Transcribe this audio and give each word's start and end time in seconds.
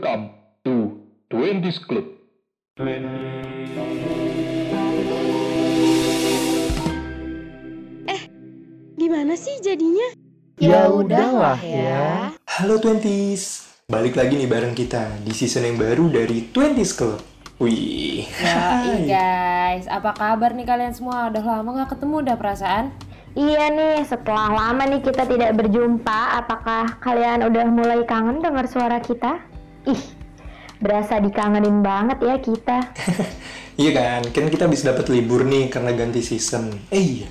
Welcome 0.00 0.32
to 0.64 0.96
Twenties 1.28 1.76
Club. 1.76 2.08
Gimana 8.96 9.36
sih 9.36 9.60
jadinya? 9.60 10.16
Ya 10.56 10.88
udahlah 10.88 11.60
ya. 11.60 12.32
Halo 12.48 12.80
Twenties, 12.80 13.76
balik 13.92 14.16
lagi 14.16 14.40
nih 14.40 14.48
bareng 14.48 14.72
kita 14.72 15.20
di 15.20 15.36
season 15.36 15.68
yang 15.68 15.76
baru 15.76 16.08
dari 16.08 16.48
Twenties 16.48 16.96
Club. 16.96 17.20
Wih, 17.60 18.24
Yoi 18.24 19.04
guys, 19.04 19.84
apa 19.84 20.16
kabar 20.16 20.56
nih 20.56 20.64
kalian 20.64 20.96
semua? 20.96 21.28
Udah 21.28 21.44
lama 21.44 21.84
gak 21.84 22.00
ketemu 22.00 22.24
udah 22.24 22.36
perasaan? 22.40 22.88
Iya 23.36 23.68
nih, 23.68 24.00
setelah 24.08 24.48
lama 24.48 24.80
nih 24.88 25.04
kita 25.04 25.28
tidak 25.28 25.60
berjumpa, 25.60 26.40
apakah 26.40 26.88
kalian 27.04 27.44
udah 27.44 27.68
mulai 27.68 28.00
kangen 28.08 28.40
dengar 28.40 28.64
suara 28.64 28.96
kita? 28.96 29.49
Ih, 29.88 30.02
berasa 30.80 31.16
dikangenin 31.16 31.80
banget 31.80 32.18
ya 32.20 32.36
kita. 32.36 32.78
iya 33.80 33.90
kan? 33.96 34.20
Kan 34.28 34.52
kita 34.52 34.68
habis 34.68 34.84
dapat 34.84 35.08
libur 35.08 35.44
nih 35.48 35.72
karena 35.72 35.96
ganti 35.96 36.20
season. 36.20 36.68
Eh 36.92 37.24
iya, 37.24 37.28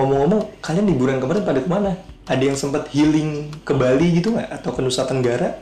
ngomong-ngomong, 0.00 0.64
kalian 0.64 0.88
liburan 0.88 1.20
kemarin 1.20 1.44
pada 1.44 1.60
ke 1.60 1.68
mana? 1.68 1.92
Ada 2.24 2.40
yang 2.40 2.56
sempat 2.56 2.88
healing 2.88 3.52
ke 3.68 3.72
Bali 3.76 4.16
gitu 4.16 4.32
nggak? 4.32 4.48
Atau 4.48 4.72
ke 4.72 4.80
Nusa 4.80 5.04
Tenggara? 5.04 5.60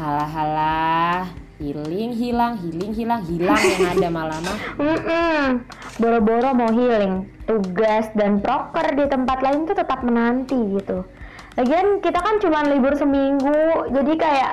Halah 0.00 0.30
halah, 0.32 1.20
healing 1.60 2.16
hilang, 2.16 2.56
healing 2.56 2.92
hilang, 2.96 3.20
hilang 3.28 3.60
yang 3.60 3.84
ada 4.00 4.08
malah 4.08 4.40
mah. 4.40 4.58
Hmm, 4.80 5.48
boro-boro 6.00 6.56
mau 6.56 6.72
healing, 6.72 7.28
tugas 7.44 8.08
dan 8.16 8.40
proker 8.40 8.96
di 8.96 9.04
tempat 9.12 9.44
lain 9.44 9.68
tuh 9.68 9.76
tetap 9.76 10.00
menanti 10.00 10.56
gitu. 10.56 11.04
Lagian 11.60 12.00
kita 12.00 12.16
kan 12.16 12.40
cuma 12.40 12.64
libur 12.64 12.96
seminggu, 12.96 13.92
jadi 13.92 14.12
kayak 14.16 14.52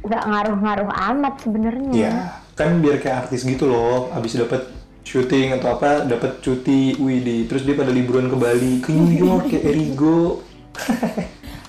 nggak 0.00 0.22
ngaruh-ngaruh 0.26 0.90
amat 1.12 1.34
sebenarnya. 1.44 1.92
Iya, 1.92 2.14
kan 2.56 2.80
biar 2.80 3.00
kayak 3.00 3.28
artis 3.28 3.44
gitu 3.44 3.68
loh. 3.68 4.08
Abis 4.12 4.40
dapat 4.40 4.68
syuting 5.04 5.56
atau 5.58 5.76
apa, 5.76 6.04
dapat 6.06 6.40
cuti, 6.44 6.96
wih 7.00 7.48
terus 7.48 7.64
dia 7.64 7.74
pada 7.74 7.90
liburan 7.90 8.28
ke 8.28 8.36
Bali, 8.36 8.74
ke 8.80 8.90
New 8.92 9.12
York, 9.12 9.50
kayak 9.50 9.64
Erigo. 9.74 10.44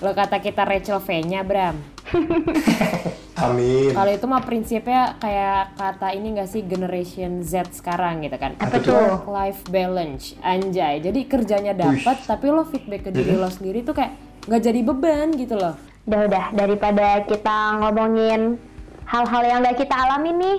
Lo 0.02 0.10
kata 0.14 0.42
kita 0.42 0.66
Rachel 0.66 0.98
V-nya 0.98 1.46
Bram. 1.46 1.78
Amin. 3.42 3.90
Kalau 3.90 4.12
itu 4.12 4.26
mah 4.30 4.42
prinsipnya 4.44 5.18
kayak 5.18 5.74
kata 5.74 6.14
ini 6.14 6.38
gak 6.38 6.50
sih 6.50 6.62
generation 6.62 7.42
Z 7.42 7.74
sekarang 7.74 8.22
gitu 8.22 8.36
kan. 8.38 8.54
Apa 8.62 8.78
tuh? 8.78 8.94
Work 8.94 9.26
life 9.30 9.60
balance, 9.70 10.38
anjay. 10.44 11.02
Jadi 11.02 11.26
kerjanya 11.26 11.74
dapat 11.74 12.22
tapi 12.22 12.46
lo 12.50 12.62
feedback 12.68 13.08
ke 13.08 13.10
diri 13.10 13.34
lo 13.34 13.50
sendiri 13.50 13.82
tuh 13.82 13.96
kayak 13.96 14.14
nggak 14.46 14.62
jadi 14.62 14.80
beban 14.82 15.28
gitu 15.34 15.54
loh. 15.58 15.74
Udah 16.02 16.20
udah 16.26 16.44
daripada 16.50 17.22
kita 17.22 17.78
ngomongin 17.78 18.58
hal-hal 19.06 19.42
yang 19.46 19.62
gak 19.62 19.78
kita 19.78 19.94
alami 19.94 20.30
nih. 20.34 20.58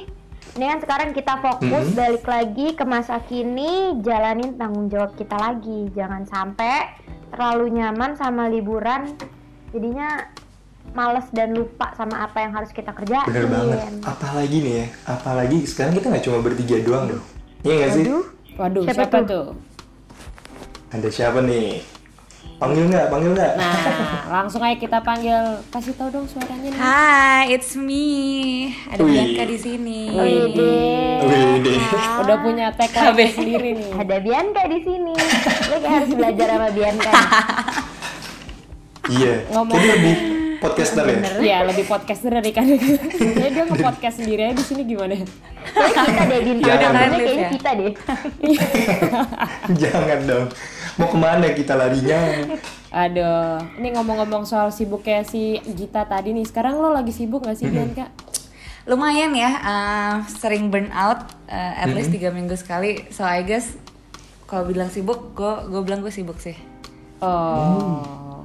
Ini 0.53 0.65
kan 0.69 0.79
sekarang 0.85 1.09
kita 1.17 1.33
fokus 1.41 1.89
balik 1.97 2.23
lagi 2.29 2.77
ke 2.77 2.85
masa 2.85 3.17
kini, 3.25 3.97
jalanin 4.05 4.53
tanggung 4.53 4.85
jawab 4.87 5.17
kita 5.17 5.33
lagi. 5.33 5.89
Jangan 5.97 6.29
sampai 6.29 6.93
terlalu 7.33 7.81
nyaman 7.81 8.13
sama 8.13 8.45
liburan, 8.47 9.17
jadinya 9.73 10.29
males 10.93 11.25
dan 11.33 11.57
lupa 11.57 11.89
sama 11.97 12.21
apa 12.21 12.45
yang 12.45 12.53
harus 12.53 12.69
kita 12.69 12.93
kerjain. 12.93 13.25
Bener 13.25 13.49
banget. 13.49 14.05
Apalagi 14.05 14.57
nih 14.61 14.73
ya, 14.77 14.85
apalagi 15.09 15.57
sekarang 15.65 15.97
kita 15.97 16.13
nggak 16.13 16.23
cuma 16.23 16.37
bertiga 16.45 16.77
doang 16.85 17.03
dong. 17.09 17.23
Iya 17.65 17.73
nggak 17.73 17.91
sih? 17.97 18.03
Aduh, 18.05 18.23
Waduh, 18.53 18.83
Siapa 18.85 19.09
siapa, 19.09 19.17
tuh? 19.17 19.25
tuh? 19.25 19.47
Ada 20.93 21.09
siapa 21.09 21.39
nih? 21.41 21.81
Panggil 22.63 22.87
nggak? 22.87 23.05
Panggil 23.11 23.31
nggak? 23.35 23.53
Nah, 23.59 23.75
langsung 24.31 24.63
aja 24.63 24.79
kita 24.79 25.03
panggil. 25.03 25.35
Kasih 25.67 25.93
tahu 25.93 26.07
dong 26.09 26.23
suaranya 26.23 26.71
nih. 26.71 26.79
Hai, 26.79 27.43
it's 27.51 27.75
me. 27.75 28.71
Ada. 28.87 29.03
Bianca 29.03 29.43
di 29.43 29.57
sini. 29.59 29.99
Wih 30.09 30.43
deh. 30.55 31.19
Udah 32.23 32.37
punya 32.39 32.71
tagline 32.71 33.27
sendiri 33.29 33.69
nih. 33.75 33.91
Ada 33.99 34.15
Bianca 34.17 34.63
di 34.63 34.79
sini. 34.79 35.11
Lo 35.67 35.75
kayak 35.75 35.91
harus 35.93 36.11
belajar 36.15 36.47
sama 36.49 36.69
Bianca. 36.71 37.11
Iya. 39.03 39.51
Ngomong- 39.51 39.75
Jadi 39.75 39.87
lebih 39.91 40.15
podcaster 40.63 41.03
ya? 41.03 41.19
Iya, 41.35 41.57
lebih 41.67 41.91
podcaster 41.91 42.31
dari 42.31 42.55
kan. 42.55 42.63
Jadi 42.63 42.95
dia 43.51 43.67
nge-podcast 43.67 44.15
sendiri 44.15 44.41
aja 44.47 44.55
di 44.55 44.63
sini 44.63 44.87
gimana? 44.87 45.19
Kayaknya 45.67 46.03
kita 46.07 46.23
deh 46.23 46.39
Bin. 46.39 46.57
Jangan. 46.63 46.79
Kayaknya 46.87 47.03
Live 47.11 47.19
kayaknya 47.19 47.43
ya? 47.43 47.51
kita 47.51 47.69
deh. 47.75 47.91
Jangan 49.83 50.19
dong. 50.23 50.45
Mau 50.97 51.09
ke 51.09 51.17
mana 51.17 51.49
kita 51.57 51.73
larinya? 51.73 52.19
Aduh, 52.93 53.57
ini 53.81 53.89
ngomong-ngomong 53.97 54.45
soal 54.45 54.69
sibuknya 54.69 55.25
si 55.25 55.57
Gita 55.65 56.05
tadi 56.05 56.29
nih. 56.29 56.45
Sekarang 56.45 56.77
lo 56.77 56.93
lagi 56.93 57.09
sibuk 57.09 57.41
gak 57.41 57.57
sih, 57.57 57.65
Bianca? 57.65 58.13
Lumayan 58.85 59.33
ya, 59.33 59.49
uh, 59.63 60.15
sering 60.27 60.69
burn 60.69 60.93
out, 60.93 61.25
uh, 61.49 61.73
at 61.81 61.89
least 61.89 62.13
tiga 62.13 62.29
minggu 62.29 62.53
sekali. 62.53 63.07
So 63.09 63.25
I 63.25 63.41
guess 63.41 63.73
kalau 64.45 64.69
bilang 64.69 64.93
sibuk, 64.93 65.33
gue 65.33 65.71
gue 65.71 65.81
bilang 65.81 66.05
gue 66.05 66.13
sibuk 66.13 66.37
sih. 66.37 66.53
Oh. 67.23 68.43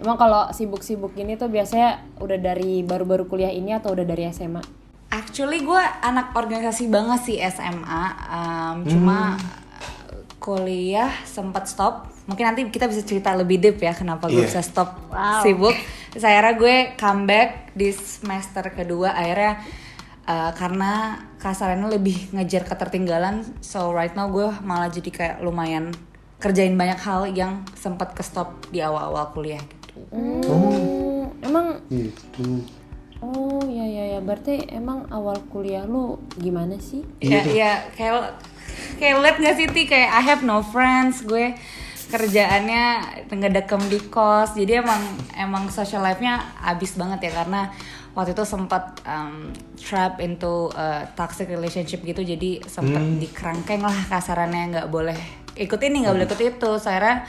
Emang 0.00 0.16
kalau 0.16 0.48
sibuk-sibuk 0.54 1.12
ini 1.20 1.36
tuh 1.36 1.52
biasanya 1.52 2.00
udah 2.22 2.38
dari 2.40 2.80
baru-baru 2.80 3.28
kuliah 3.28 3.52
ini 3.52 3.76
atau 3.76 3.92
udah 3.92 4.06
dari 4.08 4.24
SMA? 4.32 4.64
Actually 5.12 5.60
gue 5.60 5.82
anak 6.00 6.32
organisasi 6.32 6.88
banget 6.88 7.20
sih 7.26 7.36
SMA, 7.36 8.02
um, 8.30 8.76
cuma 8.86 9.36
kuliah 10.40 11.12
sempat 11.22 11.68
stop. 11.68 12.08
Mungkin 12.24 12.44
nanti 12.44 12.60
kita 12.66 12.88
bisa 12.88 13.04
cerita 13.04 13.30
lebih 13.32 13.60
deep 13.60 13.76
ya 13.78 13.92
kenapa 13.92 14.26
gue 14.26 14.40
Iya. 14.40 14.48
bisa 14.48 14.60
stop 14.60 14.96
Wow. 15.06 15.44
sibuk. 15.44 15.76
Terus 16.10 16.24
akhirnya 16.24 16.54
gue 16.56 16.74
comeback 16.96 17.48
di 17.70 17.92
semester 17.92 18.64
kedua 18.70 19.12
akhirnya 19.12 19.60
uh, 20.24 20.50
karena 20.50 20.92
kasarannya 21.36 21.92
lebih 21.92 22.32
ngejar 22.32 22.64
ketertinggalan. 22.64 23.44
So 23.60 23.92
right 23.92 24.12
now 24.12 24.26
gue 24.26 24.48
malah 24.60 24.88
jadi 24.88 25.06
kayak 25.06 25.36
lumayan 25.40 25.92
kerjain 26.38 26.72
banyak 26.72 26.96
hal 26.98 27.28
yang 27.28 27.60
sempat 27.76 28.16
ke 28.16 28.24
stop 28.24 28.64
di 28.68 28.80
awal-awal 28.80 29.28
kuliah 29.30 29.60
gitu. 29.60 30.00
Hmm, 30.08 31.36
emang 31.44 31.84
Gitu. 31.86 32.64
Oh 33.20 33.60
ya 33.68 33.84
ya 33.84 34.04
ya 34.16 34.20
berarti 34.24 34.64
emang 34.72 35.04
awal 35.12 35.36
kuliah 35.52 35.84
lu 35.84 36.16
gimana 36.40 36.80
sih? 36.80 37.04
Iya, 37.20 37.40
iya, 37.46 37.72
kayak 37.92 38.40
kayak 38.96 39.16
liat 39.20 39.36
gak 39.40 39.56
sih 39.60 39.66
Ti? 39.68 39.82
Kayak 39.84 40.10
I 40.16 40.22
have 40.24 40.42
no 40.44 40.64
friends, 40.64 41.24
gue 41.24 41.52
kerjaannya 42.10 42.84
ngedekem 43.30 43.78
di 43.86 44.02
kos, 44.10 44.58
jadi 44.58 44.82
emang 44.82 44.98
emang 45.38 45.70
social 45.70 46.02
life-nya 46.02 46.42
abis 46.64 46.98
banget 46.98 47.30
ya. 47.30 47.44
Karena 47.44 47.70
waktu 48.16 48.34
itu 48.34 48.42
sempat 48.42 48.98
um, 49.06 49.54
trap 49.78 50.18
into 50.18 50.66
a 50.74 51.06
toxic 51.14 51.46
relationship 51.46 52.02
gitu, 52.02 52.26
jadi 52.26 52.64
sempet 52.66 53.22
dikerangkeng 53.22 53.84
lah 53.84 53.94
kasarannya. 54.10 54.74
Nggak 54.74 54.88
boleh 54.90 55.18
ikut 55.54 55.80
ini 55.86 56.02
nggak 56.02 56.14
boleh 56.18 56.26
ikut 56.26 56.40
itu, 56.40 56.70
saya 56.82 57.22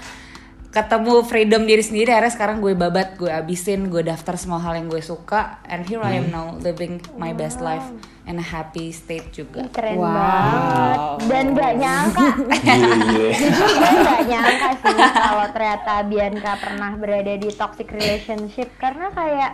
ketemu 0.71 1.27
freedom 1.27 1.67
diri 1.67 1.83
sendiri 1.83 2.15
akhirnya 2.15 2.31
sekarang 2.31 2.57
gue 2.63 2.71
babat 2.71 3.19
gue 3.19 3.27
abisin 3.27 3.91
gue 3.91 4.07
daftar 4.07 4.39
semua 4.39 4.63
hal 4.63 4.79
yang 4.79 4.87
gue 4.87 5.03
suka 5.03 5.59
and 5.67 5.83
here 5.83 5.99
I 5.99 6.23
am 6.23 6.31
now 6.31 6.55
living 6.63 7.03
my 7.19 7.35
best 7.35 7.59
life 7.59 7.83
in 8.23 8.39
a 8.39 8.45
happy 8.45 8.93
state 8.93 9.33
juga. 9.33 9.67
Keren 9.73 9.97
Wow. 9.97 10.07
banget. 10.07 10.99
Dan 11.27 11.45
gak 11.51 11.73
nyangka, 11.75 12.25
jujur 12.39 13.33
gue 13.33 13.91
gak 13.99 14.21
nyangka 14.29 14.69
sih 14.79 14.95
kalau 15.11 15.45
ternyata 15.51 15.93
Bianca 16.05 16.51
pernah 16.55 16.91
berada 16.95 17.33
di 17.35 17.49
toxic 17.51 17.89
relationship. 17.91 18.69
Karena 18.77 19.09
kayak 19.11 19.51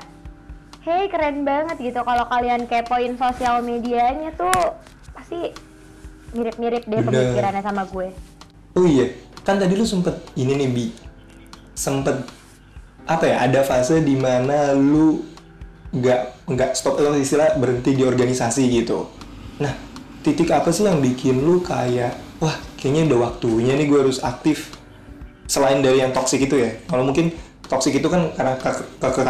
hey 0.83 1.07
keren 1.07 1.47
banget 1.47 1.79
gitu. 1.79 1.99
Kalau 2.03 2.25
kalian 2.27 2.67
kepoin 2.67 3.15
sosial 3.15 3.63
medianya 3.63 4.35
tuh 4.35 4.53
pasti 5.15 5.55
mirip-mirip 6.35 6.83
deh 6.85 7.01
pemikirannya 7.01 7.63
sama 7.63 7.87
gue. 7.87 8.11
Oh 8.75 8.85
iya, 8.85 9.09
kan 9.41 9.57
tadi 9.57 9.73
lu 9.73 9.87
sempet 9.87 10.21
ini 10.35 10.53
nih 10.53 10.69
bi, 10.69 10.85
sempet 11.77 12.25
apa 13.05 13.23
ya? 13.29 13.45
Ada 13.45 13.61
fase 13.61 14.01
di 14.01 14.17
mana 14.17 14.73
lu 14.73 15.21
nggak 15.93 16.49
nggak 16.49 16.71
stop 16.73 16.97
atau 16.97 17.13
istilah 17.15 17.55
berhenti 17.61 17.93
di 17.93 18.03
organisasi 18.03 18.65
gitu. 18.73 19.07
Nah, 19.61 19.71
titik 20.25 20.49
apa 20.49 20.73
sih 20.73 20.83
yang 20.83 20.99
bikin 20.99 21.45
lu 21.45 21.61
kayak 21.61 22.17
wah 22.41 22.57
kayaknya 22.75 23.13
udah 23.13 23.19
waktunya 23.31 23.77
nih 23.77 23.87
gue 23.87 23.99
harus 24.09 24.19
aktif 24.25 24.73
selain 25.47 25.79
dari 25.79 26.03
yang 26.03 26.11
toksik 26.11 26.43
itu 26.43 26.59
ya. 26.59 26.75
Kalau 26.89 27.07
mungkin 27.07 27.31
toksik 27.67 27.99
itu 27.99 28.07
kan 28.07 28.31
karena 28.31 28.55
ke, 28.55 28.71
ke 28.99 29.21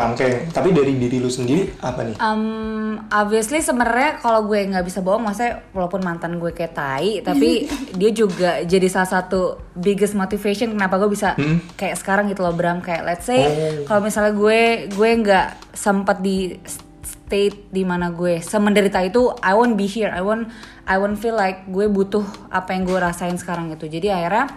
tapi 0.54 0.70
dari 0.70 0.94
diri 0.94 1.18
lu 1.18 1.30
sendiri 1.30 1.74
apa 1.82 2.06
nih? 2.06 2.16
Um, 2.22 3.02
obviously 3.10 3.60
sebenarnya 3.66 4.22
kalau 4.22 4.46
gue 4.46 4.62
nggak 4.62 4.86
bisa 4.86 5.02
bohong, 5.02 5.26
maksudnya 5.26 5.66
walaupun 5.74 6.06
mantan 6.06 6.38
gue 6.38 6.54
kayak 6.54 6.74
tai, 6.78 7.26
tapi 7.26 7.66
dia 8.00 8.12
juga 8.14 8.62
jadi 8.62 8.86
salah 8.88 9.10
satu 9.10 9.58
biggest 9.74 10.14
motivation 10.14 10.78
kenapa 10.78 11.02
gue 11.02 11.10
bisa 11.10 11.34
kayak 11.74 11.98
sekarang 11.98 12.30
gitu 12.30 12.46
loh 12.46 12.54
Bram. 12.54 12.80
Kayak 12.82 13.04
let's 13.06 13.26
say 13.26 13.40
Oh. 13.48 13.86
kalau 13.90 14.02
misalnya 14.06 14.34
gue 14.38 14.62
gue 14.92 15.10
nggak 15.24 15.48
sempat 15.74 16.20
di 16.22 16.58
state 17.02 17.72
di 17.74 17.84
mana 17.84 18.14
gue 18.14 18.40
semenderita 18.40 19.02
itu, 19.04 19.34
I 19.44 19.52
won't 19.58 19.76
be 19.76 19.90
here. 19.90 20.12
I 20.14 20.22
won't 20.22 20.48
I 20.88 20.96
won't 20.96 21.20
feel 21.20 21.36
like 21.36 21.68
gue 21.68 21.90
butuh 21.92 22.24
apa 22.48 22.72
yang 22.72 22.88
gue 22.88 22.96
rasain 22.96 23.36
sekarang 23.36 23.74
itu. 23.74 23.90
Jadi 23.90 24.08
akhirnya 24.08 24.48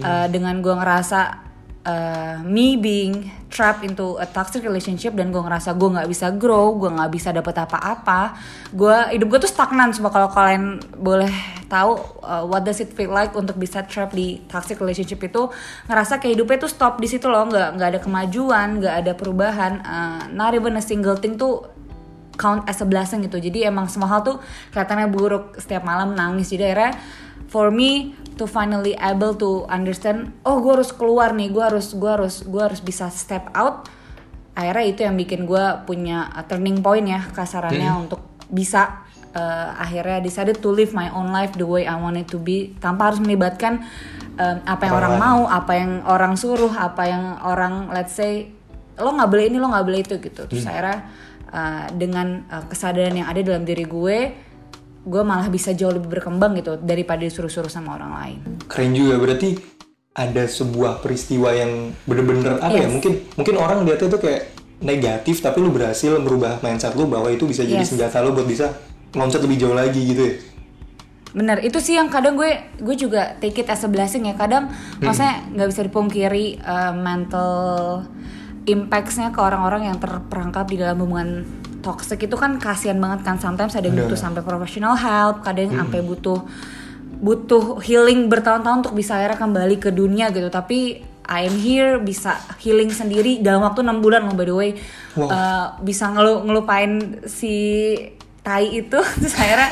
uh, 0.00 0.26
dengan 0.32 0.60
gue 0.64 0.72
ngerasa 0.72 1.47
uh, 1.88 2.44
me 2.44 2.76
being 2.76 3.32
trapped 3.48 3.80
into 3.80 4.20
a 4.20 4.28
toxic 4.28 4.60
relationship 4.60 5.16
dan 5.16 5.32
gue 5.32 5.40
ngerasa 5.40 5.72
gue 5.72 5.88
nggak 5.88 6.08
bisa 6.12 6.28
grow, 6.36 6.76
gue 6.76 6.92
nggak 6.92 7.10
bisa 7.10 7.32
dapet 7.32 7.56
apa-apa, 7.56 8.36
gue 8.76 8.96
hidup 9.16 9.26
gue 9.32 9.40
tuh 9.48 9.50
stagnan. 9.50 9.96
Coba 9.96 10.12
kalau 10.12 10.28
kalian 10.28 10.84
boleh 11.00 11.32
tahu 11.72 11.96
uh, 12.20 12.44
what 12.44 12.60
does 12.68 12.84
it 12.84 12.92
feel 12.92 13.08
like 13.08 13.32
untuk 13.32 13.56
bisa 13.56 13.80
trap 13.88 14.12
di 14.12 14.44
toxic 14.52 14.76
relationship 14.76 15.24
itu 15.24 15.48
ngerasa 15.88 16.20
kayak 16.20 16.36
hidupnya 16.36 16.68
tuh 16.68 16.70
stop 16.70 17.00
di 17.00 17.08
situ 17.08 17.24
loh, 17.32 17.48
nggak 17.48 17.80
nggak 17.80 17.88
ada 17.96 18.00
kemajuan, 18.04 18.84
nggak 18.84 18.94
ada 19.08 19.12
perubahan, 19.16 19.72
uh, 19.80 20.22
not 20.28 20.52
even 20.52 20.76
a 20.76 20.84
single 20.84 21.16
thing 21.16 21.40
tuh 21.40 21.64
count 22.38 22.62
as 22.70 22.78
a 22.78 22.86
blessing 22.86 23.26
gitu. 23.26 23.42
Jadi 23.42 23.66
emang 23.66 23.90
semua 23.90 24.06
hal 24.12 24.22
tuh 24.22 24.38
kelihatannya 24.70 25.10
buruk. 25.10 25.58
Setiap 25.58 25.82
malam 25.82 26.14
nangis. 26.14 26.54
Jadi 26.54 26.70
akhirnya 26.70 26.94
for 27.50 27.74
me 27.74 28.14
to 28.38 28.46
finally 28.46 28.94
able 29.02 29.34
to 29.34 29.66
understand 29.66 30.30
oh 30.46 30.62
gue 30.62 30.78
harus 30.78 30.94
keluar 30.94 31.34
nih 31.34 31.50
gue 31.50 31.60
harus 31.60 31.92
gue 31.92 32.06
harus 32.06 32.46
gue 32.46 32.62
harus 32.62 32.78
bisa 32.78 33.10
step 33.10 33.50
out. 33.52 33.90
Akhirnya 34.58 34.84
itu 34.90 35.00
yang 35.06 35.14
bikin 35.14 35.46
gue 35.46 35.64
punya 35.86 36.30
uh, 36.34 36.42
turning 36.46 36.82
point 36.82 37.06
ya 37.06 37.22
kasarannya 37.30 38.08
untuk 38.08 38.22
bisa 38.50 39.06
uh, 39.34 39.76
akhirnya 39.78 40.18
decided 40.18 40.58
to 40.58 40.72
live 40.72 40.90
my 40.96 41.12
own 41.14 41.30
life 41.30 41.54
the 41.54 41.66
way 41.66 41.86
I 41.86 41.94
want 41.98 42.18
it 42.18 42.26
to 42.34 42.38
be 42.40 42.74
tanpa 42.82 43.12
harus 43.12 43.20
melibatkan 43.22 43.86
um, 44.34 44.56
apa 44.66 44.88
yang 44.88 44.94
orang 44.98 45.14
Orang 45.14 45.22
mau 45.22 45.40
apa 45.46 45.72
yang 45.78 45.92
orang 46.06 46.34
suruh 46.34 46.72
apa 46.74 47.02
yang 47.06 47.24
orang 47.44 47.92
let's 47.92 48.16
say 48.16 48.50
lo 48.98 49.14
nggak 49.14 49.30
boleh 49.30 49.44
ini 49.46 49.56
lo 49.62 49.70
nggak 49.70 49.86
boleh 49.86 50.00
itu 50.02 50.14
gitu. 50.18 50.42
Terus 50.50 50.64
akhirnya 50.66 51.06
uh, 51.54 51.86
dengan 51.94 52.42
uh, 52.50 52.64
kesadaran 52.66 53.14
yang 53.14 53.28
ada 53.30 53.40
dalam 53.46 53.62
diri 53.62 53.86
gue 53.86 54.47
gue 55.08 55.22
malah 55.24 55.48
bisa 55.48 55.72
jauh 55.72 55.90
lebih 55.90 56.12
berkembang 56.12 56.52
gitu 56.54 56.76
daripada 56.76 57.24
disuruh-suruh 57.24 57.72
sama 57.72 57.96
orang 57.96 58.12
lain 58.12 58.38
keren 58.68 58.92
juga 58.92 59.16
berarti 59.16 59.56
ada 60.12 60.44
sebuah 60.44 61.00
peristiwa 61.00 61.48
yang 61.50 61.96
bener-bener 62.04 62.60
apa 62.60 62.74
ya 62.74 62.84
Yes. 62.84 62.92
mungkin 62.92 63.12
mungkin 63.34 63.54
orang 63.56 63.88
lihatnya 63.88 64.12
itu 64.12 64.18
kayak 64.20 64.42
negatif 64.78 65.40
tapi 65.40 65.58
lu 65.58 65.72
berhasil 65.72 66.12
merubah 66.18 66.60
mindset 66.60 66.92
lu 66.92 67.08
bahwa 67.08 67.32
itu 67.32 67.48
bisa 67.48 67.64
jadi 67.64 67.80
Yes. 67.80 67.90
senjata 67.90 68.20
lu 68.20 68.36
buat 68.36 68.44
bisa 68.44 68.76
loncat 69.16 69.40
lebih 69.40 69.56
jauh 69.56 69.72
lagi 69.72 70.02
gitu 70.04 70.22
ya 70.22 70.34
bener 71.28 71.60
itu 71.60 71.76
sih 71.78 71.94
yang 71.94 72.08
kadang 72.08 72.34
gue 72.34 72.56
gue 72.80 72.96
juga 72.96 73.36
take 73.38 73.60
it 73.60 73.68
as 73.68 73.84
a 73.84 73.88
blessing 73.88 74.26
ya 74.26 74.34
kadang 74.34 74.72
maksudnya 74.98 75.44
nggak 75.52 75.68
bisa 75.70 75.82
dipungkiri 75.84 76.46
uh, 76.60 76.92
mental 76.92 77.52
impactsnya 78.64 79.28
ke 79.30 79.40
orang-orang 79.40 79.92
yang 79.92 79.96
terperangkap 79.96 80.68
di 80.68 80.76
dalam 80.76 80.96
hubungan 80.98 81.44
toxic 81.80 82.26
itu 82.26 82.34
kan 82.34 82.58
kasihan 82.58 82.98
banget 82.98 83.22
kan 83.22 83.36
sometimes 83.38 83.74
ada 83.78 83.86
yang 83.86 83.98
butuh 84.06 84.18
sampai 84.18 84.42
professional 84.42 84.98
help 84.98 85.46
kadang 85.46 85.70
sampai 85.70 86.02
butuh 86.02 86.42
butuh 87.18 87.82
healing 87.82 88.30
bertahun-tahun 88.30 88.86
untuk 88.86 88.94
bisa 88.94 89.18
akhirnya 89.18 89.38
kembali 89.38 89.76
ke 89.82 89.90
dunia 89.90 90.30
gitu. 90.30 90.46
Tapi 90.48 91.02
I 91.28 91.44
am 91.44 91.56
here 91.60 92.00
bisa 92.00 92.40
healing 92.62 92.88
sendiri 92.88 93.44
dalam 93.44 93.60
waktu 93.60 93.84
enam 93.84 94.00
bulan 94.00 94.24
loh 94.24 94.34
by 94.38 94.46
the 94.46 94.54
way. 94.54 94.70
Wow. 95.18 95.28
Uh, 95.28 95.66
bisa 95.82 96.08
ngelu 96.08 96.46
ngelupain 96.46 97.20
si 97.26 97.54
tai 98.40 98.80
itu 98.80 98.96
terus 99.20 99.34
akhirnya 99.36 99.70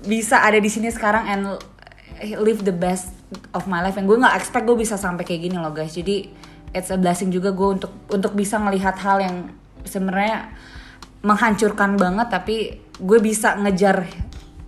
bisa 0.00 0.40
ada 0.40 0.56
di 0.56 0.70
sini 0.72 0.88
sekarang 0.88 1.24
and 1.28 1.42
live 2.40 2.64
the 2.64 2.74
best 2.74 3.12
of 3.52 3.68
my 3.68 3.84
life. 3.84 4.00
And 4.00 4.08
gue 4.08 4.16
nggak 4.16 4.34
expect 4.40 4.64
gue 4.64 4.76
bisa 4.80 4.96
sampai 4.96 5.22
kayak 5.22 5.46
gini 5.46 5.56
loh 5.60 5.70
guys. 5.70 5.92
Jadi 5.92 6.32
it's 6.72 6.88
a 6.88 6.98
blessing 6.98 7.28
juga 7.28 7.52
gue 7.52 7.68
untuk 7.80 7.92
untuk 8.08 8.32
bisa 8.32 8.56
ngelihat 8.56 8.96
hal 8.98 9.20
yang 9.20 9.36
sebenarnya 9.84 10.50
menghancurkan 11.20 12.00
banget 12.00 12.28
tapi 12.32 12.80
gue 12.96 13.18
bisa 13.20 13.56
ngejar 13.60 14.08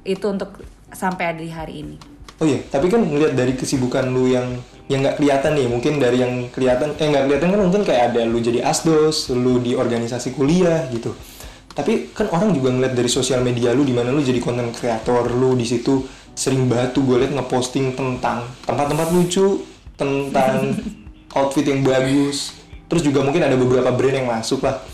itu 0.04 0.26
untuk 0.28 0.60
sampai 0.92 1.32
ada 1.32 1.40
di 1.40 1.52
hari 1.52 1.74
ini. 1.84 1.96
Oh 2.40 2.46
iya 2.48 2.60
tapi 2.68 2.92
kan 2.92 3.00
ngeliat 3.00 3.32
dari 3.32 3.56
kesibukan 3.56 4.10
lu 4.12 4.28
yang 4.28 4.60
yang 4.90 5.00
nggak 5.00 5.16
kelihatan 5.22 5.52
nih 5.56 5.66
mungkin 5.70 5.92
dari 5.96 6.18
yang 6.20 6.32
kelihatan 6.52 6.92
eh 6.98 7.06
nggak 7.08 7.24
kelihatan 7.30 7.48
kan 7.54 7.60
mungkin 7.64 7.82
kayak 7.86 8.02
ada 8.12 8.20
lu 8.28 8.42
jadi 8.42 8.60
asdos 8.66 9.32
lu 9.32 9.62
di 9.62 9.72
organisasi 9.72 10.36
kuliah 10.36 10.84
gitu. 10.92 11.16
Tapi 11.72 12.12
kan 12.12 12.28
orang 12.28 12.52
juga 12.52 12.68
ngeliat 12.68 12.92
dari 12.92 13.08
sosial 13.08 13.40
media 13.40 13.72
lu 13.72 13.88
di 13.88 13.96
mana 13.96 14.12
lu 14.12 14.20
jadi 14.20 14.36
konten 14.44 14.68
kreator 14.76 15.32
lu 15.32 15.56
di 15.56 15.64
situ 15.64 16.04
sering 16.36 16.68
banget 16.68 16.92
tuh 16.92 17.04
gue 17.08 17.16
liat 17.24 17.32
ngeposting 17.32 17.96
tentang 17.96 18.44
tempat-tempat 18.68 19.08
lucu 19.12 19.64
tentang 19.96 20.76
outfit 21.38 21.64
yang 21.64 21.80
bagus. 21.80 22.52
Terus 22.92 23.08
juga 23.08 23.24
mungkin 23.24 23.40
ada 23.40 23.56
beberapa 23.56 23.88
brand 23.88 24.16
yang 24.20 24.28
masuk 24.28 24.60
lah 24.60 24.91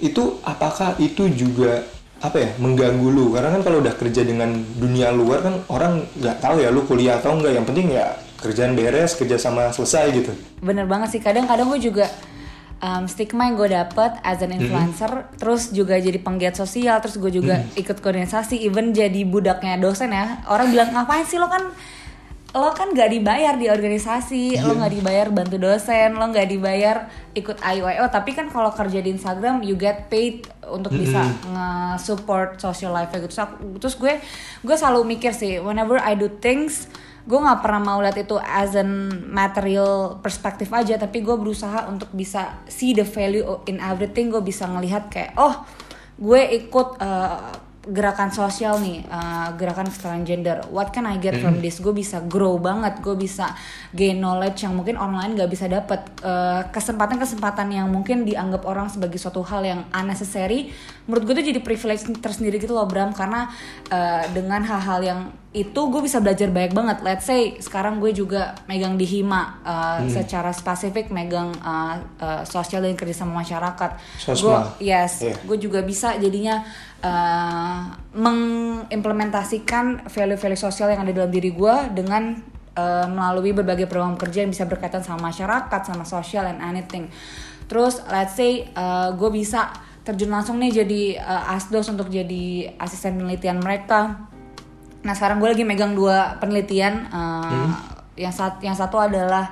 itu 0.00 0.40
apakah 0.42 0.96
itu 0.98 1.28
juga 1.32 1.84
apa 2.20 2.36
ya 2.36 2.50
mengganggu 2.60 3.08
lu? 3.08 3.32
Karena 3.32 3.56
kan 3.56 3.62
kalau 3.64 3.80
udah 3.80 3.94
kerja 3.96 4.20
dengan 4.24 4.52
dunia 4.76 5.08
luar 5.12 5.40
kan 5.40 5.54
orang 5.72 6.04
nggak 6.20 6.36
tahu 6.40 6.60
ya 6.60 6.68
lu 6.68 6.84
kuliah 6.84 7.16
atau 7.16 7.36
enggak 7.36 7.56
yang 7.56 7.64
penting 7.64 7.96
ya 7.96 8.16
kerjaan 8.40 8.72
beres 8.76 9.16
kerja 9.16 9.36
sama 9.40 9.72
selesai 9.72 10.04
gitu. 10.16 10.32
Bener 10.60 10.84
banget 10.84 11.16
sih. 11.16 11.20
Kadang-kadang 11.20 11.68
gue 11.72 11.80
juga 11.80 12.08
um, 12.80 13.04
stigma 13.08 13.48
yang 13.48 13.56
gue 13.56 13.68
dapet 13.72 14.16
as 14.24 14.40
an 14.40 14.52
influencer 14.56 15.28
terus 15.36 15.72
juga 15.72 16.00
jadi 16.00 16.16
penggiat 16.20 16.56
sosial 16.56 17.00
terus 17.04 17.20
gue 17.20 17.32
juga 17.32 17.64
ikut 17.76 18.00
koordinasi 18.00 18.56
even 18.64 18.92
jadi 18.92 19.24
budaknya 19.24 19.80
dosen 19.80 20.12
ya. 20.12 20.44
Orang 20.48 20.72
bilang 20.72 20.92
ngapain 20.92 21.24
sih 21.28 21.40
lo 21.40 21.48
kan 21.48 21.72
lo 22.50 22.74
kan 22.74 22.90
gak 22.90 23.14
dibayar 23.14 23.54
di 23.54 23.70
organisasi 23.70 24.58
lo 24.58 24.74
nggak 24.74 24.92
dibayar 24.98 25.26
bantu 25.30 25.54
dosen 25.54 26.18
lo 26.18 26.26
nggak 26.34 26.50
dibayar 26.50 27.06
ikut 27.30 27.62
IOIO 27.62 28.10
tapi 28.10 28.34
kan 28.34 28.50
kalau 28.50 28.74
kerja 28.74 28.98
di 28.98 29.14
Instagram 29.14 29.62
you 29.62 29.78
get 29.78 30.10
paid 30.10 30.50
untuk 30.66 30.90
bisa 30.90 31.22
nge-support 31.46 32.58
social 32.58 32.90
life 32.90 33.10
gitu. 33.14 33.26
Terus 33.30 33.38
aku- 33.42 33.78
terus 33.78 33.94
gue 33.94 34.18
gue 34.66 34.76
selalu 34.76 35.14
mikir 35.14 35.30
sih 35.30 35.62
whenever 35.62 35.98
I 35.98 36.18
do 36.18 36.26
things 36.42 36.90
gue 37.22 37.38
nggak 37.38 37.62
pernah 37.62 37.82
mau 37.84 37.98
lihat 38.02 38.18
itu 38.18 38.34
as 38.40 38.74
an 38.74 38.90
material 39.30 40.18
perspektif 40.18 40.74
aja. 40.74 40.98
Tapi 40.98 41.22
gue 41.22 41.36
berusaha 41.38 41.86
untuk 41.86 42.10
bisa 42.10 42.66
see 42.66 42.90
the 42.96 43.06
value 43.06 43.46
in 43.70 43.78
everything. 43.78 44.32
Gue 44.32 44.42
bisa 44.42 44.66
ngelihat 44.66 45.06
kayak 45.06 45.38
oh 45.38 45.62
gue 46.18 46.42
ikut 46.66 46.98
uh, 46.98 47.69
gerakan 47.90 48.30
sosial 48.30 48.78
nih 48.78 49.02
uh, 49.10 49.50
gerakan 49.58 49.90
kesetaraan 49.90 50.22
gender 50.22 50.62
what 50.70 50.94
can 50.94 51.06
I 51.06 51.18
get 51.18 51.38
from 51.42 51.58
this? 51.58 51.82
Gue 51.82 51.90
bisa 51.90 52.22
grow 52.22 52.56
banget 52.62 53.02
gue 53.02 53.18
bisa 53.18 53.52
gain 53.90 54.22
knowledge 54.22 54.62
yang 54.62 54.78
mungkin 54.78 54.94
online 54.94 55.34
gak 55.34 55.50
bisa 55.50 55.66
dapet. 55.66 56.02
Uh, 56.22 56.62
kesempatan-kesempatan 56.70 57.66
yang 57.74 57.86
mungkin 57.90 58.22
dianggap 58.22 58.62
orang 58.66 58.86
sebagai 58.86 59.18
suatu 59.18 59.42
hal 59.42 59.66
yang 59.66 59.80
unnecessary 59.90 60.70
menurut 61.10 61.26
gue 61.26 61.34
tuh 61.42 61.46
jadi 61.50 61.60
privilege 61.60 62.06
tersendiri 62.22 62.62
gitu 62.62 62.72
loh 62.72 62.86
Bram. 62.86 63.10
Karena 63.10 63.50
uh, 63.90 64.24
dengan 64.30 64.62
hal-hal 64.62 65.00
yang 65.02 65.20
itu 65.50 65.80
gue 65.90 65.98
bisa 65.98 66.22
belajar 66.22 66.46
banyak 66.46 66.70
banget. 66.70 66.96
Let's 67.02 67.26
say 67.26 67.58
sekarang 67.58 67.98
gue 67.98 68.14
juga 68.14 68.54
megang 68.70 68.94
di 68.94 69.02
hima 69.02 69.58
uh, 69.66 69.98
secara 70.06 70.54
spesifik 70.54 71.10
megang 71.10 71.50
uh, 71.58 71.98
uh, 72.22 72.42
sosial 72.46 72.86
dan 72.86 72.94
kerja 72.94 73.26
sama 73.26 73.42
masyarakat 73.42 73.90
gue 74.30 74.58
yes 74.78 75.26
Iya. 75.26 75.34
gue 75.42 75.58
juga 75.58 75.82
bisa 75.82 76.14
jadinya 76.16 76.62
uh, 77.02 77.92
mengimplementasikan 78.14 80.08
value-value 80.08 80.60
sosial 80.60 80.88
yang 80.92 81.04
ada 81.04 81.12
dalam 81.24 81.32
diri 81.32 81.50
gue 81.52 81.74
dengan 81.96 82.36
uh, 82.76 83.06
melalui 83.08 83.52
berbagai 83.52 83.88
program 83.90 84.16
kerja 84.16 84.44
yang 84.46 84.52
bisa 84.52 84.64
berkaitan 84.64 85.04
sama 85.04 85.28
masyarakat, 85.32 85.80
sama 85.84 86.04
sosial 86.04 86.46
and 86.48 86.60
anything. 86.60 87.08
Terus 87.68 88.02
let's 88.08 88.34
say 88.34 88.68
uh, 88.74 89.12
gue 89.14 89.30
bisa 89.30 89.70
terjun 90.02 90.32
langsung 90.32 90.58
nih 90.58 90.82
jadi 90.82 91.02
uh, 91.22 91.54
asdos 91.54 91.86
untuk 91.92 92.08
jadi 92.08 92.74
asisten 92.80 93.20
penelitian 93.20 93.60
mereka. 93.60 94.26
Nah 95.06 95.14
sekarang 95.16 95.40
gue 95.40 95.48
lagi 95.48 95.64
megang 95.64 95.94
dua 95.94 96.40
penelitian. 96.40 97.08
uh, 97.12 97.70
Yang 98.20 98.36
sat 98.36 98.60
yang 98.60 98.76
satu 98.76 99.00
adalah 99.00 99.48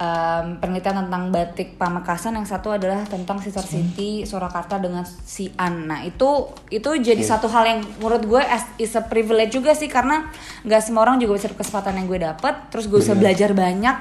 um, 0.00 0.56
penelitian 0.58 1.06
tentang 1.06 1.28
batik 1.28 1.76
Pamekasan, 1.76 2.34
yang 2.40 2.48
satu 2.48 2.72
adalah 2.72 3.04
tentang 3.04 3.38
Sister 3.44 3.62
City 3.62 4.24
Surakarta 4.24 4.80
dengan 4.80 5.04
Sian. 5.04 5.86
Nah 5.86 6.00
itu 6.02 6.48
itu 6.72 6.88
jadi 6.98 7.20
satu 7.20 7.46
hal 7.52 7.64
yang 7.68 7.80
menurut 8.00 8.24
gue 8.24 8.42
as, 8.42 8.64
is 8.80 8.96
a 8.96 9.04
privilege 9.04 9.52
juga 9.52 9.76
sih 9.76 9.86
karena 9.86 10.32
nggak 10.64 10.80
semua 10.80 11.04
orang 11.04 11.20
juga 11.20 11.36
bisa 11.36 11.52
kesempatan 11.52 12.00
yang 12.00 12.06
gue 12.08 12.20
dapet. 12.24 12.54
Terus 12.72 12.88
gue 12.88 12.98
bisa 13.04 13.14
belajar 13.14 13.52
banyak, 13.52 13.96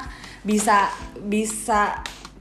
bisa 0.47 0.87
bisa 1.19 1.99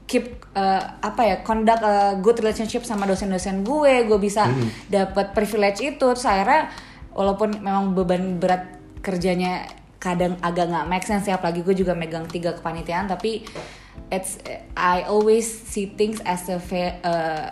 keep 0.09 0.41
uh, 0.57 0.97
apa 1.05 1.21
ya 1.21 1.35
conduct 1.45 1.85
a 1.85 2.17
good 2.17 2.39
relationship 2.41 2.87
sama 2.87 3.05
dosen-dosen 3.05 3.61
gue. 3.67 4.07
Gue 4.07 4.17
bisa 4.17 4.47
dapat 4.87 5.35
privilege 5.35 5.83
itu. 5.83 6.01
Terus 6.15 6.25
akhirnya 6.25 6.71
walaupun 7.11 7.59
memang 7.59 7.91
beban 7.93 8.39
berat 8.39 8.79
kerjanya 8.99 9.78
kadang 9.99 10.39
agak 10.39 10.71
nggak 10.71 10.87
make 10.87 11.05
sense 11.05 11.27
ya 11.27 11.35
apalagi 11.35 11.59
gue 11.59 11.75
juga 11.75 11.91
megang 11.91 12.23
tiga 12.25 12.55
kepanitiaan 12.55 13.11
tapi 13.11 13.43
it's 14.07 14.39
I 14.73 15.05
always 15.05 15.45
see 15.45 15.91
things 15.91 16.23
as 16.23 16.47
a 16.47 16.57
uh, 16.57 17.51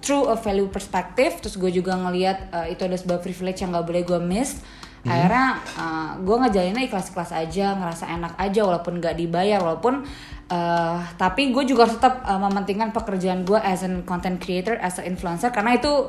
through 0.00 0.32
a 0.32 0.36
value 0.40 0.72
perspective 0.72 1.38
terus 1.38 1.54
gue 1.60 1.70
juga 1.70 1.94
ngelihat 1.94 2.50
uh, 2.50 2.66
itu 2.66 2.82
ada 2.88 2.96
sebuah 2.96 3.20
privilege 3.20 3.62
yang 3.62 3.76
nggak 3.76 3.86
boleh 3.86 4.02
gue 4.02 4.20
miss. 4.20 4.64
Akhirnya 5.02 5.58
uh, 5.74 6.10
gue 6.22 6.36
ngejalaninnya 6.46 6.86
ikhlas-ikhlas 6.86 7.34
aja 7.34 7.74
ngerasa 7.74 8.06
enak 8.06 8.38
aja 8.38 8.62
walaupun 8.62 9.02
nggak 9.02 9.18
dibayar 9.18 9.58
walaupun 9.58 10.06
uh, 10.46 10.98
tapi 11.18 11.50
gue 11.50 11.66
juga 11.66 11.90
harus 11.90 11.98
tetap 11.98 12.22
uh, 12.22 12.38
mementingkan 12.38 12.94
pekerjaan 12.94 13.42
gue 13.42 13.58
as 13.58 13.82
an 13.82 14.06
content 14.06 14.38
creator 14.38 14.78
as 14.78 15.02
an 15.02 15.10
influencer 15.10 15.50
karena 15.50 15.74
itu 15.74 16.06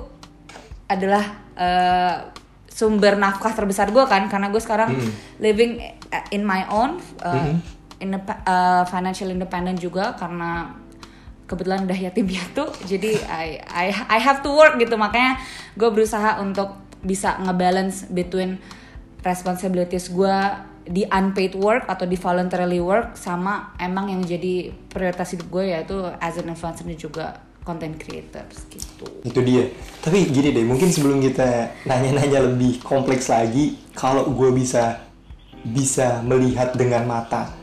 adalah 0.85 1.25
uh, 1.57 2.29
sumber 2.73 3.13
nafkah 3.21 3.53
terbesar 3.53 3.93
gue 3.93 4.01
kan 4.09 4.25
karena 4.25 4.49
gue 4.49 4.57
sekarang 4.57 4.97
living 5.37 5.77
in 6.33 6.41
my 6.41 6.65
own 6.73 6.97
uh, 7.21 7.53
indep- 8.01 8.41
uh, 8.49 8.81
financial 8.89 9.29
independent 9.29 9.77
juga 9.77 10.17
karena 10.17 10.73
kebetulan 11.45 11.85
udah 11.85 11.99
yatim 12.09 12.25
piatu 12.25 12.65
jadi 12.89 13.13
I, 13.29 13.61
I 13.61 13.85
I 13.93 14.19
have 14.19 14.41
to 14.41 14.49
work 14.49 14.81
gitu. 14.81 14.97
Makanya 14.97 15.37
gue 15.77 15.89
berusaha 15.93 16.41
untuk 16.41 16.73
bisa 17.05 17.37
ngebalance 17.45 18.09
between 18.09 18.57
responsibilities 19.21 20.09
gue 20.09 20.37
di 20.83 21.07
unpaid 21.07 21.55
work 21.55 21.87
atau 21.87 22.03
di 22.03 22.19
voluntarily 22.19 22.83
work 22.83 23.15
sama 23.15 23.71
emang 23.79 24.11
yang 24.11 24.19
jadi 24.19 24.71
prioritas 24.91 25.31
hidup 25.31 25.47
gue 25.47 25.63
yaitu 25.71 25.95
as 26.19 26.35
an 26.35 26.51
influencer 26.51 26.83
juga 26.99 27.39
content 27.63 27.95
creators 27.95 28.67
gitu. 28.67 29.07
Itu 29.23 29.39
dia. 29.41 29.71
Tapi 30.03 30.29
gini 30.29 30.51
deh, 30.51 30.67
mungkin 30.67 30.91
sebelum 30.91 31.23
kita 31.23 31.71
nanya-nanya 31.87 32.51
lebih 32.51 32.83
kompleks 32.83 33.31
lagi, 33.31 33.79
kalau 33.95 34.27
gue 34.29 34.51
bisa 34.51 34.99
bisa 35.63 36.19
melihat 36.27 36.75
dengan 36.75 37.07
mata 37.07 37.55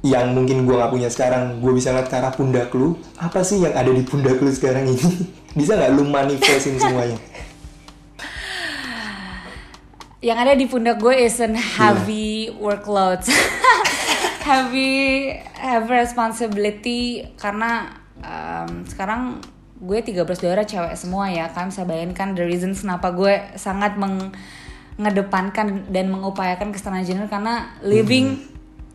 yang 0.00 0.32
mungkin 0.32 0.64
gue 0.64 0.72
nggak 0.72 0.92
punya 0.92 1.12
sekarang, 1.12 1.60
gue 1.60 1.72
bisa 1.76 1.92
ngeliat 1.92 2.08
ke 2.08 2.16
arah 2.16 2.32
pundak 2.32 2.72
lu, 2.72 2.96
apa 3.20 3.44
sih 3.44 3.60
yang 3.60 3.76
ada 3.76 3.92
di 3.92 4.00
pundak 4.00 4.40
lu 4.40 4.48
sekarang 4.48 4.88
ini? 4.88 5.28
bisa 5.58 5.76
nggak 5.76 5.92
lu 5.92 6.08
manifestin 6.08 6.80
semuanya? 6.80 7.20
Yang 10.20 10.36
ada 10.36 10.52
di 10.52 10.68
pundak 10.68 11.00
gue 11.00 11.16
is 11.16 11.40
an 11.40 11.56
heavy 11.56 12.52
workload, 12.60 13.24
heavy 14.48 15.32
heavy 15.56 15.92
responsibility 15.96 17.24
karena 17.40 17.99
um, 18.22 18.84
sekarang 18.86 19.40
gue 19.80 19.98
13 20.04 20.28
daerah 20.44 20.64
cewek 20.68 20.92
semua 20.92 21.32
ya 21.32 21.48
kan 21.48 21.72
bisa 21.72 21.88
bayangkan 21.88 22.36
the 22.36 22.44
reasons 22.44 22.84
kenapa 22.84 23.16
gue 23.16 23.32
sangat 23.56 23.96
mengedepankan 23.96 25.88
dan 25.88 26.12
mengupayakan 26.12 26.68
kesetaraan 26.70 27.08
gender 27.08 27.28
karena 27.32 27.72
living 27.80 28.44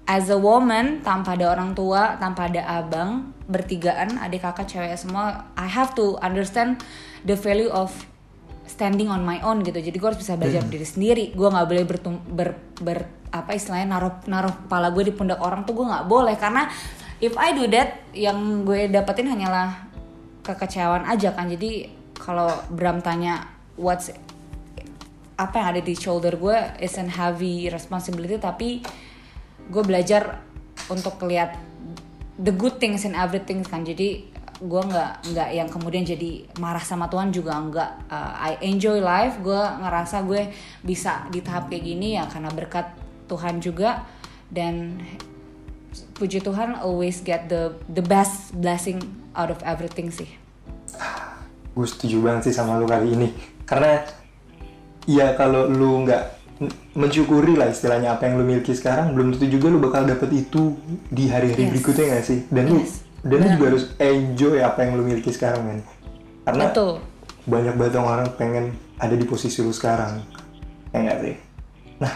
as 0.05 0.29
a 0.29 0.37
woman 0.37 1.01
tanpa 1.01 1.33
ada 1.33 1.49
orang 1.49 1.73
tua 1.73 2.21
tanpa 2.21 2.45
ada 2.45 2.61
abang 2.69 3.33
bertigaan 3.49 4.21
adik 4.21 4.45
kakak 4.45 4.69
cewek 4.69 4.93
semua 4.93 5.49
I 5.57 5.65
have 5.65 5.97
to 5.97 6.21
understand 6.21 6.77
the 7.25 7.33
value 7.33 7.73
of 7.73 7.89
standing 8.65 9.07
on 9.07 9.21
my 9.21 9.41
own 9.45 9.61
gitu. 9.61 9.77
Jadi 9.77 9.95
gue 9.95 10.07
harus 10.09 10.19
bisa 10.19 10.33
belajar 10.35 10.65
diri 10.65 10.85
sendiri. 10.85 11.25
Gue 11.31 11.47
nggak 11.47 11.67
boleh 11.69 11.83
bertum 11.85 12.17
ber, 12.25 12.57
ber 12.81 13.05
apa 13.29 13.51
istilahnya 13.53 13.97
naruh 13.97 14.13
naruh 14.25 14.53
kepala 14.65 14.89
gue 14.91 15.03
di 15.09 15.13
pundak 15.13 15.39
orang 15.39 15.63
tuh 15.63 15.77
gue 15.77 15.85
nggak 15.85 16.05
boleh. 16.09 16.35
Karena 16.35 16.67
if 17.23 17.33
I 17.39 17.55
do 17.55 17.67
that 17.71 18.03
yang 18.11 18.67
gue 18.67 18.91
dapetin 18.91 19.31
hanyalah 19.31 19.87
kekecewaan 20.43 21.07
aja 21.07 21.33
kan. 21.33 21.49
Jadi 21.49 21.89
kalau 22.15 22.51
Bram 22.71 23.01
tanya 23.01 23.49
what's 23.75 24.11
apa 25.35 25.55
yang 25.59 25.67
ada 25.75 25.81
di 25.83 25.93
shoulder 25.99 26.39
gue 26.39 26.57
is 26.79 26.95
an 26.95 27.11
heavy 27.11 27.67
responsibility 27.67 28.39
tapi 28.39 28.79
gue 29.67 29.83
belajar 29.83 30.39
untuk 30.87 31.19
lihat 31.27 31.59
the 32.39 32.55
good 32.55 32.79
things 32.79 33.03
in 33.03 33.17
everything 33.17 33.65
kan. 33.65 33.83
Jadi 33.83 34.31
gue 34.55 34.81
nggak 34.87 35.35
nggak 35.35 35.49
yang 35.51 35.67
kemudian 35.67 36.07
jadi 36.07 36.47
marah 36.63 36.83
sama 36.83 37.11
Tuhan 37.11 37.33
juga 37.35 37.59
nggak. 37.59 37.91
Uh, 38.07 38.33
I 38.39 38.51
enjoy 38.63 39.03
life 39.03 39.39
gue 39.43 39.61
ngerasa 39.83 40.23
gue 40.23 40.51
bisa 40.85 41.27
di 41.27 41.43
tahap 41.43 41.67
kayak 41.67 41.83
gini 41.83 42.15
ya 42.15 42.23
karena 42.29 42.51
berkat 42.51 42.87
Tuhan 43.27 43.59
juga. 43.59 44.05
Dan 44.45 45.01
puji 46.15 46.39
Tuhan 46.39 46.79
always 46.79 47.19
get 47.21 47.51
the 47.51 47.75
the 47.91 48.01
best 48.01 48.55
blessing 48.55 49.03
out 49.35 49.51
of 49.51 49.59
everything 49.67 50.07
sih. 50.09 50.31
Gue 51.75 51.87
setuju 51.87 52.23
banget 52.23 52.51
sih 52.51 52.53
sama 52.55 52.79
lu 52.79 52.87
kali 52.87 53.11
ini. 53.11 53.29
Karena 53.67 53.99
ya 55.03 55.35
kalau 55.35 55.67
lu 55.67 56.07
nggak 56.07 56.23
mensyukuri 56.95 57.59
lah 57.59 57.67
istilahnya 57.67 58.15
apa 58.15 58.31
yang 58.31 58.39
lu 58.39 58.47
miliki 58.47 58.71
sekarang 58.71 59.11
belum 59.11 59.35
tentu 59.35 59.59
juga 59.59 59.67
lu 59.67 59.83
bakal 59.83 60.07
dapet 60.07 60.31
itu 60.31 60.79
di 61.11 61.27
hari-hari 61.27 61.67
Yes. 61.67 61.71
berikutnya 61.75 62.05
nggak 62.15 62.23
sih? 62.23 62.39
Dan 62.47 62.63
lu 62.71 62.79
Yes. 62.79 63.03
dan 63.27 63.37
lu 63.43 63.47
juga 63.59 63.65
harus 63.75 63.85
enjoy 63.99 64.55
apa 64.63 64.79
yang 64.87 64.91
lu 64.95 65.03
miliki 65.03 65.35
sekarang 65.35 65.61
kan 65.67 65.79
karena 66.45 66.63
betul. 66.71 66.91
banyak 67.49 67.73
banget 67.75 67.95
orang 67.99 68.27
pengen 68.39 68.65
ada 68.95 69.15
di 69.17 69.25
posisi 69.27 69.59
lu 69.59 69.75
sekarang. 69.75 70.23
Ya 70.95 70.97
nggak 71.03 71.19
sih? 71.27 71.35
Nah 71.99 72.13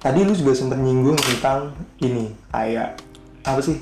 tadi 0.00 0.24
lu 0.24 0.32
juga 0.32 0.56
sempat 0.56 0.80
nyinggung 0.80 1.20
tentang 1.20 1.76
ini 2.00 2.32
kayak 2.48 2.96
apa 3.44 3.60
sih? 3.64 3.80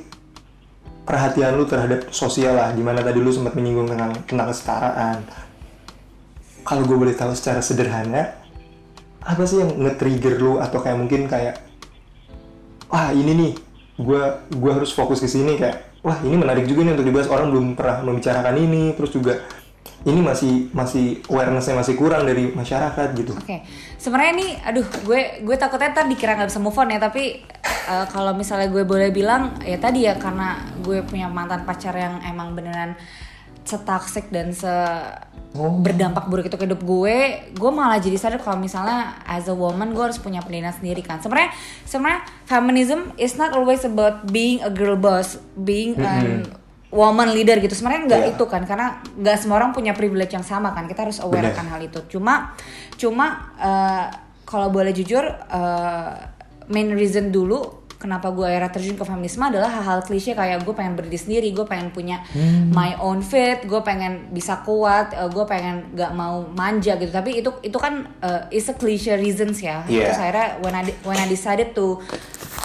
Perhatian 1.08 1.56
lu 1.56 1.64
terhadap 1.64 2.12
sosial 2.12 2.54
lah. 2.54 2.70
Di 2.76 2.84
mana 2.84 3.00
tadi 3.00 3.18
lu 3.18 3.32
sempat 3.32 3.56
menyinggung 3.56 3.88
tentang 3.88 4.12
tentang 4.28 4.46
kesetaraan. 4.52 5.18
Kalau 6.62 6.82
gue 6.84 6.96
boleh 7.00 7.16
tahu 7.16 7.32
secara 7.32 7.64
sederhana 7.64 8.36
apa 9.24 9.44
sih 9.48 9.64
yang 9.64 9.72
nge-trigger 9.80 10.36
lu? 10.36 10.60
Atau 10.60 10.84
kayak 10.84 11.00
mungkin 11.00 11.24
kayak 11.26 11.64
wah 12.92 13.10
ini 13.16 13.32
nih. 13.32 13.52
Gue 13.98 14.20
gue 14.52 14.72
harus 14.72 14.92
fokus 14.92 15.24
ke 15.24 15.28
sini. 15.28 15.56
Kayak 15.56 15.88
wah 16.04 16.20
ini 16.20 16.36
menarik 16.36 16.68
juga 16.68 16.84
nih 16.84 16.92
untuk 17.00 17.08
dibahas. 17.08 17.28
Orang 17.32 17.56
belum 17.56 17.72
pernah 17.72 18.04
membicarakan 18.04 18.54
ini. 18.60 18.92
Terus 18.92 19.10
juga 19.16 19.40
ini 20.06 20.20
masih 20.22 20.70
masih 20.70 21.24
awarenessnya 21.26 21.74
masih 21.74 21.94
kurang 21.98 22.22
dari 22.22 22.54
masyarakat 22.54 23.08
gitu. 23.18 23.34
Oke, 23.34 23.66
sebenarnya 23.98 24.32
ini, 24.38 24.48
aduh, 24.62 24.86
gue 25.04 25.42
gue 25.42 25.56
takutnya 25.58 25.92
ntar 25.92 26.06
dikira 26.06 26.38
nggak 26.38 26.48
bisa 26.48 26.62
move 26.62 26.78
on 26.78 26.94
ya. 26.94 27.02
Tapi 27.02 27.42
eh, 27.66 28.06
kalau 28.08 28.32
misalnya 28.32 28.70
gue 28.70 28.86
boleh 28.86 29.10
bilang, 29.10 29.58
ya 29.66 29.76
tadi 29.76 30.06
ya 30.06 30.16
karena 30.16 30.62
gue 30.80 31.02
punya 31.04 31.26
mantan 31.26 31.66
pacar 31.66 31.92
yang 31.98 32.22
emang 32.24 32.54
beneran 32.54 32.94
setoxic 33.68 34.32
dan 34.32 34.56
se 34.56 34.72
berdampak 35.58 36.28
buruk 36.28 36.48
itu 36.48 36.56
ke 36.56 36.64
hidup 36.64 36.80
gue, 36.84 37.16
gue 37.52 37.70
malah 37.72 38.00
jadi 38.00 38.16
sadar 38.16 38.40
kalau 38.40 38.56
misalnya 38.60 39.20
as 39.28 39.48
a 39.48 39.56
woman 39.56 39.92
gue 39.92 40.00
harus 40.00 40.16
punya 40.16 40.40
pendirian 40.40 40.72
sendiri 40.72 41.04
kan. 41.04 41.20
Sebenarnya 41.20 41.52
sebenarnya 41.84 42.20
feminism 42.48 43.12
is 43.20 43.36
not 43.36 43.52
always 43.52 43.84
about 43.84 44.28
being 44.32 44.60
a 44.64 44.72
girl 44.72 44.96
boss, 44.96 45.40
being 45.56 45.96
an 46.00 46.48
woman 46.88 47.28
leader 47.36 47.60
gitu. 47.60 47.74
Sebenarnya 47.76 48.02
nggak 48.08 48.22
Iya. 48.24 48.32
itu 48.36 48.44
kan 48.48 48.62
karena 48.64 48.86
nggak 49.04 49.36
semua 49.36 49.60
orang 49.60 49.76
punya 49.76 49.92
privilege 49.92 50.32
yang 50.32 50.46
sama 50.46 50.72
kan. 50.72 50.88
Kita 50.88 51.04
harus 51.04 51.20
aware 51.20 51.48
Bener. 51.48 51.54
akan 51.56 51.66
hal 51.68 51.80
itu. 51.84 52.00
Cuma 52.16 52.56
cuma 52.96 53.52
eh, 53.60 54.06
kalau 54.48 54.72
boleh 54.72 54.96
jujur 54.96 55.24
eh, 55.28 56.12
main 56.68 56.88
reason 56.92 57.28
dulu 57.28 57.78
kenapa 57.98 58.30
gue 58.30 58.46
akhirnya 58.46 58.70
terjun 58.70 58.94
ke 58.94 59.02
feminisme 59.02 59.42
adalah 59.42 59.66
hal-hal 59.74 60.06
klise 60.06 60.30
kayak 60.30 60.62
gue 60.62 60.70
pengen 60.70 60.94
berdiri 60.94 61.18
sendiri, 61.18 61.50
gue 61.50 61.66
pengen 61.66 61.90
punya 61.90 62.22
my 62.70 62.94
own 63.02 63.26
fit, 63.26 63.66
gue 63.66 63.82
pengen 63.82 64.30
bisa 64.30 64.62
kuat, 64.62 65.10
eh, 65.12 65.26
gue 65.26 65.44
pengen 65.50 65.98
gak 65.98 66.14
mau 66.14 66.46
manja 66.54 66.94
gitu. 66.94 67.10
Tapi 67.10 67.42
itu 67.42 67.50
itu 67.60 67.74
kan 67.74 68.06
eh, 68.22 68.54
is 68.54 68.70
a 68.70 68.78
cliche 68.78 69.18
reasons 69.18 69.58
ya. 69.58 69.82
Yeah. 69.90 70.14
Terus 70.14 70.18
akhirnya 70.22 70.48
when 70.62 70.74
I 70.78 70.82
when 71.02 71.18
I 71.18 71.26
decided 71.26 71.74
to 71.74 71.98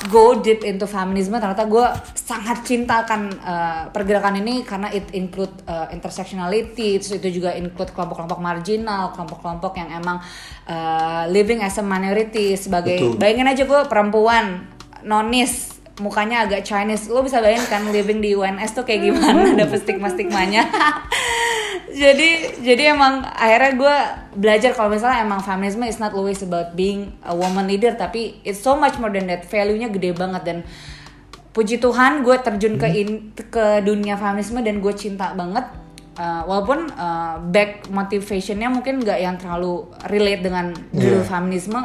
go 0.09 0.39
deep 0.39 0.65
into 0.67 0.83
feminisme 0.89 1.35
ternyata 1.39 1.63
gue 1.67 1.85
sangat 2.17 2.65
cinta 2.67 3.07
akan 3.07 3.21
uh, 3.39 3.83
pergerakan 3.93 4.39
ini 4.43 4.65
karena 4.67 4.91
it 4.91 5.07
include 5.15 5.51
uh, 5.67 5.87
intersectionality 5.93 6.99
terus 6.99 7.19
itu 7.19 7.39
juga 7.39 7.55
include 7.55 7.91
kelompok-kelompok 7.95 8.39
marginal 8.41 9.15
kelompok-kelompok 9.15 9.73
yang 9.79 9.89
emang 10.03 10.17
uh, 10.67 11.23
living 11.31 11.63
as 11.63 11.79
a 11.79 11.85
minority 11.85 12.57
sebagai 12.59 12.99
Betul. 12.99 13.19
bayangin 13.19 13.47
aja 13.47 13.63
gue 13.63 13.81
perempuan 13.87 14.67
nonis 15.03 15.73
mukanya 16.01 16.49
agak 16.49 16.65
Chinese 16.65 17.05
lo 17.13 17.21
bisa 17.21 17.37
bayangin 17.37 17.69
kan 17.69 17.85
living 17.93 18.17
di 18.17 18.33
UNS 18.33 18.73
tuh 18.73 18.81
kayak 18.81 19.13
gimana 19.13 19.53
dapet 19.61 19.85
stigma-stigmanya 19.85 20.65
jadi 21.93 22.29
jadi 22.59 22.83
emang 22.97 23.21
akhirnya 23.21 23.71
gue 23.77 23.95
belajar 24.35 24.73
kalau 24.73 24.89
misalnya 24.89 25.21
emang 25.21 25.39
feminisme 25.39 25.85
is 25.85 26.01
not 26.01 26.11
always 26.11 26.41
about 26.41 26.73
being 26.73 27.13
a 27.21 27.31
woman 27.31 27.69
leader 27.69 27.93
tapi 27.93 28.41
it's 28.41 28.59
so 28.59 28.73
much 28.73 28.97
more 28.97 29.13
than 29.13 29.29
that. 29.29 29.45
Value-nya 29.45 29.93
gede 29.93 30.11
banget 30.11 30.41
dan 30.43 30.57
puji 31.53 31.77
Tuhan 31.77 32.25
gue 32.25 32.33
terjun 32.41 32.81
ke 32.81 32.87
in- 32.91 33.29
ke 33.31 33.79
dunia 33.85 34.17
feminisme 34.17 34.57
dan 34.59 34.81
gue 34.81 34.93
cinta 34.97 35.37
banget. 35.37 35.69
Uh, 36.13 36.45
walaupun 36.45 36.93
uh, 36.93 37.41
back 37.49 37.89
motivationnya 37.89 38.69
mungkin 38.69 39.01
nggak 39.01 39.17
yang 39.17 39.33
terlalu 39.41 39.89
relate 40.13 40.45
dengan 40.45 40.69
dulu 40.93 41.21
Iya. 41.21 41.25
feminisme 41.25 41.79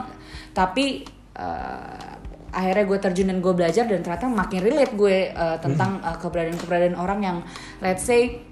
tapi 0.52 1.00
uh, 1.32 2.12
akhirnya 2.52 2.84
gue 2.84 2.98
terjun 3.00 3.32
dan 3.32 3.40
gue 3.40 3.52
belajar 3.56 3.88
dan 3.88 4.04
ternyata 4.04 4.28
makin 4.28 4.60
relate 4.60 4.92
gue 4.92 5.32
uh, 5.32 5.56
tentang 5.64 6.04
uh, 6.04 6.16
keberadaan-keberadaan 6.20 6.96
orang 7.00 7.20
yang 7.24 7.38
let's 7.80 8.04
say 8.04 8.44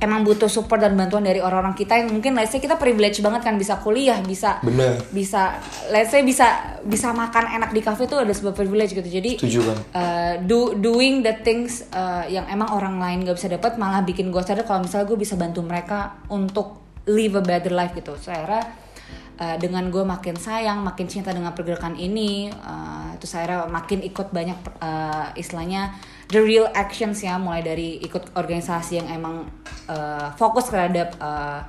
emang 0.00 0.24
butuh 0.24 0.48
support 0.48 0.80
dan 0.80 0.96
bantuan 0.96 1.22
dari 1.22 1.44
orang-orang 1.44 1.76
kita 1.76 2.00
yang 2.00 2.08
mungkin 2.08 2.32
let's 2.32 2.50
say 2.50 2.58
kita 2.58 2.80
privilege 2.80 3.20
banget 3.20 3.44
kan 3.44 3.54
bisa 3.60 3.76
kuliah 3.84 4.16
bisa 4.24 4.56
Bener. 4.64 4.96
bisa 5.12 5.60
let's 5.92 6.08
say 6.08 6.24
bisa 6.24 6.80
bisa 6.82 7.12
makan 7.12 7.60
enak 7.60 7.70
di 7.76 7.84
cafe 7.84 8.08
itu 8.08 8.16
ada 8.16 8.32
sebuah 8.32 8.56
privilege 8.56 8.96
gitu 8.96 9.04
jadi 9.04 9.36
Setuju 9.36 9.60
banget. 9.60 9.84
uh, 9.92 10.34
do 10.48 10.72
doing 10.80 11.20
the 11.20 11.36
things 11.44 11.84
uh, 11.92 12.24
yang 12.24 12.48
emang 12.48 12.72
orang 12.72 12.96
lain 12.96 13.28
gak 13.28 13.36
bisa 13.36 13.52
dapat 13.52 13.76
malah 13.76 14.00
bikin 14.00 14.32
gue 14.32 14.40
sadar 14.40 14.64
kalau 14.64 14.88
misalnya 14.88 15.06
gue 15.06 15.18
bisa 15.20 15.36
bantu 15.36 15.60
mereka 15.60 16.24
untuk 16.32 16.80
live 17.04 17.36
a 17.36 17.44
better 17.44 17.76
life 17.76 17.92
gitu 17.92 18.16
so 18.16 18.32
akhirnya 18.32 18.72
uh, 19.36 19.56
dengan 19.60 19.88
gue 19.92 20.04
makin 20.04 20.36
sayang 20.36 20.80
makin 20.80 21.08
cinta 21.08 21.32
dengan 21.32 21.52
pergerakan 21.52 21.96
ini 22.00 22.48
uh, 22.48 23.12
terus 23.20 23.36
akhirnya 23.36 23.68
makin 23.68 24.00
ikut 24.00 24.32
banyak 24.32 24.58
uh, 24.80 25.28
istilahnya 25.36 25.92
the 26.30 26.40
real 26.40 26.70
actions 26.72 27.20
ya 27.20 27.36
mulai 27.36 27.60
dari 27.60 27.98
ikut 28.00 28.34
organisasi 28.38 29.02
yang 29.02 29.08
emang 29.10 29.50
uh, 29.90 30.30
fokus 30.38 30.70
terhadap 30.70 31.18
uh, 31.18 31.66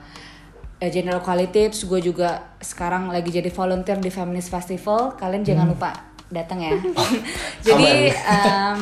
eh, 0.77 0.89
gender 0.93 1.17
equality. 1.17 1.73
Terus 1.73 1.83
gue 1.89 2.13
juga 2.13 2.57
sekarang 2.61 3.09
lagi 3.09 3.33
jadi 3.33 3.49
volunteer 3.49 3.97
di 3.97 4.13
feminist 4.13 4.53
festival. 4.53 5.17
Kalian 5.17 5.41
jangan 5.41 5.65
lupa 5.69 6.13
datang 6.29 6.61
ya. 6.61 6.77
jadi 7.67 8.13
um, 8.13 8.81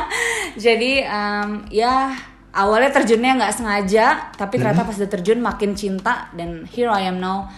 jadi 0.64 0.92
um, 1.08 1.50
ya 1.72 2.12
awalnya 2.52 2.92
terjunnya 2.92 3.40
nggak 3.40 3.54
sengaja, 3.56 4.32
tapi 4.36 4.60
ternyata 4.60 4.84
pas 4.84 4.96
udah 4.96 5.10
terjun 5.10 5.40
makin 5.40 5.72
cinta 5.72 6.28
dan 6.36 6.68
here 6.68 6.92
I 6.92 7.08
am 7.08 7.20
now 7.20 7.48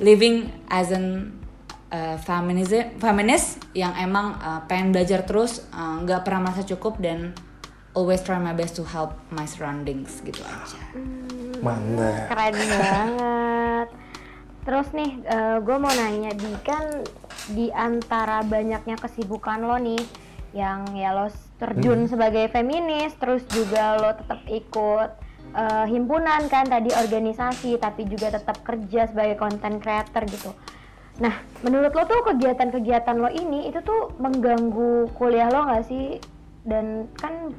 living 0.00 0.52
as 0.72 0.92
an 0.92 1.36
uh, 1.92 2.16
feminist 2.98 3.60
yang 3.76 3.92
emang 4.00 4.40
uh, 4.40 4.64
pengen 4.64 4.96
belajar 4.96 5.22
terus, 5.28 5.62
uh, 5.76 6.00
nggak 6.00 6.24
pernah 6.24 6.48
merasa 6.48 6.64
cukup 6.64 6.96
dan 6.98 7.36
always 7.92 8.24
try 8.24 8.40
my 8.40 8.56
best 8.56 8.74
to 8.74 8.82
help 8.88 9.12
my 9.28 9.44
surroundings 9.44 10.24
gitu 10.24 10.40
aja. 10.42 10.80
Mantap. 11.60 12.32
Keren 12.32 12.56
banget. 12.56 13.88
Terus 14.62 14.88
nih, 14.94 15.26
gue 15.60 15.76
mau 15.76 15.90
nanya 15.90 16.32
di 16.38 16.54
kan 16.62 17.02
di 17.50 17.68
antara 17.74 18.46
banyaknya 18.46 18.94
kesibukan 18.94 19.58
lo 19.66 19.74
nih, 19.74 19.98
yang 20.54 20.86
ya 20.94 21.12
lo 21.12 21.28
terjun 21.58 22.06
sebagai 22.06 22.46
feminis, 22.48 23.12
terus 23.18 23.42
juga 23.50 23.98
lo 23.98 24.14
tetap 24.14 24.40
ikut 24.46 25.10
eh, 25.52 25.86
himpunan 25.90 26.46
kan 26.46 26.70
tadi 26.70 26.94
organisasi, 26.94 27.76
tapi 27.82 28.06
juga 28.06 28.32
tetap 28.32 28.62
kerja 28.62 29.10
sebagai 29.10 29.36
content 29.36 29.82
creator 29.82 30.22
gitu. 30.30 30.54
Nah, 31.20 31.34
menurut 31.60 31.92
lo 31.92 32.02
tuh 32.08 32.24
kegiatan-kegiatan 32.24 33.16
lo 33.20 33.28
ini 33.28 33.68
itu 33.68 33.82
tuh 33.84 34.14
mengganggu 34.16 35.12
kuliah 35.18 35.52
lo 35.52 35.68
nggak 35.68 35.84
sih? 35.84 36.16
Dan 36.64 37.10
kan 37.18 37.52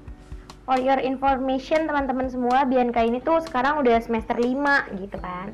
for 0.65 0.79
your 0.79 0.97
information 0.97 1.85
teman-teman 1.85 2.31
semua, 2.31 2.65
Bianca 2.65 3.03
ini 3.03 3.21
tuh 3.21 3.43
sekarang 3.43 3.83
udah 3.83 3.99
semester 4.01 4.39
5 4.39 4.97
gitu 4.97 5.17
kan. 5.21 5.53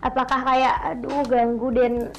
Apakah 0.00 0.46
kayak 0.46 0.74
aduh 0.94 1.26
ganggu 1.26 1.68
dan 1.74 2.14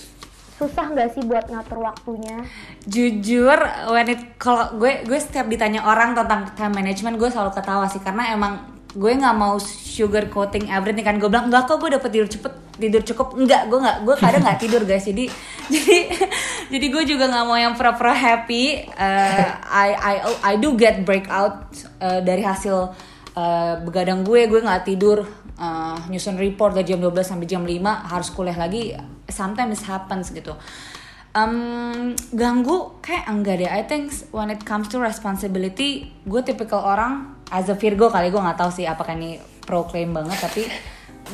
susah 0.62 0.94
nggak 0.94 1.10
sih 1.18 1.24
buat 1.26 1.50
ngatur 1.50 1.82
waktunya? 1.82 2.46
jujur 2.86 3.58
when 3.94 4.10
it 4.10 4.22
kalau 4.42 4.74
gue 4.78 5.06
gue 5.06 5.20
setiap 5.22 5.46
ditanya 5.46 5.86
orang 5.86 6.18
tentang 6.18 6.50
time 6.58 6.74
management 6.74 7.18
gue 7.22 7.30
selalu 7.30 7.54
ketawa 7.54 7.86
sih 7.86 8.02
karena 8.02 8.34
emang 8.34 8.81
gue 8.92 9.12
nggak 9.16 9.36
mau 9.40 9.56
sugar 9.64 10.28
coating 10.28 10.68
everything 10.68 11.06
kan. 11.08 11.16
Gue 11.16 11.32
bilang 11.32 11.48
enggak 11.48 11.68
kok 11.68 11.80
gue 11.80 11.96
dapet 11.96 12.10
tidur 12.12 12.28
cepet 12.28 12.54
tidur 12.76 13.02
cukup. 13.08 13.28
Enggak 13.40 13.72
gue 13.72 13.80
nggak 13.80 13.98
gue 14.04 14.16
kadang 14.20 14.44
nggak 14.44 14.60
tidur 14.60 14.84
guys. 14.84 15.08
Jadi 15.08 15.32
jadi 15.74 15.98
jadi 16.68 16.86
gue 16.92 17.04
juga 17.08 17.32
nggak 17.32 17.46
mau 17.48 17.56
yang 17.56 17.74
pura-pura 17.80 18.12
happy. 18.12 18.84
Uh, 18.92 19.48
I 19.64 19.90
I 19.96 20.16
I 20.44 20.54
do 20.60 20.76
get 20.76 21.08
breakout 21.08 21.72
uh, 22.04 22.20
dari 22.20 22.44
hasil 22.44 22.92
uh, 23.36 23.74
begadang 23.88 24.28
gue. 24.28 24.52
Gue 24.52 24.60
nggak 24.60 24.84
tidur 24.84 25.24
uh, 25.56 25.98
nyusun 26.12 26.36
report 26.36 26.76
dari 26.76 26.92
jam 26.92 27.00
12 27.00 27.24
sampai 27.24 27.48
jam 27.48 27.64
5 27.64 28.12
harus 28.12 28.28
kuliah 28.36 28.60
lagi. 28.60 28.92
Sometimes 29.32 29.88
happens 29.88 30.36
gitu. 30.36 30.52
Um, 31.32 32.12
ganggu 32.36 33.00
kayak 33.00 33.24
enggak 33.32 33.64
deh. 33.64 33.72
I 33.72 33.88
think 33.88 34.12
when 34.36 34.52
it 34.52 34.68
comes 34.68 34.92
to 34.92 35.00
responsibility 35.00 36.12
gue 36.28 36.44
tipikal 36.44 36.84
orang 36.84 37.41
as 37.52 37.68
a 37.68 37.76
Virgo 37.76 38.08
kali 38.08 38.32
gue 38.32 38.40
nggak 38.40 38.58
tahu 38.58 38.72
sih 38.72 38.88
apakah 38.88 39.14
ini 39.14 39.38
proclaim 39.68 40.16
banget 40.16 40.40
tapi 40.40 40.64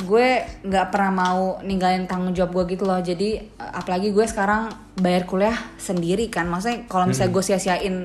gue 0.04 0.28
nggak 0.68 0.94
pernah 0.94 1.12
mau 1.14 1.42
ninggalin 1.66 2.06
tanggung 2.06 2.36
jawab 2.36 2.54
gue 2.62 2.78
gitu 2.78 2.84
loh. 2.86 3.02
Jadi 3.02 3.42
apalagi 3.58 4.14
gue 4.14 4.26
sekarang 4.30 4.70
bayar 5.00 5.26
kuliah 5.26 5.58
sendiri 5.82 6.30
kan. 6.30 6.46
Maksudnya 6.46 6.86
kalau 6.86 7.10
misalnya 7.10 7.34
gue 7.34 7.44
sia-siain 7.44 7.96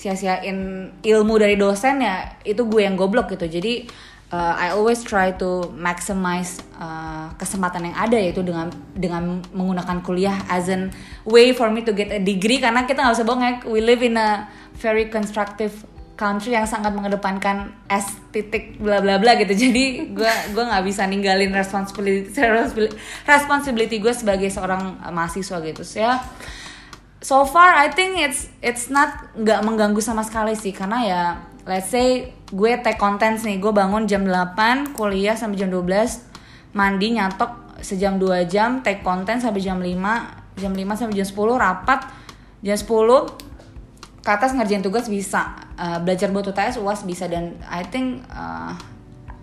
sia-siain 0.00 0.88
ilmu 1.04 1.34
dari 1.36 1.60
dosen 1.60 2.00
ya 2.00 2.40
itu 2.46 2.64
gue 2.64 2.80
yang 2.80 2.96
goblok 2.96 3.36
gitu. 3.36 3.44
Jadi 3.44 3.84
uh, 4.32 4.54
I 4.56 4.72
always 4.72 5.04
try 5.04 5.36
to 5.36 5.68
maximize 5.76 6.64
uh, 6.80 7.28
kesempatan 7.36 7.92
yang 7.92 7.96
ada 8.00 8.16
yaitu 8.16 8.40
dengan 8.40 8.72
dengan 8.96 9.44
menggunakan 9.52 10.00
kuliah 10.00 10.40
as 10.48 10.72
an 10.72 10.88
way 11.28 11.52
for 11.52 11.68
me 11.68 11.84
to 11.84 11.92
get 11.92 12.08
a 12.08 12.22
degree. 12.22 12.62
Karena 12.62 12.88
kita 12.88 13.04
nggak 13.04 13.20
usah 13.20 13.26
bohong 13.28 13.44
ya 13.44 13.52
we 13.68 13.84
live 13.84 14.00
in 14.00 14.16
a 14.16 14.48
very 14.80 15.12
constructive 15.12 15.84
country 16.20 16.52
yang 16.52 16.68
sangat 16.68 16.92
mengedepankan 16.92 17.72
S 17.88 18.20
titik 18.28 18.76
bla 18.76 19.00
bla 19.00 19.16
bla 19.16 19.40
gitu. 19.40 19.56
Jadi 19.64 20.12
gue 20.12 20.32
gue 20.52 20.64
nggak 20.68 20.84
bisa 20.84 21.08
ninggalin 21.08 21.48
responsibility 21.56 22.28
responsibility 23.24 23.96
gue 23.96 24.12
sebagai 24.12 24.52
seorang 24.52 25.00
uh, 25.00 25.08
mahasiswa 25.08 25.56
gitu. 25.64 25.80
So, 25.80 26.04
ya 26.04 26.20
so 27.24 27.48
far 27.48 27.72
I 27.80 27.88
think 27.88 28.20
it's 28.20 28.52
it's 28.60 28.92
not 28.92 29.32
nggak 29.32 29.64
mengganggu 29.64 30.04
sama 30.04 30.20
sekali 30.20 30.52
sih. 30.52 30.76
Karena 30.76 30.98
ya 31.00 31.22
let's 31.64 31.88
say 31.88 32.36
gue 32.52 32.72
take 32.84 33.00
contents 33.00 33.48
nih. 33.48 33.56
Gue 33.56 33.72
bangun 33.72 34.04
jam 34.04 34.28
8 34.28 34.92
kuliah 34.92 35.40
sampai 35.40 35.56
jam 35.56 35.72
12 35.72 36.76
mandi 36.76 37.16
nyatok 37.16 37.80
sejam 37.80 38.20
2 38.20 38.44
jam 38.44 38.84
take 38.84 39.00
content 39.00 39.40
sampai 39.40 39.64
jam 39.64 39.80
5 39.80 40.60
jam 40.60 40.72
5 40.76 41.00
sampai 41.00 41.14
jam 41.16 41.26
10 41.26 41.56
rapat 41.56 42.00
jam 42.60 42.76
10 42.76 43.49
ke 44.20 44.30
atas 44.30 44.52
ngerjain 44.52 44.84
tugas 44.84 45.08
bisa. 45.08 45.56
Uh, 45.80 45.96
belajar 46.04 46.28
buat 46.28 46.44
UTS 46.44 46.76
uas 46.84 47.08
bisa 47.08 47.24
dan 47.24 47.56
I 47.64 47.80
think 47.88 48.20
uh, 48.28 48.76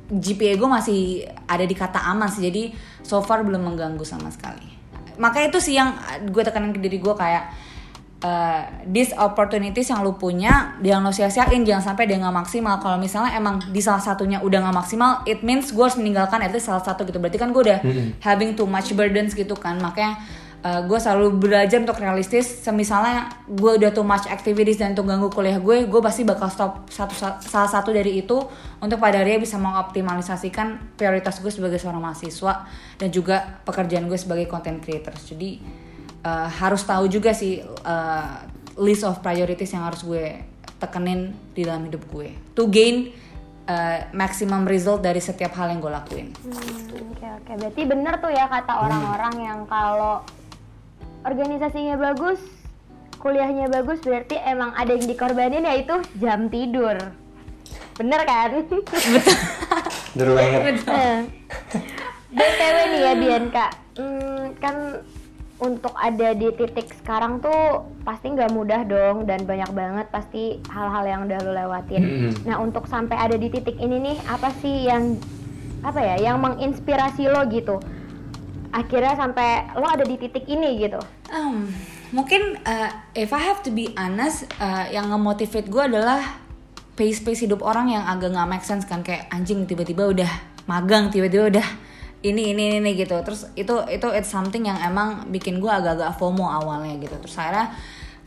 GPA 0.07 0.55
gue 0.55 0.69
masih 0.69 1.01
ada 1.49 1.65
di 1.65 1.75
kata 1.75 1.99
aman 2.13 2.29
sih. 2.31 2.47
Jadi 2.47 2.71
so 3.03 3.19
far 3.19 3.43
belum 3.43 3.59
mengganggu 3.59 4.05
sama 4.07 4.31
sekali. 4.31 4.63
Makanya 5.17 5.49
itu 5.49 5.59
sih 5.59 5.75
yang 5.75 5.97
gue 6.29 6.43
tekanin 6.45 6.71
ke 6.71 6.79
diri 6.79 7.01
gue 7.01 7.15
kayak 7.17 7.49
uh, 8.21 8.63
these 8.87 9.11
opportunities 9.17 9.89
yang 9.89 10.05
lu 10.05 10.15
punya 10.15 10.77
jangan 10.79 11.09
lo 11.09 11.11
sia-siain. 11.11 11.65
Jangan 11.65 11.93
sampai 11.93 12.07
dia 12.07 12.21
nggak 12.21 12.37
maksimal. 12.37 12.77
Kalau 12.79 13.01
misalnya 13.01 13.35
emang 13.35 13.59
di 13.73 13.81
salah 13.81 13.99
satunya 13.99 14.39
udah 14.39 14.69
nggak 14.69 14.77
maksimal 14.77 15.11
it 15.27 15.41
means 15.41 15.73
gue 15.73 15.83
harus 15.83 15.97
meninggalkan 15.99 16.39
at 16.39 16.53
least 16.53 16.69
salah 16.69 16.85
satu 16.85 17.03
gitu. 17.03 17.17
Berarti 17.17 17.41
kan 17.41 17.49
gue 17.51 17.61
udah 17.65 17.79
having 18.23 18.53
too 18.53 18.69
much 18.69 18.93
burdens 18.93 19.33
gitu 19.33 19.57
kan. 19.57 19.81
Makanya 19.81 20.21
uh, 20.67 20.81
gue 20.83 20.99
selalu 20.99 21.39
belajar 21.39 21.79
untuk 21.79 21.95
realistis. 22.03 22.43
Semisalnya 22.43 23.31
gue 23.47 23.71
udah 23.79 23.91
too 23.95 24.03
much 24.03 24.27
activities 24.27 24.75
dan 24.75 24.91
untuk 24.91 25.07
ganggu 25.07 25.31
kuliah 25.31 25.63
gue 25.63 25.87
gue 25.87 26.01
pasti 26.03 26.27
bakal 26.27 26.51
stop 26.51 26.91
satu 26.91 27.15
salah 27.47 27.71
satu 27.71 27.95
dari 27.95 28.19
itu 28.19 28.35
untuk 28.83 28.99
pada 28.99 29.23
akhirnya 29.23 29.39
bisa 29.39 29.55
mengoptimalisasikan 29.55 30.99
prioritas 30.99 31.39
gue 31.39 31.49
sebagai 31.49 31.79
seorang 31.79 32.03
mahasiswa 32.03 32.67
dan 32.99 33.09
juga 33.09 33.63
pekerjaan 33.63 34.11
gue 34.11 34.19
sebagai 34.19 34.45
content 34.51 34.83
creator 34.83 35.15
jadi 35.15 35.57
uh, 36.27 36.49
harus 36.51 36.83
tahu 36.83 37.07
juga 37.07 37.31
sih 37.31 37.63
uh, 37.63 38.43
list 38.77 39.07
of 39.07 39.23
priorities 39.23 39.73
yang 39.73 39.87
harus 39.87 40.05
gue 40.05 40.43
tekenin 40.77 41.33
di 41.57 41.65
dalam 41.65 41.89
hidup 41.89 42.05
gue. 42.13 42.29
To 42.53 42.69
gain 42.69 43.09
uh, 43.65 43.99
maximum 44.13 44.69
result 44.69 45.01
dari 45.01 45.17
setiap 45.17 45.57
hal 45.57 45.73
yang 45.73 45.81
gue 45.81 45.89
lakuin. 45.89 46.27
Hmm, 46.45 47.11
Oke 47.17 47.25
oke, 47.25 47.51
berarti 47.57 47.81
bener 47.89 48.13
tuh 48.21 48.29
ya 48.29 48.45
kata 48.45 48.85
orang-orang 48.85 49.33
yang 49.41 49.59
kalau 49.65 50.21
organisasinya 51.27 51.99
bagus, 51.99 52.39
kuliahnya 53.19 53.67
bagus, 53.67 53.99
berarti 53.99 54.39
emang 54.39 54.71
ada 54.79 54.95
yang 54.95 55.05
dikorbanin 55.11 55.67
yaitu 55.67 55.99
jam 56.23 56.47
tidur. 56.47 56.95
Bener 57.99 58.21
kan? 58.23 58.49
Bener 60.15 60.29
banget. 60.31 60.61
BTW 62.27 62.77
nih 62.95 63.01
ya 63.01 63.13
Bianca, 63.19 63.67
hmm, 63.99 64.55
kan 64.63 64.75
untuk 65.57 65.89
ada 65.97 66.37
di 66.37 66.53
titik 66.53 66.93
sekarang 67.01 67.41
tuh 67.41 67.89
pasti 68.05 68.29
nggak 68.29 68.53
mudah 68.53 68.85
dong 68.85 69.25
dan 69.25 69.41
banyak 69.41 69.71
banget 69.73 70.05
pasti 70.13 70.61
hal-hal 70.69 71.03
yang 71.03 71.21
udah 71.25 71.39
lo 71.41 71.51
lewatin. 71.51 72.01
Mm-mm. 72.05 72.31
Nah 72.45 72.61
untuk 72.61 72.85
sampai 72.85 73.17
ada 73.17 73.35
di 73.35 73.49
titik 73.49 73.73
ini 73.81 73.97
nih 73.97 74.17
apa 74.29 74.53
sih 74.61 74.85
yang 74.85 75.17
apa 75.81 75.97
ya 75.97 76.29
yang 76.29 76.37
menginspirasi 76.45 77.25
lo 77.25 77.41
gitu? 77.49 77.81
Akhirnya 78.71 79.15
sampai 79.15 79.71
lo 79.75 79.87
ada 79.87 80.03
di 80.03 80.15
titik 80.19 80.45
ini 80.47 80.79
gitu. 80.81 80.99
Um, 81.31 81.71
mungkin 82.11 82.59
uh, 82.63 82.89
if 83.15 83.31
I 83.31 83.41
have 83.41 83.63
to 83.65 83.71
be 83.71 83.91
honest, 83.95 84.47
uh, 84.59 84.87
yang 84.91 85.11
nge-motivate 85.11 85.67
gue 85.71 85.83
adalah 85.83 86.19
pace-pace 86.97 87.45
hidup 87.45 87.61
orang 87.61 87.93
yang 87.93 88.03
agak 88.05 88.33
nggak 88.33 88.49
make 88.49 88.65
sense 88.65 88.83
kan. 88.83 89.03
Kayak 89.03 89.29
anjing 89.31 89.67
tiba-tiba 89.67 90.07
udah 90.07 90.31
magang 90.67 91.11
tiba-tiba 91.13 91.51
udah 91.51 91.67
ini 92.25 92.55
ini 92.55 92.79
ini 92.81 92.91
gitu. 92.97 93.15
Terus 93.21 93.51
itu 93.53 93.75
itu 93.91 94.07
it's 94.13 94.31
something 94.31 94.65
yang 94.65 94.79
emang 94.81 95.29
bikin 95.29 95.61
gue 95.61 95.69
agak-agak 95.69 96.17
FOMO 96.17 96.47
awalnya 96.47 96.97
gitu. 96.97 97.15
Terus 97.23 97.35
akhirnya 97.37 97.67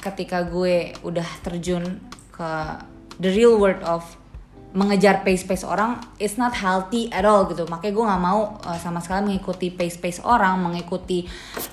ketika 0.01 0.49
gue 0.49 0.97
udah 1.05 1.29
terjun 1.45 2.01
ke 2.33 2.51
the 3.21 3.29
real 3.29 3.61
world 3.61 3.85
of 3.85 4.03
mengejar 4.71 5.27
pace-pace 5.27 5.67
orang 5.67 5.99
it's 6.23 6.39
not 6.39 6.55
healthy 6.55 7.11
at 7.11 7.27
all 7.27 7.43
gitu. 7.51 7.67
Makanya 7.67 7.91
gue 7.91 8.05
nggak 8.07 8.23
mau 8.23 8.55
uh, 8.63 8.79
sama 8.79 9.03
sekali 9.03 9.35
mengikuti 9.35 9.67
pace-pace 9.75 10.23
orang 10.23 10.63
mengikuti 10.63 11.27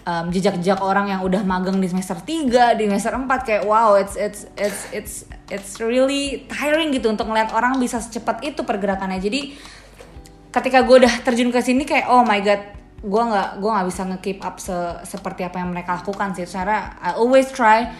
um, 0.09 0.33
jejak-jejak 0.33 0.81
orang 0.81 1.13
yang 1.13 1.21
udah 1.21 1.45
magang 1.45 1.77
di 1.77 1.85
semester 1.85 2.17
3 2.17 2.73
di 2.73 2.83
semester 2.89 3.13
4 3.13 3.29
kayak 3.45 3.63
wow 3.69 3.93
it's 3.93 4.17
it's 4.17 4.49
it's 4.57 4.79
it's 4.89 5.13
it's 5.53 5.71
really 5.77 6.49
tiring 6.49 6.89
gitu 6.89 7.13
untuk 7.13 7.29
ngeliat 7.29 7.53
orang 7.53 7.77
bisa 7.77 8.01
secepat 8.01 8.41
itu 8.41 8.65
pergerakannya. 8.65 9.21
Jadi 9.21 9.53
ketika 10.49 10.81
gue 10.81 11.05
udah 11.05 11.13
terjun 11.21 11.53
ke 11.53 11.61
sini 11.61 11.85
kayak 11.85 12.09
oh 12.09 12.25
my 12.25 12.41
god 12.41 12.61
gue 12.97 13.23
nggak 13.29 13.61
gue 13.61 13.69
nggak 13.69 13.87
bisa 13.93 14.01
nge-keep 14.09 14.39
up 14.41 14.57
se- 14.57 15.05
seperti 15.05 15.45
apa 15.45 15.61
yang 15.61 15.69
mereka 15.69 16.01
lakukan 16.01 16.33
sih. 16.33 16.49
Secara 16.49 16.97
I 16.97 17.13
always 17.13 17.53
try 17.53 17.93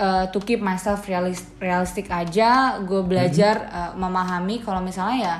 uh, 0.00 0.24
to 0.32 0.40
keep 0.40 0.64
myself 0.64 1.04
realis- 1.04 1.52
realistic 1.60 2.08
aja 2.08 2.80
gue 2.80 3.04
belajar 3.04 3.68
uh, 3.68 3.92
memahami 3.92 4.64
kalau 4.64 4.80
misalnya 4.80 5.18
ya 5.20 5.34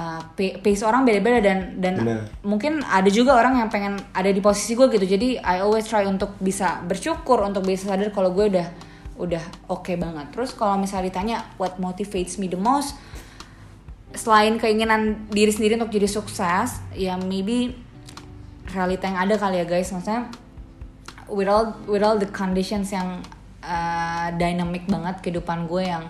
uh, 0.00 0.20
pa- 0.32 0.56
pace 0.64 0.82
orang 0.82 1.04
beda-beda 1.04 1.44
dan 1.44 1.58
dan 1.80 1.94
Bener. 2.00 2.20
mungkin 2.40 2.80
ada 2.84 3.08
juga 3.12 3.36
orang 3.36 3.60
yang 3.60 3.68
pengen 3.68 4.00
ada 4.16 4.32
di 4.32 4.40
posisi 4.40 4.72
gue 4.72 4.88
gitu. 4.92 5.04
Jadi 5.04 5.36
I 5.40 5.60
always 5.60 5.84
try 5.84 6.08
untuk 6.08 6.36
bisa 6.40 6.80
bersyukur 6.88 7.44
untuk 7.44 7.64
bisa 7.68 7.92
sadar 7.92 8.08
kalau 8.12 8.32
gue 8.32 8.48
udah 8.48 8.68
udah 9.16 9.44
oke 9.72 9.92
banget. 9.96 10.32
Terus 10.32 10.52
kalau 10.52 10.76
misalnya 10.76 11.08
ditanya 11.12 11.36
what 11.60 11.76
motivates 11.76 12.40
me 12.40 12.48
the 12.48 12.60
most? 12.60 12.96
Selain 14.16 14.56
keinginan 14.56 15.28
diri 15.28 15.52
sendiri 15.52 15.76
untuk 15.76 15.92
jadi 15.92 16.08
sukses 16.08 16.80
ya 16.96 17.20
maybe 17.20 17.76
realita 18.72 19.08
yang 19.08 19.20
ada 19.20 19.36
kali 19.36 19.60
ya 19.60 19.66
guys. 19.68 19.92
Maksudnya 19.92 20.32
with 21.28 21.48
all 21.48 21.76
with 21.88 22.04
all 22.04 22.16
the 22.16 22.28
conditions 22.28 22.92
yang 22.92 23.24
uh, 23.66 24.30
dynamic 24.38 24.86
banget 24.86 25.18
kehidupan 25.20 25.66
gue 25.66 25.90
yang 25.90 26.06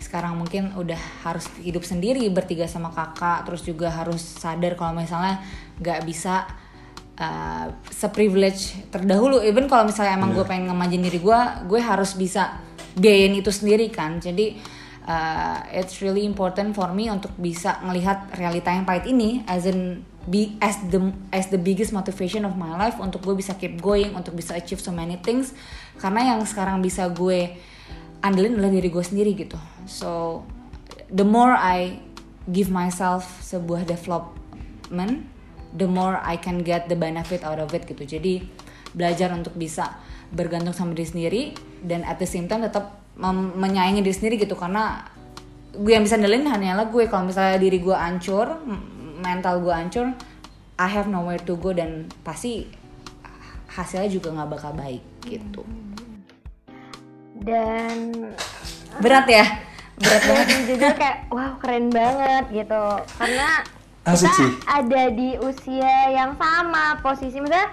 sekarang 0.00 0.40
mungkin 0.40 0.72
udah 0.78 0.96
harus 1.26 1.44
hidup 1.60 1.84
sendiri 1.84 2.24
bertiga 2.32 2.64
sama 2.64 2.88
kakak 2.88 3.44
terus 3.44 3.60
juga 3.68 3.92
harus 3.92 4.24
sadar 4.24 4.72
kalau 4.72 4.96
misalnya 4.96 5.44
nggak 5.76 6.08
bisa 6.08 6.48
uh, 7.20 7.68
seprivilege 7.92 8.88
terdahulu. 8.88 9.44
Even 9.44 9.68
kalau 9.68 9.84
misalnya 9.86 10.16
emang 10.16 10.32
gue 10.32 10.42
pengen 10.48 10.72
ngemanjin 10.72 11.04
diri 11.04 11.20
gue 11.20 11.40
gue 11.68 11.80
harus 11.84 12.16
bisa 12.16 12.58
biayain 12.96 13.36
itu 13.36 13.52
sendiri 13.52 13.92
kan. 13.92 14.18
Jadi 14.18 14.56
uh, 15.04 15.68
it's 15.76 16.00
really 16.00 16.24
important 16.24 16.72
for 16.72 16.88
me 16.96 17.12
untuk 17.12 17.36
bisa 17.36 17.76
ngelihat 17.84 18.32
realita 18.40 18.72
yang 18.72 18.88
pahit 18.88 19.04
ini 19.04 19.44
as 19.44 19.68
in 19.68 20.00
be 20.28 20.52
as 20.60 20.76
the 20.92 21.00
as 21.32 21.48
the 21.48 21.60
biggest 21.60 21.92
motivation 21.92 22.48
of 22.48 22.56
my 22.56 22.72
life. 22.72 22.96
Untuk 22.96 23.20
gue 23.20 23.36
bisa 23.36 23.52
keep 23.60 23.78
going 23.84 24.16
untuk 24.16 24.32
bisa 24.32 24.56
achieve 24.56 24.80
so 24.80 24.90
many 24.90 25.20
things 25.20 25.52
karena 26.00 26.34
yang 26.34 26.40
sekarang 26.48 26.80
bisa 26.80 27.12
gue 27.12 27.52
andelin 28.24 28.56
adalah 28.56 28.72
diri 28.72 28.88
gue 28.88 29.04
sendiri 29.04 29.36
gitu. 29.36 29.60
So 29.84 30.42
the 31.12 31.24
more 31.24 31.52
I 31.52 32.00
give 32.48 32.72
myself 32.72 33.28
sebuah 33.44 33.84
development 33.84 35.28
the 35.76 35.86
more 35.86 36.18
I 36.18 36.40
can 36.40 36.64
get 36.64 36.88
the 36.88 36.96
benefit 36.96 37.44
out 37.44 37.60
of 37.60 37.70
it 37.76 37.84
gitu. 37.84 38.02
Jadi 38.02 38.42
belajar 38.96 39.30
untuk 39.36 39.54
bisa 39.54 40.00
bergantung 40.32 40.74
sama 40.74 40.96
diri 40.96 41.06
sendiri 41.06 41.42
dan 41.84 42.02
at 42.08 42.16
the 42.16 42.26
same 42.26 42.48
time 42.48 42.64
tetap 42.64 42.98
menyayangi 43.54 44.00
diri 44.00 44.16
sendiri 44.16 44.34
gitu. 44.40 44.56
Karena 44.56 45.04
gue 45.76 45.92
yang 45.92 46.02
bisa 46.02 46.16
andelin 46.16 46.48
hanyalah 46.48 46.88
gue. 46.88 47.06
Kalau 47.06 47.28
misalnya 47.28 47.60
diri 47.60 47.78
gue 47.78 47.94
hancur 47.94 48.56
m- 48.64 49.20
mental 49.20 49.60
gue 49.60 49.70
hancur 49.70 50.16
I 50.80 50.88
have 50.88 51.12
nowhere 51.12 51.44
to 51.44 51.60
go 51.60 51.76
dan 51.76 52.08
pasti 52.24 52.64
hasilnya 53.70 54.10
juga 54.10 54.34
nggak 54.34 54.50
bakal 54.50 54.72
baik 54.74 55.02
gitu 55.28 55.62
Dan 57.40 57.96
berat 59.00 59.26
ya 59.26 59.46
berat 60.00 60.22
banget 60.24 60.46
dan 60.48 60.60
jujur 60.64 60.92
kayak 60.96 61.16
wow 61.28 61.52
keren 61.60 61.92
banget 61.92 62.44
gitu. 62.52 62.84
Karena 63.20 63.48
Asik 64.04 64.32
kita 64.32 64.36
sih. 64.36 64.50
ada 64.64 65.02
di 65.12 65.30
usia 65.44 65.96
yang 66.08 66.32
sama 66.40 66.96
posisi 67.04 67.36
misalnya 67.36 67.68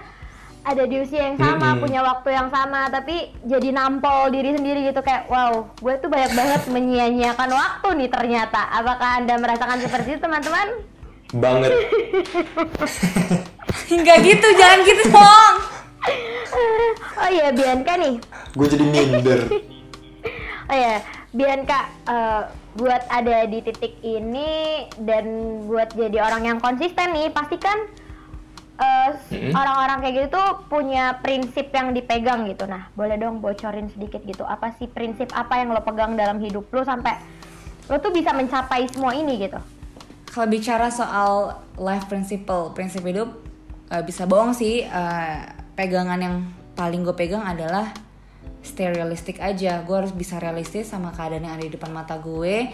ada 0.68 0.84
di 0.84 0.96
usia 1.00 1.32
yang 1.32 1.40
sama 1.40 1.72
Mm-mm. 1.72 1.80
punya 1.80 2.00
waktu 2.04 2.28
yang 2.36 2.48
sama 2.52 2.92
tapi 2.92 3.32
jadi 3.48 3.72
nampol 3.72 4.28
diri 4.28 4.52
sendiri 4.52 4.84
gitu 4.92 5.00
kayak 5.00 5.24
wow 5.32 5.64
gue 5.80 5.94
tuh 5.96 6.12
banyak 6.12 6.32
banget 6.36 6.62
menyia-nyiakan 6.68 7.50
waktu 7.56 7.88
nih 8.04 8.10
ternyata 8.12 8.60
apakah 8.76 9.24
anda 9.24 9.40
merasakan 9.40 9.80
seperti 9.80 10.16
itu 10.16 10.20
teman-teman 10.20 10.68
Banget. 11.28 11.72
nggak 13.88 14.18
gitu 14.24 14.46
jangan 14.56 14.80
gitu 14.84 15.04
dong 15.12 15.54
oh 17.18 17.30
iya 17.30 17.48
Bianca 17.52 17.92
nih 17.98 18.14
Gue 18.56 18.66
jadi 18.66 18.84
minder. 18.84 19.40
Oh 20.68 20.76
ya, 20.76 21.00
Bianca, 21.32 21.88
eh, 22.04 22.44
buat 22.76 23.00
ada 23.08 23.48
di 23.48 23.64
titik 23.64 24.04
ini 24.04 24.84
dan 25.00 25.24
buat 25.64 25.96
jadi 25.96 26.20
orang 26.20 26.44
yang 26.44 26.58
konsisten 26.60 27.16
nih, 27.16 27.32
pastikan 27.32 27.88
eh, 28.76 29.16
orang-orang 29.56 30.04
kayak 30.04 30.14
gitu 30.20 30.28
tuh 30.36 30.68
punya 30.68 31.16
prinsip 31.24 31.72
yang 31.72 31.96
dipegang 31.96 32.44
gitu. 32.52 32.68
Nah, 32.68 32.92
boleh 32.92 33.16
dong 33.16 33.40
bocorin 33.40 33.88
sedikit 33.88 34.20
gitu. 34.28 34.44
Apa 34.44 34.76
sih 34.76 34.92
prinsip 34.92 35.32
apa 35.32 35.56
yang 35.56 35.72
lo 35.72 35.80
pegang 35.80 36.20
dalam 36.20 36.36
hidup 36.36 36.68
lo 36.68 36.84
sampai 36.84 37.16
lo 37.88 37.96
tuh 37.96 38.12
bisa 38.12 38.36
mencapai 38.36 38.92
semua 38.92 39.16
ini 39.16 39.48
gitu? 39.48 39.56
kalau 40.38 40.54
bicara 40.54 40.86
soal 40.92 41.56
life 41.80 42.06
principle 42.06 42.70
prinsip 42.70 43.02
hidup 43.02 43.32
eh, 43.90 44.02
bisa 44.04 44.22
bohong 44.28 44.54
sih 44.54 44.84
eh, 44.84 45.38
pegangan 45.78 46.18
yang 46.18 46.36
paling 46.74 47.06
gue 47.06 47.14
pegang 47.14 47.46
adalah 47.46 47.94
stay 48.60 48.90
realistic 48.90 49.38
aja 49.38 49.86
gue 49.86 49.94
harus 49.94 50.10
bisa 50.10 50.36
realistis 50.36 50.90
sama 50.90 51.14
keadaan 51.14 51.46
yang 51.46 51.54
ada 51.54 51.62
di 51.62 51.70
depan 51.70 51.94
mata 51.94 52.18
gue 52.18 52.66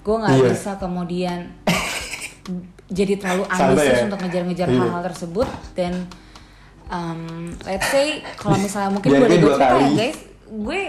gue 0.00 0.16
nggak 0.16 0.36
Iya. 0.36 0.48
bisa 0.52 0.70
kemudian 0.76 1.38
jadi 2.98 3.16
terlalu 3.16 3.44
Santai 3.46 3.64
ambisius 3.72 3.96
ya? 3.96 4.04
untuk 4.04 4.18
ngejar-ngejar 4.20 4.68
Iya. 4.68 4.78
hal-hal 4.78 5.02
tersebut 5.06 5.48
dan 5.72 5.92
um, 6.86 7.20
let's 7.64 7.88
say 7.88 8.20
kalau 8.36 8.56
misalnya 8.56 8.90
mungkin 8.92 9.08
Biar 9.08 9.20
gue 9.20 9.26
gue 9.26 9.32
udah 9.32 9.40
dua 9.40 9.54
cerita 9.56 9.64
ya 9.64 9.72
kali. 9.72 9.94
guys 9.96 10.18
gue 10.50 10.80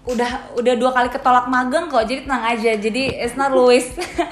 udah 0.00 0.30
udah 0.56 0.74
dua 0.80 0.90
kali 0.90 1.08
ketolak 1.12 1.46
magang 1.46 1.86
kok 1.86 2.02
jadi 2.02 2.24
tenang 2.24 2.44
aja 2.48 2.70
jadi 2.74 3.02
it's 3.20 3.36
not 3.36 3.52
always 3.52 3.86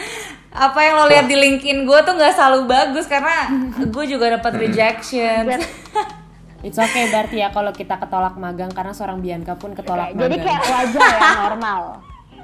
apa 0.67 0.79
yang 0.81 0.95
lo 0.97 1.07
lihat 1.07 1.27
di 1.29 1.37
LinkedIn 1.37 1.85
gue 1.85 1.99
tuh 2.03 2.15
nggak 2.17 2.35
selalu 2.35 2.67
bagus 2.67 3.07
karena 3.07 3.47
gue 3.79 4.05
juga 4.09 4.35
dapat 4.35 4.53
rejection 4.59 5.45
It's 6.59 6.75
okay 6.75 7.07
berarti 7.15 7.39
ya 7.39 7.55
kalau 7.55 7.71
kita 7.71 7.95
ketolak 8.03 8.35
magang 8.35 8.75
karena 8.75 8.91
seorang 8.91 9.23
Bianca 9.23 9.55
pun 9.55 9.79
ketolak 9.79 10.11
jadi 10.11 10.27
magang. 10.27 10.43
kayak 10.43 10.63
wajar 10.67 11.03
ya 11.07 11.31
normal. 11.47 11.83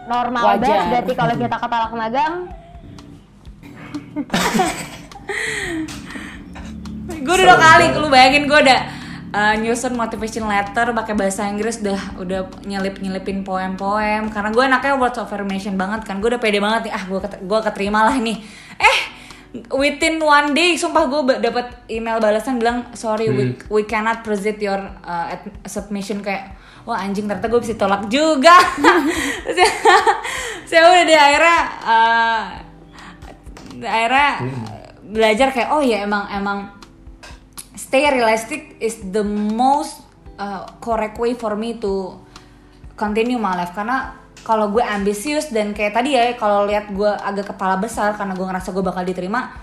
Normal 0.05 0.43
Wajar. 0.45 0.61
banget 0.63 0.87
berarti 0.93 1.13
kalau 1.19 1.35
kita 1.35 1.57
ketolak 1.59 1.93
magang. 1.97 2.35
gue 7.25 7.35
udah 7.35 7.47
dua 7.51 7.59
kali 7.59 7.87
lu 7.99 8.09
bayangin 8.13 8.47
gue 8.47 8.59
udah 8.63 8.81
uh, 9.35 9.55
nyusun 9.59 9.99
motivation 9.99 10.47
letter 10.47 10.95
pakai 10.95 11.15
bahasa 11.19 11.51
Inggris 11.51 11.83
udah 11.83 12.01
udah 12.23 12.41
nyelip 12.63 13.03
nyelipin 13.03 13.43
poem-poem 13.43 14.31
karena 14.31 14.49
gue 14.55 14.63
anaknya 14.63 14.95
words 14.95 15.19
of 15.19 15.27
affirmation 15.27 15.75
banget 15.75 16.07
kan 16.07 16.23
gue 16.23 16.31
udah 16.31 16.39
pede 16.39 16.63
banget 16.63 16.91
nih 16.91 16.93
ah 16.95 17.03
gue 17.03 17.19
gue 17.19 17.61
keterima 17.67 18.07
lah 18.07 18.15
nih 18.15 18.39
eh 18.79 18.99
within 19.71 20.19
one 20.19 20.51
day 20.51 20.75
sumpah 20.75 21.07
gue 21.07 21.39
dapat 21.39 21.87
email 21.87 22.19
balasan 22.19 22.59
bilang 22.59 22.91
sorry 22.93 23.31
we, 23.31 23.45
we 23.71 23.83
cannot 23.87 24.27
proceed 24.27 24.59
your 24.59 24.79
uh, 25.07 25.31
submission. 25.65 26.19
Kayak 26.21 26.59
wah 26.83 26.99
anjing 26.99 27.25
ternyata 27.25 27.47
gue 27.47 27.61
bisa 27.63 27.79
tolak 27.79 28.11
juga. 28.11 28.59
Terus 29.47 29.59
ya- 29.63 29.79
saya 30.67 30.81
udah 30.91 31.05
di 31.07 31.15
akhirnya 31.15 31.59
uh, 31.87 32.43
akhirnya 33.79 34.31
belajar 35.05 35.49
kayak 35.53 35.71
oh 35.71 35.83
ya 35.85 36.03
emang 36.03 36.27
emang 36.31 36.59
stay 37.79 38.11
realistic 38.11 38.75
is 38.83 38.99
the 39.13 39.23
most 39.55 40.03
uh, 40.35 40.67
correct 40.83 41.15
way 41.21 41.35
for 41.35 41.55
me 41.55 41.79
to 41.79 42.19
continue 42.99 43.39
my 43.39 43.55
life. 43.55 43.71
Karena 43.71 44.24
kalau 44.45 44.69
gue 44.69 44.85
ambisius 44.85 45.49
dan 45.49 45.73
kayak 45.73 45.97
tadi 45.97 46.15
ya 46.15 46.37
kalau 46.37 46.69
lihat 46.69 46.93
gue 46.93 47.09
agak 47.09 47.57
kepala 47.57 47.81
besar 47.81 48.13
karena 48.13 48.37
gue 48.37 48.45
ngerasa 48.45 48.77
gue 48.77 48.85
bakal 48.85 49.03
diterima 49.03 49.57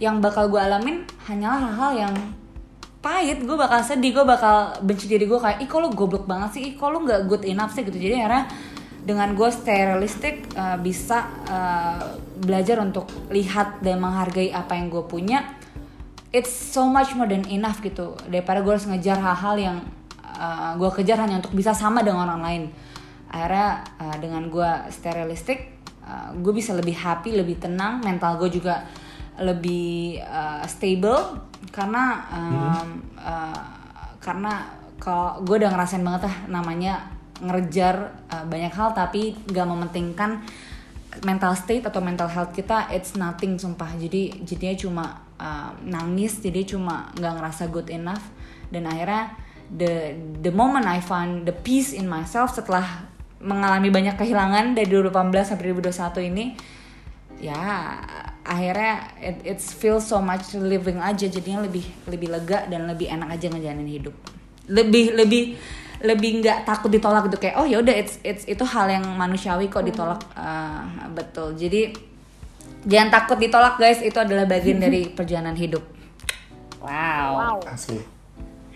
yang 0.00 0.24
bakal 0.24 0.48
gue 0.48 0.56
alamin 0.56 1.04
hanyalah 1.28 1.60
hal-hal 1.68 1.92
yang 2.08 2.14
pahit. 3.04 3.44
Gue 3.44 3.60
bakal 3.60 3.84
sedih 3.84 4.16
gue 4.16 4.24
bakal 4.24 4.80
benci 4.80 5.04
diri 5.04 5.28
gue 5.28 5.36
kayak 5.36 5.60
ih 5.60 5.68
kok 5.68 5.78
lu 5.84 5.92
goblok 5.92 6.24
banget 6.24 6.56
sih? 6.56 6.62
Ih 6.72 6.74
kok 6.80 6.88
lu 6.88 7.04
nggak 7.04 7.28
good 7.28 7.44
enough 7.44 7.76
sih? 7.76 7.84
Gitu. 7.84 7.98
Jadi 7.98 8.14
akhirnya 8.24 8.48
dengan 9.02 9.34
gue 9.36 9.48
stay 9.52 9.84
realistic 9.84 10.48
uh, 10.56 10.78
bisa 10.80 11.28
uh, 11.50 12.16
belajar 12.40 12.80
untuk 12.80 13.10
lihat 13.28 13.84
dan 13.84 14.00
menghargai 14.00 14.54
apa 14.54 14.78
yang 14.78 14.88
gue 14.88 15.04
punya 15.04 15.42
it's 16.32 16.54
so 16.54 16.88
much 16.88 17.12
more 17.12 17.28
than 17.28 17.44
enough 17.52 17.84
gitu. 17.84 18.16
Daripada 18.32 18.64
gue 18.64 18.72
harus 18.72 18.88
ngejar 18.88 19.20
hal-hal 19.20 19.54
yang 19.60 19.76
uh, 20.24 20.72
gue 20.80 20.90
kejar 21.02 21.20
hanya 21.20 21.42
untuk 21.42 21.52
bisa 21.52 21.76
sama 21.76 22.00
dengan 22.00 22.24
orang 22.32 22.40
lain 22.40 22.64
akhirnya 23.32 23.82
uh, 23.98 24.16
dengan 24.20 24.46
gue 24.52 24.70
stay 24.92 25.16
realistic 25.16 25.80
uh, 26.04 26.36
gue 26.36 26.52
bisa 26.52 26.76
lebih 26.76 26.94
happy 26.94 27.32
lebih 27.32 27.58
tenang 27.58 28.04
mental 28.04 28.36
gue 28.36 28.52
juga 28.52 28.84
lebih 29.40 30.20
uh, 30.20 30.64
stable. 30.68 31.48
Karena 31.72 32.20
um, 32.28 32.88
uh, 33.16 33.64
karena 34.20 34.68
kalau 35.00 35.40
gue 35.40 35.56
udah 35.56 35.72
ngerasain 35.72 36.04
banget 36.04 36.28
lah 36.28 36.36
namanya 36.50 36.94
ngejar 37.42 38.12
uh, 38.28 38.44
banyak 38.46 38.70
hal 38.70 38.94
tapi 38.94 39.34
gak 39.50 39.66
mementingkan 39.66 40.44
mental 41.26 41.52
state 41.58 41.82
atau 41.82 42.00
mental 42.00 42.30
health 42.30 42.52
kita 42.52 42.92
it's 42.92 43.16
nothing 43.16 43.56
sumpah. 43.56 43.88
Jadi 43.96 44.44
jadinya 44.44 44.76
cuma 44.76 45.04
uh, 45.40 45.70
nangis 45.84 46.40
jadi 46.40 46.64
cuma 46.64 47.08
nggak 47.16 47.32
ngerasa 47.40 47.62
good 47.72 47.88
enough. 47.88 48.22
Dan 48.72 48.88
akhirnya 48.88 49.36
the 49.72 50.16
the 50.40 50.52
moment 50.52 50.84
I 50.84 51.00
found 51.00 51.44
the 51.48 51.56
peace 51.56 51.92
in 51.92 52.08
myself 52.08 52.52
setelah 52.52 53.11
mengalami 53.42 53.90
banyak 53.90 54.14
kehilangan 54.14 54.78
dari 54.78 54.86
2018 54.86 55.52
sampai 55.52 55.74
2021 55.74 56.30
ini 56.30 56.44
ya 57.42 57.98
akhirnya 58.46 59.10
it, 59.18 59.42
it's 59.42 59.74
feel 59.74 59.98
so 59.98 60.22
much 60.22 60.54
living 60.54 61.02
aja. 61.02 61.26
Jadinya 61.26 61.66
lebih 61.66 61.82
lebih 62.06 62.30
lega 62.30 62.70
dan 62.70 62.86
lebih 62.86 63.10
enak 63.10 63.34
aja 63.34 63.50
ngejalanin 63.50 63.90
hidup. 63.90 64.14
Lebih 64.70 65.18
lebih 65.18 65.58
lebih 66.02 66.30
nggak 66.42 66.66
takut 66.66 66.90
ditolak 66.90 67.26
gitu. 67.30 67.38
Kayak 67.42 67.56
oh 67.58 67.66
ya 67.66 67.82
udah 67.82 67.94
it's 67.94 68.22
it's 68.22 68.46
itu 68.46 68.62
hal 68.62 68.86
yang 68.86 69.04
manusiawi 69.18 69.66
kok 69.66 69.82
ditolak. 69.82 70.22
Uh, 70.38 71.10
betul. 71.14 71.58
Jadi 71.58 71.94
jangan 72.86 73.10
takut 73.10 73.38
ditolak 73.42 73.74
guys. 73.78 73.98
Itu 74.02 74.22
adalah 74.22 74.46
bagian 74.46 74.78
dari 74.86 75.10
perjalanan 75.10 75.58
hidup. 75.58 75.82
Wow. 76.82 77.62
Asli. 77.66 78.11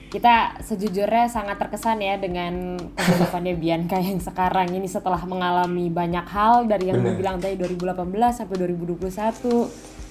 Kita 0.07 0.63
sejujurnya 0.63 1.27
sangat 1.27 1.59
terkesan 1.59 1.99
ya 1.99 2.15
dengan 2.17 2.79
kehidupannya 2.95 3.55
Bianca 3.63 3.99
yang 3.99 4.23
sekarang 4.23 4.71
ini 4.71 4.87
setelah 4.87 5.21
mengalami 5.27 5.91
banyak 5.91 6.27
hal 6.31 6.71
dari 6.71 6.89
yang 6.89 7.03
gue 7.03 7.19
bilang 7.19 7.43
tadi 7.43 7.59
2018 7.59 8.07
sampai 8.33 8.55
2021 8.55 9.11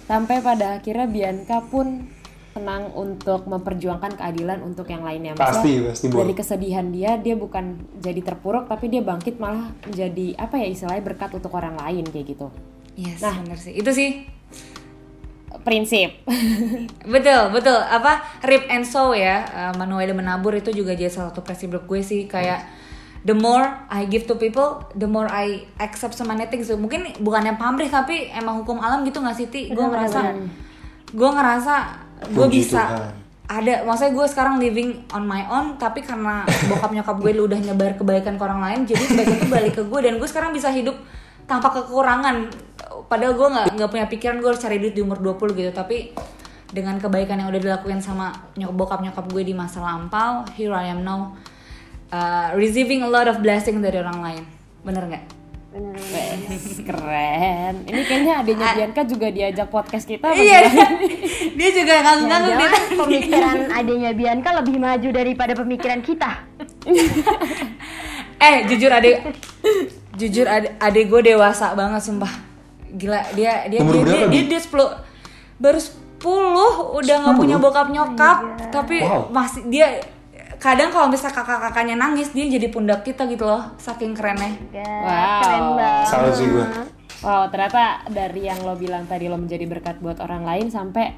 sampai 0.05 0.37
pada 0.43 0.77
akhirnya 0.77 1.07
Bianca 1.09 1.57
pun 1.65 2.05
tenang 2.55 2.87
untuk 2.95 3.51
memperjuangkan 3.51 4.15
keadilan 4.15 4.63
untuk 4.63 4.87
yang 4.87 5.03
lainnya. 5.03 5.35
Maksudnya, 5.35 5.91
Pasti, 5.91 6.07
pasti. 6.07 6.07
Dari 6.07 6.31
kesedihan 6.31 6.87
dia, 6.87 7.19
dia 7.19 7.35
bukan 7.35 7.83
jadi 7.99 8.23
terpuruk, 8.23 8.71
tapi 8.71 8.87
dia 8.87 9.03
bangkit 9.03 9.43
malah 9.43 9.75
menjadi 9.83 10.39
apa 10.39 10.55
ya 10.63 10.71
istilahnya 10.71 11.03
berkat 11.03 11.35
untuk 11.35 11.51
orang 11.51 11.75
lain 11.75 12.07
kayak 12.07 12.31
gitu. 12.31 12.47
yes 12.95 13.19
Nah. 13.19 13.43
bener 13.43 13.59
sih 13.59 13.75
itu 13.75 13.91
sih 13.91 14.09
Prinsip. 15.65 16.21
betul 17.13 17.41
betul. 17.49 17.79
Apa 17.81 18.21
rip 18.45 18.69
and 18.69 18.85
sow 18.85 19.17
ya. 19.17 19.41
Uh, 19.49 19.73
Manuel 19.81 20.13
menabur 20.13 20.53
itu 20.53 20.69
juga 20.69 20.93
jadi 20.93 21.09
salah 21.09 21.33
satu 21.33 21.41
prinsip 21.41 21.73
gue 21.73 22.01
sih. 22.05 22.29
Kayak 22.29 22.69
the 23.25 23.33
more 23.33 23.65
I 23.89 24.05
give 24.05 24.29
to 24.29 24.37
people 24.37 24.85
the 24.93 25.09
more 25.09 25.25
I 25.25 25.65
accept 25.81 26.13
so 26.13 26.21
many 26.21 26.45
things. 26.45 26.69
Mungkin 26.69 27.17
bukannya 27.17 27.57
pamrih 27.57 27.89
tapi 27.89 28.29
emang 28.29 28.61
hukum 28.61 28.77
alam 28.77 29.01
gitu 29.01 29.17
nggak 29.25 29.33
sih 29.33 29.49
ti? 29.49 29.73
Gue 29.73 29.89
ngerasa 29.89 30.37
gue 31.09 31.29
ngerasa 31.33 31.73
gue 32.29 32.47
bisa 32.53 32.83
Tuhan. 32.85 33.11
ada. 33.49 33.73
Maksudnya 33.89 34.13
gue 34.13 34.25
sekarang 34.29 34.55
living 34.61 34.89
on 35.17 35.25
my 35.25 35.49
own 35.49 35.81
tapi 35.81 36.05
karena 36.05 36.45
bokap 36.69 36.93
nyokap 36.93 37.17
gue 37.17 37.31
udah 37.41 37.57
nyebar 37.57 37.97
kebaikan 37.97 38.37
ke 38.37 38.43
orang 38.45 38.61
lain 38.61 38.79
jadi 38.85 39.01
kebaikan 39.01 39.35
itu 39.41 39.47
balik 39.49 39.73
ke 39.73 39.83
gue 39.83 39.99
dan 40.05 40.21
gue 40.21 40.29
sekarang 40.29 40.53
bisa 40.53 40.69
hidup 40.69 40.93
tanpa 41.49 41.69
kekurangan 41.73 42.49
padahal 43.07 43.33
gue 43.37 43.47
nggak 43.47 43.67
nggak 43.77 43.89
punya 43.89 44.05
pikiran 44.09 44.35
gue 44.41 44.49
harus 44.49 44.61
cari 44.61 44.77
duit 44.81 44.93
di 44.93 45.01
umur 45.01 45.21
20 45.21 45.57
gitu. 45.57 45.71
Tapi 45.71 46.11
dengan 46.69 46.97
kebaikan 46.99 47.39
yang 47.39 47.49
udah 47.53 47.61
dilakuin 47.61 48.01
sama 48.03 48.51
nyok 48.57 48.73
bokap 48.73 48.99
nyokap 48.99 49.25
gue 49.31 49.43
di 49.45 49.53
masa 49.55 49.79
lampau 49.79 50.43
here 50.57 50.75
I 50.75 50.91
am 50.91 51.05
now 51.05 51.37
uh, 52.11 52.51
receiving 52.57 53.05
a 53.05 53.09
lot 53.09 53.29
of 53.29 53.39
blessing 53.39 53.79
dari 53.79 54.01
orang 54.01 54.19
lain. 54.19 54.43
Bener 54.83 55.03
nggak? 55.07 55.25
Keren. 56.87 57.75
Ini 57.83 58.01
kayaknya 58.07 58.33
adiknya 58.39 58.67
Bianca 58.79 59.01
juga 59.03 59.27
diajak 59.27 59.67
podcast 59.67 60.07
kita. 60.07 60.31
iya. 60.31 60.71
dia 61.59 61.69
juga 61.75 61.99
nganggung 61.99 62.31
dia 62.31 62.55
Jangan 62.55 62.83
pemikiran 62.95 63.57
adanya 63.83 64.11
Bianca 64.15 64.49
lebih 64.63 64.79
maju 64.79 65.09
daripada 65.11 65.51
pemikiran 65.51 65.99
kita. 65.99 66.31
eh 68.45 68.55
jujur 68.67 68.91
adek 68.91 69.31
jujur 70.15 70.45
adek, 70.45 70.77
adek 70.77 71.05
gue 71.07 71.21
dewasa 71.33 71.73
banget 71.73 72.03
sumpah 72.03 72.44
gila 72.95 73.21
dia 73.31 73.67
dia 73.67 73.79
Umur 73.79 74.01
dia, 74.01 74.25
dia, 74.25 74.27
Bi? 74.27 74.47
dia, 74.47 74.59
10 74.59 74.71
baru 75.55 75.79
10 75.79 76.97
udah 76.97 77.15
nggak 77.21 77.35
punya 77.35 77.55
bokap 77.55 77.87
nyokap 77.89 78.37
tapi 78.71 79.03
Wow. 79.03 79.29
masih 79.29 79.67
dia 79.67 79.99
kadang 80.55 80.89
kalau 80.89 81.07
misalnya 81.07 81.35
kakak-kakaknya 81.35 81.95
nangis 81.95 82.31
dia 82.31 82.47
jadi 82.47 82.67
pundak 82.67 83.03
kita 83.03 83.27
gitu 83.27 83.43
loh 83.43 83.75
saking 83.77 84.15
kerennya 84.15 84.55
Ya, 84.71 84.87
Wow. 84.87 85.39
Keren 85.39 85.63
banget. 85.75 86.05
Salut 86.07 86.33
sih 86.33 86.47
gue. 86.47 86.65
Wow, 87.21 87.43
ternyata 87.47 87.81
dari 88.07 88.41
yang 88.43 88.59
lo 88.61 88.73
bilang 88.73 89.03
tadi 89.03 89.25
lo 89.25 89.35
menjadi 89.35 89.65
berkat 89.65 89.97
buat 89.97 90.17
orang 90.17 90.43
lain 90.43 90.67
sampai 90.69 91.15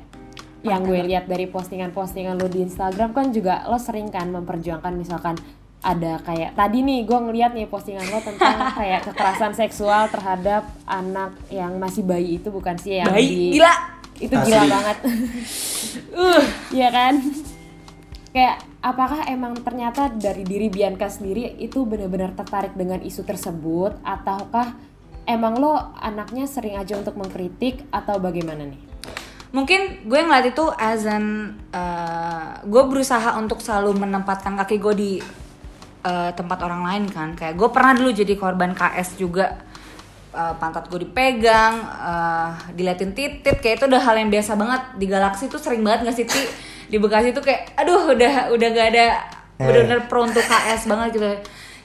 yang 0.61 0.81
gue 0.81 0.99
lihat 1.03 1.25
dari 1.25 1.45
postingan-postingan 1.45 2.35
lo 2.35 2.47
di 2.47 2.59
Instagram 2.61 3.11
kan 3.11 3.29
juga 3.29 3.63
lo 3.65 3.77
sering 3.77 4.09
kan 4.09 4.27
memperjuangkan 4.27 4.93
misalkan 4.93 5.35
ada 5.81 6.17
kayak 6.25 6.57
tadi 6.57 6.81
nih 6.81 7.05
gue 7.05 7.19
ngeliat 7.21 7.53
nih 7.53 7.69
postingan 7.69 8.09
lo 8.09 8.19
tentang 8.19 8.57
kayak 8.79 9.05
kekerasan 9.07 9.53
seksual 9.53 10.09
terhadap 10.09 10.65
anak 10.89 11.37
yang 11.53 11.77
masih 11.77 12.01
bayi 12.01 12.41
itu 12.41 12.49
bukan 12.49 12.75
sih 12.81 12.97
yang 12.97 13.13
baik 13.13 13.29
di 13.29 13.57
gila. 13.57 13.73
Itu 14.17 14.33
gila 14.33 14.57
Asli. 14.57 14.69
banget. 14.71 14.97
Uh. 16.17 16.41
Ya 16.73 16.89
kan? 16.89 17.21
Kayak 18.33 18.65
apakah 18.81 19.29
emang 19.29 19.53
ternyata 19.61 20.09
dari 20.09 20.41
diri 20.41 20.69
Bianca 20.69 21.09
sendiri 21.09 21.57
itu 21.61 21.85
benar-benar 21.85 22.33
tertarik 22.33 22.73
dengan 22.73 23.01
isu 23.01 23.21
tersebut 23.21 24.01
ataukah 24.01 24.73
emang 25.29 25.61
lo 25.61 25.77
anaknya 26.01 26.49
sering 26.49 26.77
aja 26.77 26.97
untuk 26.97 27.17
mengkritik 27.21 27.85
atau 27.93 28.17
bagaimana 28.17 28.65
nih? 28.65 28.81
Mungkin 29.53 30.09
gue 30.09 30.19
ngeliat 30.25 30.53
itu 30.53 30.65
as 30.75 31.05
an 31.05 31.55
uh, 31.71 32.61
gue 32.65 32.83
berusaha 32.89 33.37
untuk 33.37 33.61
selalu 33.61 33.95
menempatkan 33.95 34.57
kaki 34.57 34.75
gue 34.81 34.93
di 34.97 35.11
uh, 36.07 36.31
tempat 36.31 36.63
orang 36.63 36.87
lain 36.87 37.03
kan. 37.11 37.35
Kayak 37.35 37.59
gue 37.59 37.69
pernah 37.75 37.91
dulu 37.91 38.09
jadi 38.15 38.33
korban 38.39 38.71
KS 38.71 39.19
juga. 39.19 39.67
Uh, 40.37 40.53
pantat 40.61 40.85
gue 40.87 41.01
dipegang 41.01 41.81
uh, 41.81 42.53
diliatin 42.69 43.09
titit 43.17 43.57
kayak 43.57 43.81
itu 43.81 43.85
udah 43.89 43.99
hal 43.99 44.15
yang 44.15 44.31
biasa 44.31 44.55
banget. 44.55 44.81
Di 44.95 45.05
galaksi 45.11 45.51
tuh 45.51 45.59
sering 45.59 45.83
banget 45.83 46.07
nggak 46.07 46.15
sih 46.15 46.27
Ti? 46.27 46.43
di 46.87 46.97
Bekasi 46.97 47.35
tuh 47.35 47.43
kayak 47.43 47.75
aduh 47.75 48.15
udah 48.15 48.55
udah 48.55 48.67
gak 48.71 48.87
ada 48.95 49.05
bener-bener 49.59 50.07
pro 50.07 50.23
untuk 50.23 50.43
KS 50.43 50.87
banget 50.87 51.19
gitu. 51.19 51.27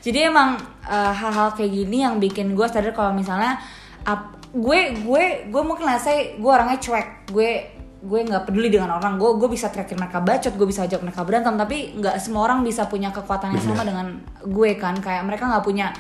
Jadi 0.02 0.18
emang 0.30 0.58
uh, 0.86 1.12
hal-hal 1.14 1.54
kayak 1.54 1.72
gini 1.72 2.06
yang 2.06 2.18
bikin 2.22 2.54
gue 2.54 2.66
sadar 2.66 2.94
kalau 2.94 3.14
misalnya 3.14 3.58
ap- 4.06 4.38
gue 4.52 4.78
gue 5.00 5.24
gue 5.48 5.62
mungkin 5.64 5.88
lah 5.88 5.98
saya 5.98 6.38
gue 6.38 6.50
orangnya 6.50 6.78
cuek. 6.78 7.32
Gue 7.32 7.71
gue 8.02 8.20
nggak 8.26 8.50
peduli 8.50 8.66
dengan 8.66 8.98
orang 8.98 9.14
gue 9.14 9.30
gue 9.38 9.46
bisa 9.46 9.70
teriakin 9.70 9.94
mereka 9.94 10.18
bacot 10.18 10.58
gue 10.58 10.66
bisa 10.66 10.82
ajak 10.82 11.06
mereka 11.06 11.22
berantem 11.22 11.54
tapi 11.54 11.94
nggak 11.94 12.18
semua 12.18 12.50
orang 12.50 12.66
bisa 12.66 12.90
punya 12.90 13.14
kekuatan 13.14 13.54
yang 13.54 13.62
sama 13.62 13.86
dengan 13.86 14.18
gue 14.42 14.70
kan. 14.74 14.98
Kayak 14.98 15.22
mereka 15.22 15.46
nggak 15.46 15.64
punya 15.64 15.94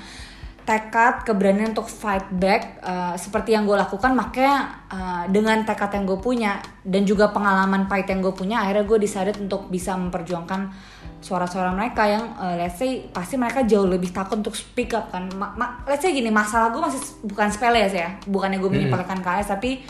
tekad 0.62 1.26
keberanian 1.26 1.74
untuk 1.74 1.90
fight 1.90 2.22
back 2.38 2.78
uh, 2.86 3.18
seperti 3.18 3.50
yang 3.50 3.66
gue 3.66 3.74
lakukan 3.74 4.14
makanya 4.14 4.86
uh, 4.94 5.24
dengan 5.26 5.66
tekad 5.66 5.90
yang 5.98 6.06
gue 6.06 6.18
punya 6.22 6.62
dan 6.86 7.02
juga 7.02 7.34
pengalaman 7.34 7.90
pahit 7.90 8.06
yang 8.06 8.22
gue 8.22 8.30
punya 8.30 8.62
akhirnya 8.62 8.86
gue 8.86 8.98
decided 9.02 9.42
untuk 9.42 9.66
bisa 9.66 9.98
memperjuangkan 9.98 10.70
suara-suara 11.18 11.74
mereka 11.74 12.06
yang 12.06 12.34
uh, 12.38 12.54
let's 12.54 12.78
say 12.78 13.10
pasti 13.10 13.34
mereka 13.34 13.66
jauh 13.66 13.86
lebih 13.90 14.14
takut 14.14 14.38
untuk 14.38 14.54
speak 14.54 14.94
up 14.94 15.10
kan. 15.10 15.26
Ma- 15.34 15.54
ma- 15.54 15.82
let's 15.86 16.02
say 16.02 16.14
gini 16.14 16.30
masalah 16.30 16.70
gue 16.70 16.82
masih 16.82 16.98
bukan 17.26 17.50
sepele 17.50 17.82
ya 17.90 18.18
bukannya 18.26 18.58
gue 18.62 18.70
menyepelekan 18.70 19.18
KS 19.18 19.54
tapi 19.58 19.82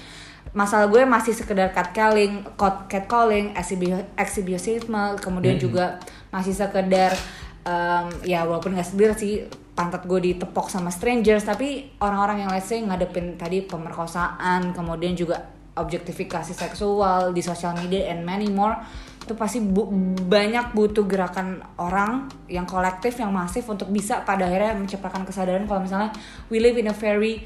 masalah 0.52 0.88
gue 0.92 1.02
masih 1.08 1.32
sekedar 1.32 1.72
catcalling, 1.72 2.44
cat 2.60 2.84
catcalling, 2.88 3.56
exhibi- 3.56 4.04
exhibitionisme, 4.20 5.16
kemudian 5.20 5.56
juga 5.56 5.96
masih 6.28 6.52
sekedar 6.52 7.16
um, 7.64 8.06
ya 8.24 8.44
walaupun 8.44 8.76
nggak 8.76 8.88
sedih 8.88 9.12
sih 9.16 9.34
pantat 9.72 10.04
gue 10.04 10.20
ditepok 10.32 10.68
sama 10.68 10.92
strangers 10.92 11.48
tapi 11.48 11.96
orang-orang 12.04 12.44
yang 12.44 12.50
let's 12.52 12.68
say 12.68 12.84
ngadepin 12.84 13.40
tadi 13.40 13.64
pemerkosaan 13.64 14.76
kemudian 14.76 15.16
juga 15.16 15.48
objektifikasi 15.72 16.52
seksual 16.52 17.32
di 17.32 17.40
sosial 17.40 17.72
media 17.80 18.12
and 18.12 18.20
many 18.28 18.52
more 18.52 18.76
itu 19.22 19.32
pasti 19.32 19.64
bu- 19.64 19.88
banyak 20.28 20.76
butuh 20.76 21.08
gerakan 21.08 21.64
orang 21.80 22.28
yang 22.52 22.68
kolektif 22.68 23.16
yang 23.16 23.32
masif 23.32 23.64
untuk 23.70 23.88
bisa 23.88 24.20
pada 24.28 24.44
akhirnya 24.44 24.76
menciptakan 24.76 25.24
kesadaran 25.24 25.64
kalau 25.64 25.80
misalnya 25.80 26.12
we 26.52 26.60
live 26.60 26.76
in 26.76 26.92
a 26.92 26.96
very 26.96 27.40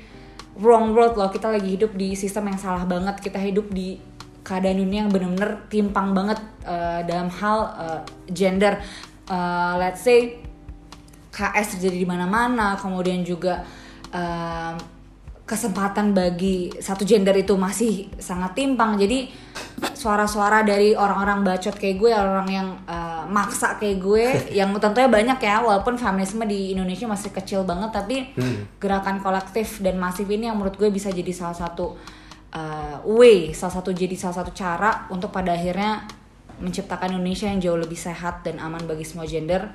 wrong 0.61 0.97
world 0.97 1.17
loh. 1.17 1.29
Kita 1.29 1.53
lagi 1.53 1.77
hidup 1.77 1.93
di 1.97 2.17
sistem 2.17 2.53
yang 2.53 2.59
salah 2.61 2.85
banget. 2.85 3.21
Kita 3.21 3.41
hidup 3.41 3.69
di 3.73 3.97
keadaan 4.47 4.79
dunia 4.79 5.05
yang 5.05 5.11
bener-bener 5.11 5.67
timpang 5.67 6.15
banget 6.15 6.39
uh, 6.63 7.03
dalam 7.03 7.29
hal 7.29 7.59
uh, 7.75 8.01
gender. 8.31 8.79
Uh, 9.27 9.75
let's 9.77 10.07
say 10.07 10.39
KS 11.35 11.77
terjadi 11.77 12.07
di 12.07 12.09
mana-mana 12.09 12.81
kemudian 12.81 13.21
juga 13.21 13.61
kesempatan 15.47 16.11
bagi 16.11 16.75
satu 16.83 17.07
gender 17.07 17.33
itu 17.39 17.55
masih 17.55 18.11
sangat 18.19 18.59
timpang. 18.59 18.99
Jadi 18.99 19.31
suara-suara 19.95 20.67
dari 20.67 20.99
orang-orang 20.99 21.47
bacot 21.47 21.79
kayak 21.79 21.97
gue 22.03 22.11
orang 22.11 22.49
yang 22.51 22.69
uh, 22.85 23.23
maksa 23.31 23.79
kayak 23.79 23.99
gue 24.03 24.25
yang 24.59 24.75
tentunya 24.83 25.07
banyak 25.07 25.39
ya 25.39 25.63
walaupun 25.63 25.95
feminisme 25.97 26.43
di 26.45 26.75
Indonesia 26.75 27.07
masih 27.07 27.31
kecil 27.31 27.63
banget 27.63 27.91
tapi 27.95 28.17
gerakan 28.83 29.23
kolektif 29.23 29.79
dan 29.81 29.97
masif 29.97 30.27
ini 30.27 30.51
yang 30.51 30.59
menurut 30.59 30.75
gue 30.75 30.91
bisa 30.91 31.15
jadi 31.15 31.31
salah 31.31 31.57
satu 31.57 31.95
uh, 32.53 32.99
way 33.07 33.55
salah 33.55 33.81
satu 33.81 33.95
jadi 33.95 34.15
salah 34.19 34.43
satu 34.43 34.53
cara 34.53 35.07
untuk 35.15 35.31
pada 35.31 35.55
akhirnya 35.55 36.05
menciptakan 36.61 37.17
Indonesia 37.17 37.47
yang 37.53 37.61
jauh 37.61 37.79
lebih 37.79 37.99
sehat 37.99 38.45
dan 38.45 38.57
aman 38.61 38.85
bagi 38.89 39.05
semua 39.05 39.29
gender 39.29 39.69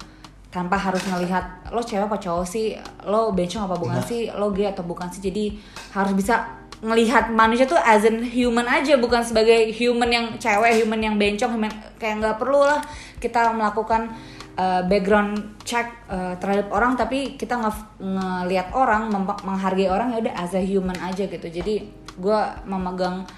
tanpa 0.51 0.75
harus 0.75 1.01
ngelihat 1.07 1.71
lo 1.71 1.79
cewek 1.79 2.11
apa 2.11 2.19
cowok 2.19 2.45
sih? 2.45 2.75
Lo 3.07 3.31
bencong 3.31 3.65
apa 3.65 3.75
bukan 3.79 4.03
sih? 4.03 4.27
Lo 4.35 4.51
gay 4.51 4.69
atau 4.69 4.83
bukan 4.83 5.07
sih? 5.07 5.23
Jadi 5.23 5.55
harus 5.95 6.13
bisa 6.13 6.59
ngelihat 6.81 7.29
manusia 7.31 7.69
tuh 7.69 7.77
as 7.77 8.03
an 8.09 8.25
human 8.25 8.65
aja 8.65 8.97
bukan 8.97 9.21
sebagai 9.21 9.69
human 9.69 10.09
yang 10.09 10.25
cewek 10.41 10.81
human 10.81 10.97
yang 10.97 11.15
bencong 11.15 11.53
human, 11.53 11.69
kayak 12.01 12.17
nggak 12.17 12.37
perlu 12.41 12.65
lah 12.65 12.81
kita 13.21 13.53
melakukan 13.53 14.09
uh, 14.57 14.81
background 14.89 15.61
check 15.61 16.09
uh, 16.09 16.33
terhadap 16.41 16.73
orang 16.73 16.97
tapi 16.97 17.37
kita 17.37 17.61
nge 17.61 18.01
ngelihat 18.01 18.73
orang 18.73 19.13
menghargai 19.45 19.93
orang 19.93 20.17
ya 20.17 20.25
udah 20.25 20.33
as 20.41 20.57
a 20.57 20.61
human 20.65 20.97
aja 21.05 21.29
gitu. 21.29 21.47
Jadi 21.53 21.85
gue 22.17 22.39
memegang 22.65 23.29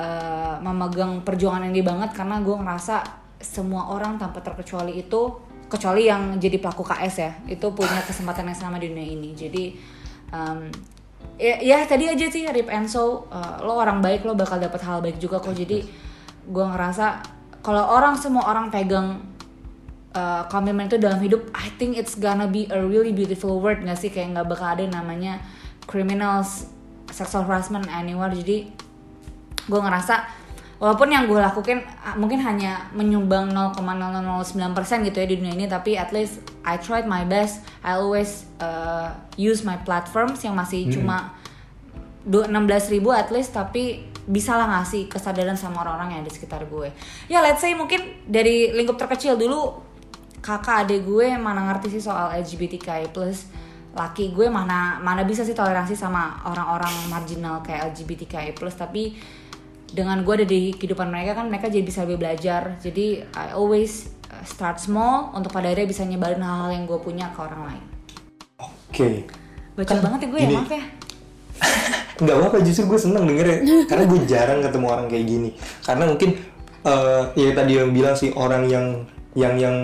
uh, 0.00 0.56
memegang 0.64 1.20
perjuangan 1.20 1.68
ini 1.68 1.84
banget 1.84 2.16
karena 2.16 2.40
gue 2.40 2.56
ngerasa 2.56 2.96
semua 3.40 3.92
orang 3.92 4.16
tanpa 4.16 4.40
terkecuali 4.40 4.96
itu 5.04 5.49
kecuali 5.70 6.10
yang 6.10 6.42
jadi 6.42 6.58
pelaku 6.58 6.82
KS 6.82 7.14
ya 7.22 7.32
itu 7.46 7.66
punya 7.70 8.02
kesempatan 8.02 8.50
yang 8.50 8.58
sama 8.58 8.76
di 8.82 8.90
dunia 8.90 9.06
ini. 9.06 9.30
Jadi 9.38 9.64
um, 10.34 10.66
ya, 11.38 11.62
ya 11.62 11.78
tadi 11.86 12.10
aja 12.10 12.26
sih 12.26 12.42
Rip 12.50 12.66
Enso 12.66 13.30
uh, 13.30 13.62
lo 13.62 13.78
orang 13.78 14.02
baik 14.02 14.26
lo 14.26 14.34
bakal 14.34 14.58
dapat 14.58 14.82
hal 14.82 14.98
baik 14.98 15.22
juga 15.22 15.38
kok. 15.38 15.54
Jadi 15.54 15.86
gue 16.50 16.64
ngerasa 16.66 17.22
kalau 17.62 17.86
orang 17.86 18.18
semua 18.18 18.50
orang 18.50 18.74
pegang 18.74 19.22
uh, 20.18 20.42
komitmen 20.50 20.90
itu 20.90 20.98
dalam 20.98 21.22
hidup 21.22 21.46
I 21.54 21.70
think 21.78 21.94
it's 21.94 22.18
gonna 22.18 22.50
be 22.50 22.66
a 22.74 22.82
really 22.82 23.14
beautiful 23.14 23.62
word 23.62 23.86
gak 23.86 23.96
sih? 24.02 24.10
Kayak 24.10 24.42
nggak 24.42 24.46
bakal 24.50 24.74
ada 24.74 24.84
namanya 24.90 25.38
criminals 25.86 26.66
sexual 27.10 27.46
harassment 27.46 27.86
anywhere 27.90 28.30
jadi 28.30 28.70
gue 29.66 29.80
ngerasa 29.80 30.39
walaupun 30.80 31.12
yang 31.12 31.28
gue 31.28 31.36
lakukan 31.36 31.84
ah, 32.00 32.16
mungkin 32.16 32.40
hanya 32.40 32.88
menyumbang 32.96 33.52
0,0009% 33.52 35.06
gitu 35.12 35.16
ya 35.20 35.26
di 35.28 35.36
dunia 35.36 35.54
ini 35.54 35.68
tapi 35.68 36.00
at 36.00 36.08
least 36.10 36.40
I 36.64 36.80
tried 36.80 37.04
my 37.04 37.28
best. 37.28 37.60
I 37.84 38.00
always 38.00 38.48
uh, 38.58 39.12
use 39.36 39.60
my 39.60 39.76
platforms 39.84 40.40
yang 40.40 40.56
masih 40.56 40.88
cuma 40.88 41.36
du- 42.24 42.48
16 42.48 42.96
ribu 42.96 43.12
at 43.12 43.28
least 43.28 43.52
tapi 43.52 44.08
bisa 44.24 44.56
lah 44.56 44.80
ngasih 44.80 45.12
kesadaran 45.12 45.56
sama 45.56 45.84
orang-orang 45.84 46.16
yang 46.16 46.20
ada 46.24 46.32
di 46.32 46.34
sekitar 46.34 46.64
gue. 46.64 46.88
Ya 47.28 47.44
let's 47.44 47.60
say 47.60 47.76
mungkin 47.76 48.24
dari 48.24 48.72
lingkup 48.72 48.96
terkecil 48.96 49.36
dulu 49.36 49.84
kakak 50.40 50.88
adik 50.88 51.04
gue 51.04 51.36
mana 51.36 51.68
ngerti 51.68 52.00
sih 52.00 52.02
soal 52.02 52.32
LGBTQI 52.40 53.12
plus? 53.12 53.52
Laki 53.92 54.32
gue 54.32 54.48
mana 54.48 54.96
mana 55.02 55.28
bisa 55.28 55.44
sih 55.44 55.52
toleransi 55.52 55.92
sama 55.92 56.40
orang-orang 56.48 56.94
marginal 57.12 57.60
kayak 57.60 57.92
LGBTQI 57.92 58.56
plus? 58.56 58.78
Tapi 58.80 59.12
dengan 59.90 60.22
gue 60.22 60.34
ada 60.42 60.46
di 60.46 60.70
kehidupan 60.74 61.10
mereka 61.10 61.42
kan 61.42 61.46
mereka 61.50 61.66
jadi 61.66 61.84
bisa 61.84 62.06
lebih 62.06 62.22
belajar. 62.22 62.78
Jadi 62.78 63.26
I 63.34 63.52
always 63.54 64.14
uh, 64.30 64.44
start 64.46 64.78
small 64.78 65.34
untuk 65.34 65.50
pada 65.50 65.70
akhirnya 65.70 65.88
bisa 65.90 66.02
nyebarin 66.06 66.42
hal-hal 66.42 66.70
yang 66.70 66.84
gue 66.86 66.98
punya 67.02 67.30
ke 67.34 67.38
orang 67.42 67.62
lain. 67.66 67.84
Oke. 68.60 69.08
baca 69.78 69.96
Kan 69.96 70.02
banget 70.02 70.20
ya 70.26 70.28
gue 70.28 70.40
ya 70.40 70.48
maaf 70.50 70.70
ya. 70.70 70.84
Nggak 72.22 72.36
apa-apa 72.36 72.56
justru 72.64 72.84
gue 72.90 73.00
seneng 73.00 73.24
denger 73.24 73.46
ya 73.48 73.56
karena 73.88 74.04
gue 74.04 74.20
jarang 74.28 74.58
ketemu 74.62 74.86
orang 74.86 75.06
kayak 75.10 75.26
gini. 75.26 75.50
Karena 75.82 76.04
mungkin 76.06 76.30
eh 76.80 77.22
ya 77.36 77.50
tadi 77.52 77.72
yang 77.76 77.90
bilang 77.92 78.14
sih 78.16 78.30
orang 78.32 78.64
yang 78.70 78.86
yang 79.36 79.54
yang 79.58 79.76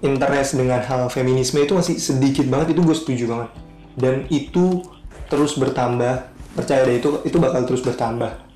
interest 0.00 0.56
dengan 0.56 0.80
hal 0.80 1.12
feminisme 1.12 1.60
itu 1.60 1.76
masih 1.76 1.96
sedikit 2.00 2.48
banget 2.48 2.72
itu 2.72 2.80
gue 2.80 2.96
setuju 2.96 3.24
banget. 3.28 3.50
Dan 3.98 4.14
itu 4.32 4.84
terus 5.28 5.58
bertambah. 5.60 6.32
Percaya 6.50 6.82
deh 6.82 6.98
itu 6.98 7.22
itu 7.22 7.38
bakal 7.38 7.62
terus 7.62 7.78
bertambah 7.78 8.49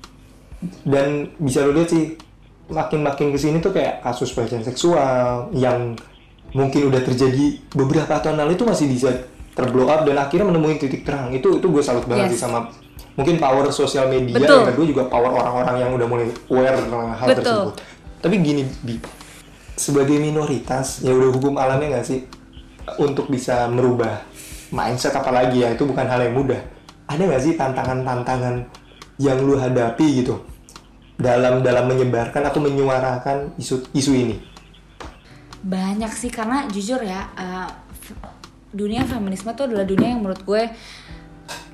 dan 0.83 1.29
bisa 1.37 1.63
lo 1.63 1.73
lihat 1.73 1.89
sih 1.89 2.15
makin-makin 2.65 3.29
ke 3.29 3.37
sini 3.37 3.57
tuh 3.61 3.69
kayak 3.69 4.01
kasus 4.01 4.33
pelecehan 4.33 4.65
seksual 4.65 5.53
yang 5.53 5.93
mungkin 6.51 6.89
udah 6.89 7.01
terjadi 7.03 7.61
beberapa 7.75 8.17
tahun 8.17 8.41
lalu 8.41 8.57
itu 8.57 8.65
masih 8.65 8.87
bisa 8.89 9.09
terblow 9.53 9.85
up 9.85 10.03
dan 10.03 10.17
akhirnya 10.17 10.49
menemui 10.49 10.75
titik 10.75 11.05
terang 11.05 11.29
itu 11.29 11.59
itu 11.59 11.67
gue 11.67 11.83
salut 11.83 12.03
banget 12.05 12.31
Yes. 12.31 12.39
sih 12.39 12.41
sama 12.41 12.67
mungkin 13.15 13.39
power 13.39 13.69
sosial 13.71 14.11
media 14.11 14.35
Betul. 14.35 14.63
yang 14.63 14.69
kedua 14.73 14.85
juga 14.87 15.03
power 15.07 15.31
orang-orang 15.31 15.75
yang 15.79 15.91
udah 15.93 16.07
mulai 16.07 16.27
aware 16.49 16.75
tentang 16.75 17.11
hal 17.13 17.27
Betul. 17.29 17.43
tersebut 17.43 17.75
tapi 18.19 18.35
gini 18.41 18.63
Bi, 18.81 18.95
sebagai 19.75 20.17
minoritas 20.17 21.03
ya 21.05 21.13
udah 21.13 21.29
hukum 21.31 21.55
alamnya 21.55 21.99
nggak 21.99 22.05
sih 22.07 22.19
untuk 22.97 23.29
bisa 23.29 23.69
merubah 23.69 24.25
mindset 24.73 25.13
apalagi 25.13 25.63
ya 25.63 25.71
itu 25.71 25.85
bukan 25.85 26.03
hal 26.03 26.19
yang 26.19 26.35
mudah 26.35 26.59
ada 27.05 27.21
nggak 27.21 27.43
sih 27.43 27.53
tantangan-tantangan 27.55 28.65
yang 29.21 29.37
lu 29.39 29.55
hadapi 29.55 30.25
gitu 30.25 30.35
dalam 31.15 31.63
dalam 31.63 31.85
menyebarkan 31.87 32.43
atau 32.47 32.59
menyuarakan 32.59 33.55
isu 33.55 33.91
isu 33.95 34.11
ini? 34.11 34.35
Banyak 35.65 36.11
sih 36.13 36.29
karena 36.29 36.67
jujur 36.69 37.01
ya 37.01 37.25
uh, 37.33 37.69
dunia 38.75 39.07
feminisme 39.07 39.49
tuh 39.55 39.71
adalah 39.71 39.87
dunia 39.87 40.13
yang 40.13 40.21
menurut 40.21 40.43
gue 40.43 40.63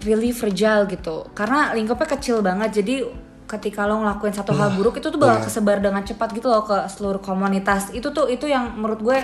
really 0.06 0.32
fragile 0.32 0.86
gitu. 0.88 1.27
Karena 1.34 1.73
lingkupnya 1.73 2.08
kecil 2.17 2.45
banget 2.45 2.86
jadi 2.86 3.10
ketika 3.49 3.84
lo 3.84 3.99
ngelakuin 3.99 4.32
satu 4.32 4.56
hal 4.56 4.71
buruk 4.80 5.04
itu 5.04 5.12
tuh 5.12 5.19
bakal 5.19 5.43
iya. 5.43 5.45
kesebar 5.49 5.77
dengan 5.84 6.08
cepat 6.08 6.32
gitu 6.32 6.47
loh 6.47 6.63
ke 6.63 6.77
seluruh 6.88 7.19
komunitas. 7.19 7.91
Itu 7.91 8.15
tuh 8.15 8.32
itu 8.32 8.47
yang 8.47 8.80
menurut 8.80 9.01
gue 9.04 9.19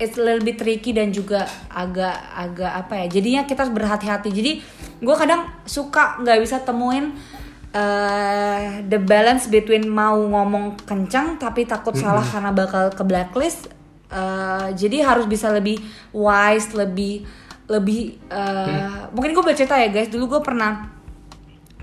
it's 0.00 0.16
a 0.16 0.22
little 0.24 0.40
bit 0.40 0.56
tricky 0.56 0.96
dan 0.96 1.12
juga 1.12 1.44
agak 1.68 2.16
agak 2.32 2.72
apa 2.72 3.04
ya 3.04 3.06
jadinya 3.20 3.42
kita 3.44 3.68
harus 3.68 3.74
berhati-hati. 3.76 4.30
Jadi 4.32 4.52
gue 5.02 5.14
kadang 5.18 5.50
suka 5.68 6.22
nggak 6.24 6.38
bisa 6.40 6.56
temuin 6.64 7.12
uh, 7.74 8.82
the 8.86 8.98
balance 8.98 9.50
between 9.50 9.86
mau 9.90 10.16
ngomong 10.16 10.78
kencang 10.86 11.38
tapi 11.38 11.66
takut 11.66 11.94
salah 11.96 12.22
karena 12.22 12.50
bakal 12.54 12.90
ke 12.94 13.02
blacklist 13.02 13.80
Uh, 14.10 14.74
jadi 14.74 15.06
harus 15.06 15.22
bisa 15.30 15.54
lebih 15.54 15.78
wise 16.10 16.74
lebih 16.74 17.22
lebih 17.70 18.18
uh, 18.26 19.06
mungkin 19.14 19.30
gue 19.30 19.44
bercerita 19.46 19.78
ya 19.78 19.86
guys. 19.86 20.10
Dulu 20.10 20.34
gue 20.34 20.40
pernah 20.42 20.90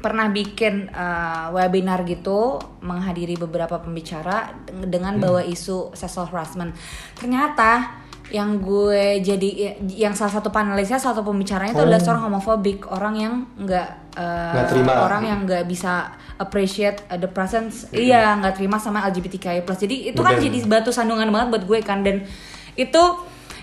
pernah 0.04 0.28
bikin 0.28 0.92
uh, 0.92 1.56
webinar 1.56 2.04
gitu 2.04 2.60
menghadiri 2.84 3.40
beberapa 3.40 3.80
pembicara 3.80 4.60
dengan 4.68 5.16
bawa 5.24 5.40
isu 5.40 5.96
sexual 5.96 6.28
harassment. 6.28 6.76
Ternyata 7.16 8.04
yang 8.28 8.60
gue 8.60 9.24
jadi 9.24 9.80
yang 9.88 10.12
salah 10.12 10.40
satu 10.40 10.52
panelisnya 10.52 11.00
salah 11.00 11.16
satu 11.16 11.32
pembicaranya 11.32 11.72
itu 11.72 11.84
adalah 11.88 12.02
seorang 12.04 12.28
homofobik 12.28 12.84
orang 12.92 13.16
yang 13.16 13.34
nggak 13.56 13.90
uh, 14.20 14.68
terima. 14.68 15.08
orang 15.08 15.24
yang 15.24 15.40
nggak 15.48 15.64
bisa 15.64 16.12
appreciate 16.36 17.08
uh, 17.08 17.16
the 17.16 17.30
presence. 17.32 17.88
Iya 17.96 18.36
nggak 18.44 18.60
terima 18.60 18.84
sama 18.84 19.08
LGBTQI 19.08 19.64
plus. 19.64 19.80
Jadi 19.80 20.12
itu 20.12 20.20
kan 20.20 20.36
Bener. 20.36 20.44
jadi 20.44 20.58
batu 20.68 20.92
sandungan 20.92 21.32
banget 21.32 21.48
buat 21.56 21.64
gue 21.64 21.80
kan. 21.80 22.04
Dan 22.04 22.28
itu 22.76 23.04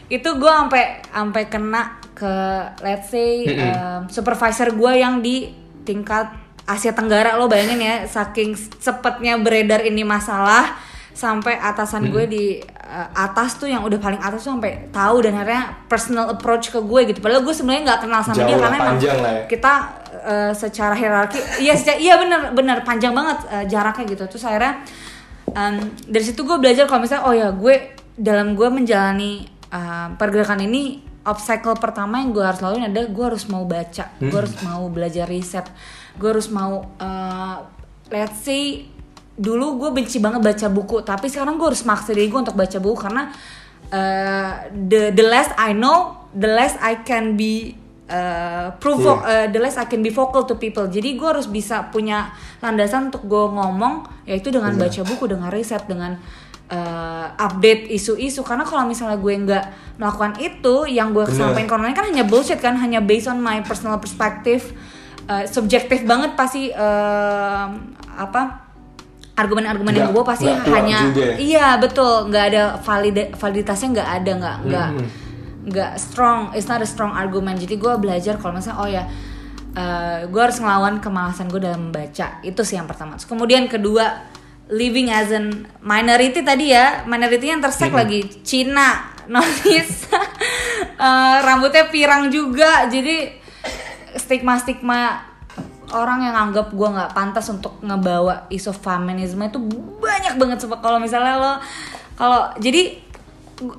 itu 0.09 0.29
gue 0.37 0.53
sampai 0.53 1.05
sampai 1.13 1.43
kena 1.53 2.01
ke 2.17 2.35
let's 2.81 3.13
say 3.13 3.45
um, 3.69 4.09
supervisor 4.09 4.73
gue 4.73 4.93
yang 4.97 5.21
di 5.21 5.53
tingkat 5.85 6.31
Asia 6.65 6.97
Tenggara 6.97 7.37
lo 7.37 7.45
bayangin 7.45 7.81
ya 7.85 7.97
saking 8.09 8.57
cepetnya 8.57 9.37
beredar 9.37 9.85
ini 9.85 10.01
masalah 10.01 10.73
sampai 11.15 11.55
atasan 11.57 12.11
gue 12.11 12.25
di 12.27 12.45
uh, 12.59 13.09
atas 13.15 13.57
tuh 13.63 13.71
yang 13.71 13.87
udah 13.87 14.03
paling 14.03 14.19
atas 14.19 14.43
tuh 14.43 14.59
sampai 14.59 14.91
tahu 14.91 15.23
dan 15.23 15.39
akhirnya 15.39 15.87
personal 15.87 16.27
approach 16.35 16.75
ke 16.75 16.83
gue 16.83 17.01
gitu. 17.15 17.23
Padahal 17.23 17.47
gue 17.47 17.55
sebenarnya 17.55 17.83
nggak 17.87 18.01
kenal 18.03 18.21
sama 18.27 18.37
Jauh 18.43 18.49
dia 18.51 18.57
karena 18.59 18.77
emang 18.83 18.97
ya. 18.99 19.15
kita 19.47 19.73
uh, 20.27 20.53
secara 20.53 20.95
hierarki 20.99 21.39
iya 21.63 21.79
secara- 21.79 22.03
iya 22.03 22.19
bener 22.19 22.51
bener 22.51 22.83
panjang 22.83 23.15
banget 23.15 23.39
uh, 23.47 23.65
jaraknya 23.71 24.05
gitu. 24.11 24.25
Terus 24.27 24.45
akhirnya 24.45 24.83
um, 25.55 25.77
dari 26.11 26.25
situ 26.27 26.43
gue 26.43 26.59
belajar 26.59 26.91
kalau 26.91 27.01
misalnya 27.07 27.25
oh 27.31 27.35
ya 27.35 27.49
gue 27.55 27.75
dalam 28.19 28.59
gue 28.59 28.69
menjalani 28.69 29.47
uh, 29.71 30.19
pergerakan 30.19 30.67
ini 30.67 31.15
obstacle 31.25 31.79
pertama 31.81 32.21
yang 32.21 32.37
gue 32.37 32.45
harus 32.45 32.61
laluin 32.61 32.91
adalah 32.91 33.09
gue 33.09 33.25
harus 33.25 33.45
mau 33.49 33.65
baca 33.65 34.05
gue 34.21 34.39
harus 34.39 34.55
mau 34.61 34.87
belajar 34.93 35.25
riset 35.25 35.65
gue 36.21 36.29
harus 36.29 36.53
mau 36.53 36.85
uh, 37.01 37.57
let's 38.13 38.45
say 38.45 38.94
dulu 39.35 39.83
gue 39.83 39.91
benci 39.91 40.23
banget 40.23 40.41
baca 40.41 40.67
buku 40.71 41.03
tapi 41.03 41.27
sekarang 41.27 41.59
gue 41.59 41.67
harus 41.67 41.83
maksa 41.83 42.15
diri 42.15 42.31
gue 42.31 42.41
untuk 42.41 42.55
baca 42.55 42.79
buku 42.79 42.97
karena 42.97 43.35
uh, 43.91 44.53
the 44.71 45.11
the 45.11 45.27
less 45.27 45.51
I 45.59 45.75
know 45.75 46.31
the 46.31 46.51
less 46.51 46.79
I 46.79 47.03
can 47.03 47.35
be 47.35 47.75
uh, 48.11 48.75
prove 48.79 49.03
uh, 49.07 49.51
the 49.51 49.61
less 49.61 49.77
I 49.77 49.87
can 49.91 50.03
be 50.05 50.11
vocal 50.11 50.45
to 50.49 50.55
people. 50.59 50.87
Jadi 50.89 51.17
gue 51.17 51.29
harus 51.29 51.49
bisa 51.49 51.89
punya 51.89 52.33
landasan 52.61 53.13
untuk 53.13 53.25
gue 53.25 53.45
ngomong 53.55 54.27
yaitu 54.29 54.55
dengan 54.55 54.75
baca 54.77 55.01
buku 55.07 55.25
dengan 55.31 55.49
riset 55.51 55.87
dengan 55.87 56.19
uh, 56.71 57.27
update 57.39 57.91
isu-isu. 57.91 58.43
Karena 58.47 58.63
kalau 58.67 58.85
misalnya 58.87 59.19
gue 59.19 59.35
nggak 59.35 59.65
melakukan 59.99 60.33
itu 60.43 60.75
yang 60.91 61.15
gue 61.15 61.25
sampaikan 61.31 61.67
ke 61.67 61.73
orang 61.75 61.87
lain 61.91 61.97
kan 61.97 62.07
hanya 62.11 62.25
bullshit 62.27 62.61
kan 62.63 62.75
hanya 62.79 63.03
based 63.03 63.31
on 63.31 63.39
my 63.39 63.63
personal 63.63 63.99
perspective 64.03 64.75
uh, 65.31 65.47
subjektif 65.47 66.03
banget 66.05 66.35
pasti 66.35 66.75
um, 66.75 67.95
apa 68.15 68.64
argumen-argumen 69.35 69.91
yang 69.91 70.11
gue 70.15 70.23
pasti 70.23 70.47
kuat 70.47 70.71
hanya 70.79 71.11
juga 71.11 71.23
ya? 71.27 71.37
iya 71.37 71.69
betul. 71.77 72.31
Nggak 72.31 72.45
ada 72.55 72.63
valida 72.79 73.23
validitasnya 73.35 73.89
nggak 73.91 74.09
ada 74.23 74.31
nggak 74.39 74.57
nggak 74.65 74.89
Hmm. 74.95 75.07
nggak 75.65 75.93
strong. 75.99 76.41
It's 76.55 76.67
not 76.67 76.79
a 76.79 76.87
strong 76.87 77.11
argument. 77.13 77.59
Jadi 77.59 77.75
gue 77.75 77.93
belajar 77.99 78.39
kalau 78.39 78.55
misalnya 78.55 78.79
oh 78.79 78.89
ya 78.89 79.05
gue 80.31 80.39
harus 80.39 80.63
ngelawan 80.63 81.03
kemalasan 81.03 81.51
gue 81.51 81.59
dalam 81.59 81.91
membaca. 81.91 82.39
Itu 82.41 82.63
sih 82.63 82.79
yang 82.79 82.87
pertama. 82.87 83.19
Terus 83.19 83.27
kemudian 83.27 83.67
kedua 83.67 84.23
living 84.71 85.11
as 85.11 85.35
an 85.35 85.67
minority 85.83 86.41
tadi 86.41 86.71
ya. 86.71 87.03
Minority 87.05 87.51
yang 87.51 87.59
tersek 87.59 87.91
lagi. 87.91 88.23
Cina 88.47 89.11
nonis 89.33 90.07
Eh, 90.95 91.37
rambutnya 91.43 91.91
pirang 91.91 92.31
juga. 92.31 92.87
Jadi 92.87 93.35
stigma 94.15 94.55
stigma 94.55 95.34
orang 95.93 96.25
yang 96.25 96.37
anggap 96.49 96.73
gue 96.73 96.89
nggak 96.89 97.13
pantas 97.13 97.47
untuk 97.53 97.77
ngebawa 97.85 98.49
isu 98.49 98.73
feminisme 98.73 99.45
itu 99.45 99.59
banyak 100.01 100.35
banget 100.41 100.59
Sumpah. 100.65 100.81
kalau 100.81 100.97
misalnya 100.97 101.35
lo 101.37 101.53
kalau 102.15 102.49
jadi 102.57 103.05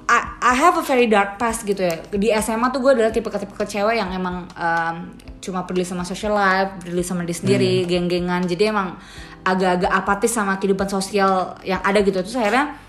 I, 0.08 0.20
I 0.40 0.54
have 0.56 0.80
a 0.80 0.86
very 0.88 1.12
dark 1.12 1.36
past 1.36 1.68
gitu 1.68 1.84
ya. 1.84 2.00
Di 2.08 2.32
SMA 2.40 2.72
tuh 2.72 2.80
gue 2.80 2.96
adalah 2.96 3.12
tipe 3.12 3.28
tipe 3.28 3.52
cewek 3.60 4.00
yang 4.00 4.08
emang 4.16 4.48
um, 4.56 4.96
cuma 5.44 5.68
peduli 5.68 5.84
sama 5.84 6.08
social 6.08 6.32
life 6.32 6.80
peduli 6.80 7.04
sama 7.04 7.28
diri 7.28 7.36
sendiri 7.36 7.74
geng-gengan. 7.84 8.48
Jadi 8.48 8.72
emang 8.72 8.96
agak-agak 9.44 9.92
apatis 9.92 10.32
sama 10.32 10.56
kehidupan 10.64 10.88
sosial 10.88 11.60
yang 11.68 11.84
ada 11.84 12.00
gitu. 12.00 12.24
Terus 12.24 12.40
akhirnya 12.40 12.80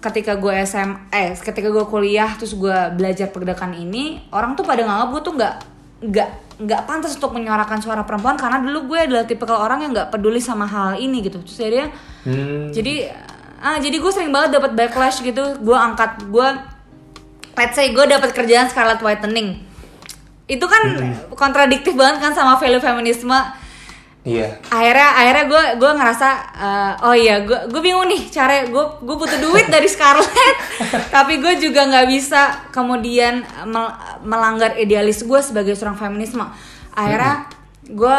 ketika 0.00 0.40
gue 0.40 0.52
SM 0.64 1.12
eh 1.12 1.36
ketika 1.36 1.68
gue 1.68 1.84
kuliah 1.84 2.32
terus 2.40 2.56
gue 2.56 2.76
belajar 2.96 3.28
pergerakan 3.28 3.76
ini 3.76 4.24
orang 4.32 4.56
tuh 4.56 4.64
pada 4.64 4.80
nganggap 4.80 5.08
gue 5.12 5.22
tuh 5.22 5.34
nggak 5.36 5.54
nggak 6.00 6.60
nggak 6.60 6.80
pantas 6.84 7.16
untuk 7.16 7.32
menyuarakan 7.36 7.80
suara 7.80 8.04
perempuan 8.04 8.36
karena 8.36 8.60
dulu 8.60 8.92
gue 8.92 8.98
adalah 9.08 9.24
tipikal 9.24 9.64
orang 9.64 9.84
yang 9.84 9.92
nggak 9.96 10.12
peduli 10.12 10.40
sama 10.40 10.64
hal 10.68 10.96
ini 10.96 11.24
gitu. 11.24 11.40
Terus 11.44 11.58
akhirnya 11.60 11.88
Hmm. 12.20 12.68
jadi 12.68 13.08
ah 13.64 13.80
jadi 13.80 13.96
gue 13.96 14.12
sering 14.12 14.28
banget 14.28 14.60
dapat 14.60 14.76
backlash 14.76 15.24
gitu. 15.24 15.56
Gue 15.60 15.76
angkat 15.76 16.20
gue 16.28 16.48
let's 17.56 17.76
say 17.76 17.92
gue 17.92 18.04
dapat 18.04 18.32
kerjaan 18.32 18.68
scarlet 18.68 19.00
whitening. 19.00 19.60
Itu 20.44 20.68
kan 20.68 21.14
kontradiktif 21.32 21.96
banget 21.96 22.20
kan 22.20 22.32
sama 22.36 22.60
value 22.60 22.82
feminisme 22.82 23.36
Iya. 24.20 24.60
akhirnya 24.68 25.08
akhirnya 25.16 25.44
gue 25.46 25.62
gue 25.80 25.90
ngerasa 25.96 26.28
eh, 26.52 26.92
oh 27.02 27.16
iya 27.16 27.40
gue 27.40 27.56
gue 27.66 27.80
bingung 27.80 28.04
nih 28.04 28.28
cara 28.28 28.62
gue 28.62 28.84
gue 29.00 29.16
butuh 29.16 29.40
duit 29.40 29.64
dari 29.66 29.88
Scarlett 29.88 30.28
tapi 31.14 31.40
gue 31.40 31.56
juga 31.56 31.88
nggak 31.88 32.04
bisa 32.04 32.68
kemudian 32.68 33.40
mel- 33.64 33.96
melanggar 34.20 34.76
idealis 34.76 35.24
gue 35.24 35.40
sebagai 35.40 35.72
seorang 35.72 35.96
feminisme 35.96 36.44
akhirnya 36.92 37.48
gue 37.82 38.18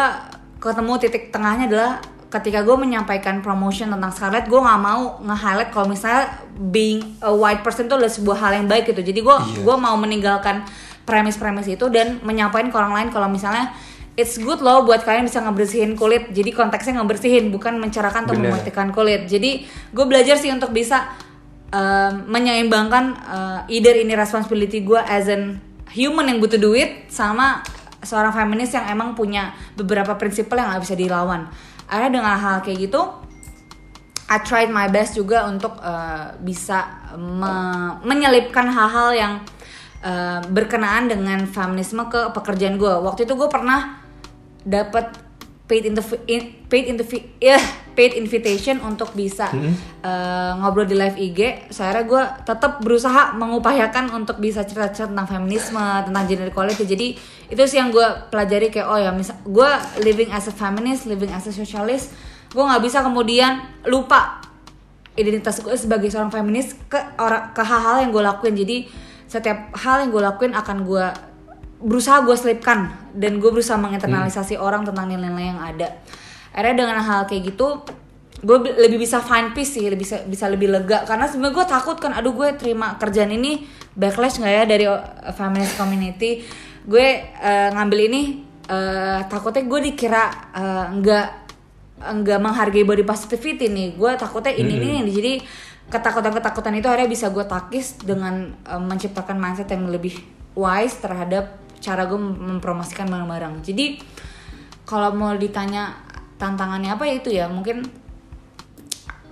ketemu 0.58 0.92
titik 0.98 1.30
tengahnya 1.30 1.66
adalah 1.66 1.92
ketika 2.28 2.60
gue 2.60 2.74
menyampaikan 2.74 3.38
promotion 3.38 3.86
tentang 3.88 4.10
Scarlett 4.10 4.48
gue 4.48 4.56
nggak 4.56 4.80
mau 4.80 5.22
nge-highlight 5.22 5.70
kalau 5.70 5.86
misalnya 5.86 6.34
being 6.56 6.98
a 7.20 7.30
white 7.30 7.62
person 7.62 7.86
itu 7.86 7.94
adalah 7.94 8.10
sebuah 8.10 8.38
hal 8.40 8.52
yang 8.56 8.66
baik 8.66 8.88
gitu 8.88 8.98
jadi 9.00 9.20
gue 9.20 9.36
Iya. 9.38 9.62
gue 9.62 9.76
mau 9.76 9.94
meninggalkan 9.94 10.66
premis-premis 11.02 11.66
itu 11.68 11.86
dan 11.88 12.18
menyampaikan 12.20 12.70
ke 12.70 12.76
orang 12.76 12.90
lain 12.92 13.08
kalau 13.10 13.26
misalnya 13.26 13.70
it's 14.16 14.36
good 14.36 14.60
loh 14.60 14.84
buat 14.84 15.02
kalian 15.04 15.24
bisa 15.24 15.40
ngebersihin 15.40 15.96
kulit 15.96 16.28
jadi 16.30 16.52
konteksnya 16.52 17.00
ngebersihin 17.00 17.48
bukan 17.48 17.80
mencerahkan 17.80 18.28
atau 18.28 18.36
Bener. 18.36 18.52
memutihkan 18.52 18.92
kulit 18.92 19.24
jadi 19.28 19.64
gue 19.64 20.04
belajar 20.04 20.36
sih 20.36 20.52
untuk 20.52 20.70
bisa 20.72 21.08
um, 21.72 22.28
menyeimbangkan 22.28 23.04
uh, 23.24 23.60
either 23.72 23.96
ini 23.96 24.12
responsibility 24.12 24.84
gue 24.84 25.00
as 25.00 25.32
an 25.32 25.60
human 25.96 26.28
yang 26.28 26.38
butuh 26.40 26.60
duit 26.60 27.08
sama 27.08 27.64
seorang 28.04 28.34
feminis 28.34 28.74
yang 28.76 28.84
emang 28.92 29.16
punya 29.16 29.56
beberapa 29.78 30.18
prinsipal 30.20 30.60
yang 30.60 30.76
gak 30.76 30.84
bisa 30.84 30.96
dilawan 30.98 31.48
akhirnya 31.88 32.20
dengan 32.20 32.36
hal 32.36 32.56
kayak 32.60 32.88
gitu 32.88 33.00
I 34.32 34.40
tried 34.40 34.72
my 34.72 34.88
best 34.88 35.12
juga 35.12 35.44
untuk 35.44 35.76
uh, 35.80 36.32
bisa 36.40 36.88
me- 37.20 38.00
menyelipkan 38.00 38.64
hal-hal 38.64 39.12
yang 39.12 39.32
uh, 40.00 40.40
berkenaan 40.48 41.12
dengan 41.12 41.44
feminisme 41.44 42.08
ke 42.08 42.32
pekerjaan 42.32 42.80
gue. 42.80 42.88
Waktu 42.88 43.28
itu 43.28 43.36
gue 43.36 43.48
pernah 43.52 44.01
dapat 44.62 45.12
paid 45.70 45.88
interv- 45.88 46.20
in- 46.28 46.68
paid 46.68 46.84
ya, 47.40 47.56
paid 47.96 48.12
invitation 48.12 48.76
untuk 48.84 49.16
bisa 49.16 49.48
uh, 50.04 50.52
ngobrol 50.60 50.84
di 50.84 50.92
live 50.92 51.16
IG. 51.16 51.70
Saya 51.72 52.04
gue 52.04 52.22
tetap 52.44 52.84
berusaha 52.84 53.32
mengupayakan 53.38 54.12
untuk 54.12 54.36
bisa 54.36 54.66
cerita-cerita 54.68 55.08
tentang 55.08 55.28
feminisme, 55.28 55.80
tentang 55.80 56.24
gender 56.28 56.52
equality. 56.52 56.84
Jadi 56.84 57.06
itu 57.48 57.62
sih 57.64 57.80
yang 57.80 57.88
gue 57.88 58.04
pelajari 58.28 58.68
kayak 58.68 58.88
oh 58.90 58.98
ya 59.00 59.10
misal 59.16 59.40
gue 59.48 59.70
living 60.04 60.28
as 60.28 60.50
a 60.50 60.54
feminist, 60.54 61.08
living 61.08 61.32
as 61.32 61.48
a 61.48 61.52
socialist, 61.54 62.12
gue 62.52 62.60
nggak 62.60 62.82
bisa 62.84 63.00
kemudian 63.00 63.64
lupa 63.88 64.44
identitas 65.16 65.60
gue 65.60 65.76
sebagai 65.76 66.08
seorang 66.08 66.32
feminis 66.32 66.72
ke 66.88 66.96
orang 67.20 67.52
ke 67.52 67.60
hal-hal 67.60 68.08
yang 68.08 68.10
gue 68.12 68.22
lakuin 68.24 68.54
jadi 68.56 68.76
setiap 69.28 69.72
hal 69.76 70.04
yang 70.04 70.10
gue 70.12 70.22
lakuin 70.24 70.52
akan 70.56 70.88
gue 70.88 71.06
berusaha 71.82 72.22
gue 72.22 72.36
selipkan 72.38 72.94
dan 73.12 73.42
gue 73.42 73.50
berusaha 73.50 73.76
menginternalisasi 73.76 74.54
orang 74.56 74.86
tentang 74.86 75.10
nilai-nilai 75.10 75.46
yang 75.52 75.60
ada. 75.60 75.88
Akhirnya 76.54 76.86
dengan 76.86 76.98
hal 77.02 77.26
kayak 77.26 77.52
gitu 77.52 77.82
gue 78.42 78.58
bi- 78.58 78.74
lebih 78.74 78.98
bisa 78.98 79.22
find 79.22 79.54
peace 79.54 79.78
sih 79.78 79.86
lebih 79.86 80.06
bisa 80.06 80.22
bisa 80.26 80.46
lebih 80.50 80.70
lega. 80.70 81.02
Karena 81.06 81.26
sebenarnya 81.26 81.54
gue 81.58 81.66
takut 81.66 81.96
kan 81.98 82.14
aduh 82.14 82.34
gue 82.34 82.48
terima 82.58 82.98
kerjaan 82.98 83.30
ini 83.34 83.66
backlash 83.94 84.38
nggak 84.42 84.54
ya 84.54 84.64
dari 84.66 84.86
feminist 85.34 85.74
community? 85.78 86.42
Gue 86.82 87.22
uh, 87.38 87.68
ngambil 87.74 87.98
ini 88.10 88.22
uh, 88.66 89.22
takutnya 89.30 89.62
gue 89.66 89.80
dikira 89.92 90.24
uh, 90.54 90.86
nggak 90.98 91.26
nggak 92.02 92.38
menghargai 92.42 92.82
body 92.82 93.06
positivity 93.06 93.70
nih. 93.70 93.94
Gue 93.94 94.14
takutnya 94.18 94.50
ini 94.54 94.74
ini 94.78 94.86
ini. 95.06 95.10
jadi 95.10 95.32
ketakutan-ketakutan 95.92 96.74
itu 96.74 96.86
akhirnya 96.90 97.10
bisa 97.10 97.30
gue 97.30 97.44
takis 97.46 98.00
dengan 98.02 98.50
uh, 98.66 98.82
menciptakan 98.82 99.38
mindset 99.38 99.70
yang 99.70 99.86
lebih 99.86 100.18
wise 100.58 100.98
terhadap 100.98 101.61
cara 101.82 102.06
gue 102.06 102.16
mem- 102.16 102.56
mempromosikan 102.56 103.10
barang-barang. 103.10 103.66
Jadi 103.66 103.98
kalau 104.86 105.10
mau 105.12 105.34
ditanya 105.34 105.98
tantangannya 106.38 106.94
apa 106.94 107.04
ya 107.06 107.14
itu 107.18 107.30
ya 107.34 107.46
mungkin 107.50 107.82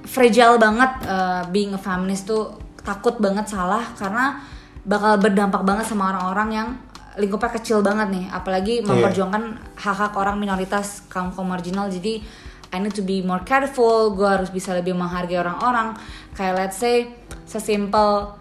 fragile 0.07 0.59
banget 0.59 1.07
uh, 1.07 1.43
being 1.55 1.71
a 1.75 1.81
feminist 1.81 2.27
tuh 2.27 2.59
takut 2.83 3.19
banget 3.23 3.47
salah 3.47 3.95
karena 3.95 4.43
bakal 4.83 5.21
berdampak 5.23 5.63
banget 5.63 5.87
sama 5.87 6.11
orang-orang 6.11 6.49
yang 6.51 6.69
lingkupnya 7.15 7.51
kecil 7.55 7.79
banget 7.85 8.11
nih. 8.11 8.27
Apalagi 8.35 8.83
memperjuangkan 8.83 9.77
hak-hak 9.79 10.19
orang 10.19 10.43
minoritas 10.43 11.07
kaum 11.07 11.31
kaum 11.31 11.47
marginal 11.47 11.87
jadi 11.87 12.23
I 12.71 12.79
need 12.79 12.95
to 12.95 13.03
be 13.03 13.19
more 13.19 13.43
careful 13.43 14.15
gue 14.15 14.27
harus 14.27 14.51
bisa 14.51 14.75
lebih 14.75 14.95
menghargai 14.95 15.43
orang-orang. 15.43 15.99
Kayak 16.35 16.55
let's 16.55 16.79
say 16.79 17.11
sesimpel 17.47 18.40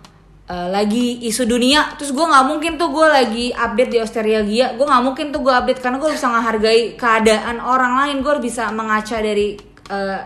uh, 0.49 0.67
lagi 0.73 1.21
isu 1.29 1.45
dunia 1.45 1.93
terus 1.95 2.09
gue 2.11 2.25
nggak 2.25 2.45
mungkin 2.49 2.71
tuh 2.75 2.89
gue 2.89 3.07
lagi 3.07 3.45
update 3.53 3.91
di 3.93 3.99
Australia 4.01 4.41
gue 4.73 4.85
nggak 4.85 5.03
mungkin 5.05 5.29
tuh 5.29 5.45
gue 5.45 5.53
update 5.53 5.79
karena 5.79 6.01
gue 6.01 6.09
bisa 6.11 6.27
menghargai 6.27 6.81
keadaan 6.97 7.61
orang 7.61 7.93
lain. 8.03 8.17
Gue 8.25 8.35
bisa 8.41 8.73
mengaca 8.73 9.17
dari 9.21 9.55
uh, 9.93 10.21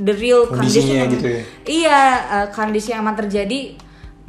the 0.00 0.14
real 0.16 0.48
condition 0.48 0.96
yang- 0.96 1.12
gitu 1.12 1.28
ya? 1.28 1.42
iya 1.68 2.00
uh, 2.26 2.46
kondisi 2.50 2.90
yang 2.90 3.04
emang 3.04 3.20
terjadi. 3.20 3.76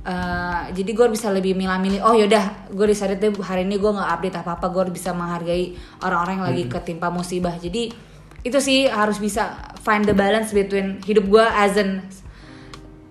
Uh, 0.02 0.66
jadi 0.74 0.98
gue 0.98 1.08
bisa 1.14 1.30
lebih 1.30 1.54
milah-milih 1.54 2.02
oh 2.02 2.18
yaudah 2.18 2.74
gue 2.74 2.90
decided 2.90 3.22
deh 3.22 3.30
hari 3.38 3.70
ini 3.70 3.78
gue 3.78 3.92
nggak 3.94 4.10
update 4.10 4.34
apa 4.42 4.58
apa 4.58 4.74
gue 4.74 4.90
bisa 4.90 5.14
menghargai 5.14 5.78
orang-orang 6.02 6.42
yang 6.42 6.48
lagi 6.50 6.64
ketimpa 6.66 7.14
musibah. 7.14 7.54
Jadi 7.62 7.94
itu 8.42 8.58
sih 8.58 8.90
harus 8.90 9.22
bisa 9.22 9.62
find 9.86 10.10
the 10.10 10.18
balance 10.18 10.50
between 10.50 10.98
hidup 11.06 11.30
gue 11.30 11.46
as 11.46 11.78
an 11.78 12.02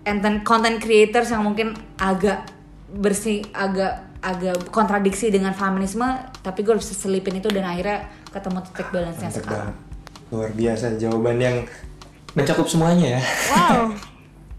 content 0.04 0.38
content 0.42 0.78
creators 0.80 1.28
yang 1.30 1.44
mungkin 1.44 1.76
agak 2.00 2.48
bersih 2.90 3.46
agak 3.54 4.10
agak 4.20 4.68
kontradiksi 4.68 5.32
dengan 5.32 5.56
feminisme 5.56 6.04
tapi 6.44 6.60
gue 6.60 6.76
bisa 6.76 6.92
selipin 6.92 7.40
itu 7.40 7.48
dan 7.48 7.64
akhirnya 7.64 8.10
ketemu 8.28 8.58
titik 8.68 8.88
balance 8.92 9.18
nya 9.20 9.28
Mantap 9.32 9.40
sekarang 9.40 9.72
banget. 9.72 9.76
Luar 10.30 10.50
biasa 10.54 10.84
jawaban 11.00 11.36
yang 11.40 11.56
mencakup 12.36 12.66
semuanya 12.68 13.18
ya. 13.18 13.22
Wow. 13.50 13.80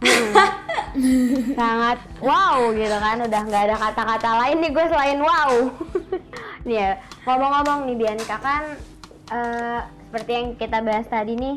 Sangat 1.59 1.97
wow 2.19 2.71
gitu 2.75 2.97
kan 2.99 3.17
udah 3.21 3.41
nggak 3.47 3.63
ada 3.71 3.75
kata-kata 3.79 4.29
lain 4.43 4.57
nih 4.59 4.71
gue 4.73 4.85
selain 4.91 5.19
wow. 5.19 5.51
nih 6.67 6.77
ya 6.77 6.91
ngomong-ngomong 7.25 7.79
nih 7.89 7.95
Bianca 7.95 8.37
kan 8.41 8.63
eh, 9.31 9.79
seperti 10.09 10.31
yang 10.35 10.47
kita 10.59 10.77
bahas 10.83 11.07
tadi 11.07 11.33
nih 11.39 11.55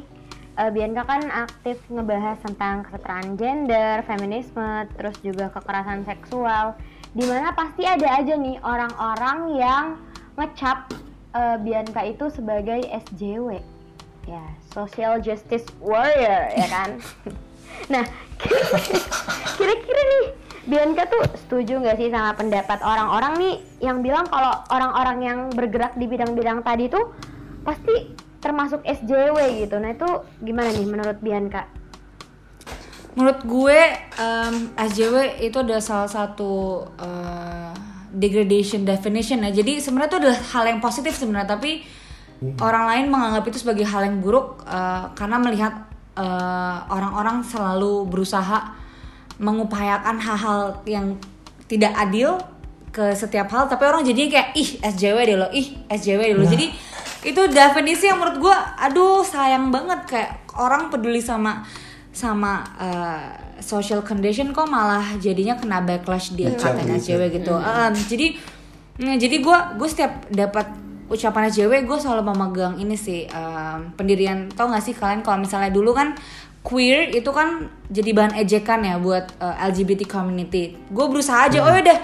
eh, 0.58 0.70
Bianca 0.70 1.02
kan 1.06 1.22
aktif 1.30 1.78
ngebahas 1.90 2.38
tentang 2.42 2.86
kesetaraan 2.88 3.34
gender, 3.38 4.02
feminisme, 4.06 4.88
terus 4.98 5.16
juga 5.22 5.50
kekerasan 5.54 6.06
seksual. 6.06 6.74
Di 7.14 7.24
mana 7.30 7.54
pasti 7.54 7.86
ada 7.86 8.18
aja 8.18 8.34
nih 8.34 8.58
orang-orang 8.62 9.38
yang 9.54 9.84
ngecap 10.34 10.90
eh, 11.34 11.56
Bianca 11.62 12.02
itu 12.02 12.26
sebagai 12.30 12.82
SJW 12.90 13.74
ya 14.24 14.44
social 14.72 15.20
justice 15.20 15.68
warrior 15.80 16.48
ya 16.56 16.66
kan 16.68 16.90
nah 17.92 18.04
kira-kira 19.60 20.02
nih 20.08 20.24
Bianca 20.64 21.04
tuh 21.04 21.22
setuju 21.44 21.76
nggak 21.84 22.00
sih 22.00 22.08
sama 22.08 22.32
pendapat 22.32 22.80
orang-orang 22.80 23.32
nih 23.36 23.54
yang 23.84 24.00
bilang 24.00 24.24
kalau 24.32 24.64
orang-orang 24.72 25.18
yang 25.20 25.38
bergerak 25.52 25.92
di 26.00 26.08
bidang-bidang 26.08 26.64
tadi 26.64 26.88
tuh 26.88 27.12
pasti 27.68 28.16
termasuk 28.44 28.84
SJW 28.84 29.64
gitu 29.64 29.80
nah 29.80 29.96
itu 29.96 30.08
gimana 30.44 30.68
nih 30.68 30.84
menurut 30.84 31.18
Bianca 31.24 31.64
Menurut 33.14 33.46
gue 33.46 33.80
um, 34.18 34.54
SJW 34.74 35.38
itu 35.38 35.54
adalah 35.62 35.78
salah 35.78 36.10
satu 36.10 36.82
uh, 36.98 37.70
degradation 38.10 38.82
definition 38.82 39.46
ya. 39.46 39.54
Jadi 39.54 39.78
sebenarnya 39.78 40.10
itu 40.10 40.18
adalah 40.18 40.38
hal 40.50 40.64
yang 40.66 40.80
positif 40.82 41.14
sebenarnya, 41.14 41.54
tapi 41.54 41.86
orang 42.58 42.84
lain 42.90 43.04
menganggap 43.14 43.46
itu 43.46 43.62
sebagai 43.62 43.86
hal 43.86 44.02
yang 44.02 44.18
buruk 44.18 44.66
uh, 44.66 45.14
karena 45.14 45.38
melihat 45.38 45.86
uh, 46.18 46.90
orang-orang 46.90 47.46
selalu 47.46 48.02
berusaha 48.10 48.74
mengupayakan 49.38 50.18
hal-hal 50.18 50.82
yang 50.82 51.14
tidak 51.70 51.94
adil 51.94 52.42
ke 52.90 53.14
setiap 53.14 53.46
hal, 53.54 53.70
tapi 53.70 53.86
orang 53.86 54.02
jadinya 54.02 54.38
kayak 54.38 54.48
ih 54.58 54.70
SJW 54.82 55.18
deh 55.22 55.38
lo, 55.38 55.46
ih 55.54 55.86
SJW 55.86 56.34
deh 56.34 56.36
lo. 56.38 56.46
Jadi 56.50 56.66
itu 57.24 57.40
definisi 57.48 58.06
yang 58.06 58.20
menurut 58.20 58.38
gue, 58.38 58.56
aduh 58.78 59.24
sayang 59.24 59.72
banget 59.72 60.00
kayak 60.04 60.30
orang 60.60 60.92
peduli 60.92 61.24
sama 61.24 61.64
sama 62.14 62.62
uh, 62.78 63.58
social 63.58 64.06
condition 64.06 64.54
kok 64.54 64.70
malah 64.70 65.18
jadinya 65.18 65.58
kena 65.58 65.82
backlash 65.82 66.30
dia 66.38 66.54
katanya 66.54 67.00
gitu. 67.00 67.18
SJW 67.18 67.22
gitu. 67.42 67.54
Um, 67.58 67.92
jadi 68.06 68.26
mm, 69.02 69.16
jadi 69.18 69.36
gue 69.42 69.58
gue 69.80 69.88
setiap 69.90 70.12
dapat 70.30 70.70
ucapan 71.10 71.50
SJW 71.50 71.84
gue 71.84 71.98
selalu 71.98 72.22
memegang 72.30 72.78
ini 72.78 72.94
sih 72.94 73.26
um, 73.34 73.92
pendirian 73.98 74.46
tau 74.54 74.70
gak 74.70 74.84
sih 74.86 74.94
kalian 74.94 75.20
kalau 75.26 75.42
misalnya 75.42 75.68
dulu 75.74 75.92
kan 75.92 76.16
queer 76.64 77.12
itu 77.12 77.28
kan 77.28 77.68
jadi 77.92 78.10
bahan 78.16 78.34
ejekan 78.40 78.80
ya 78.80 78.96
buat 78.96 79.36
uh, 79.42 79.56
LGBT 79.68 80.08
community. 80.08 80.78
Gue 80.88 81.06
berusaha 81.10 81.50
aja 81.50 81.60
oh 81.60 81.74
udah 81.74 81.98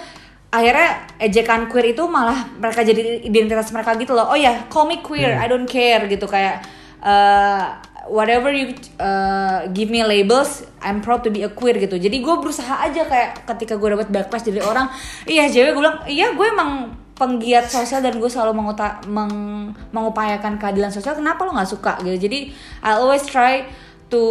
akhirnya 0.50 1.06
ejekan 1.22 1.70
queer 1.70 1.94
itu 1.94 2.02
malah 2.10 2.50
mereka 2.58 2.82
jadi 2.82 3.22
identitas 3.22 3.70
mereka 3.70 3.94
gitu 3.94 4.12
loh. 4.12 4.34
Oh 4.34 4.38
ya 4.38 4.66
call 4.66 4.90
me 4.90 4.98
queer 4.98 5.38
I 5.38 5.46
don't 5.46 5.70
care 5.70 6.04
gitu. 6.10 6.26
Kayak 6.26 6.66
uh, 7.00 7.78
whatever 8.10 8.50
you 8.50 8.74
uh, 8.98 9.70
give 9.70 9.88
me 9.94 10.02
labels 10.02 10.66
I'm 10.82 10.98
proud 10.98 11.22
to 11.22 11.30
be 11.30 11.46
a 11.46 11.50
queer 11.54 11.78
gitu. 11.78 11.94
Jadi 11.96 12.18
gue 12.18 12.34
berusaha 12.42 12.82
aja 12.82 13.06
kayak 13.06 13.46
ketika 13.46 13.78
gue 13.78 13.88
dapet 13.94 14.10
backlash 14.10 14.42
dari 14.42 14.58
orang 14.58 14.90
iya 15.30 15.46
cewek 15.46 15.78
gue 15.78 15.82
bilang 15.86 16.02
iya 16.10 16.34
gue 16.34 16.46
emang 16.50 16.98
penggiat 17.20 17.68
sosial 17.68 18.00
dan 18.00 18.16
gue 18.16 18.30
selalu 18.32 18.56
menguta, 18.56 19.04
meng, 19.04 19.76
mengupayakan 19.92 20.56
keadilan 20.56 20.88
sosial. 20.88 21.12
Kenapa 21.12 21.44
lo 21.44 21.52
nggak 21.52 21.68
suka? 21.68 22.00
Gitu. 22.00 22.16
Jadi 22.16 22.38
I 22.80 22.96
always 22.96 23.28
try 23.28 23.68
to 24.08 24.22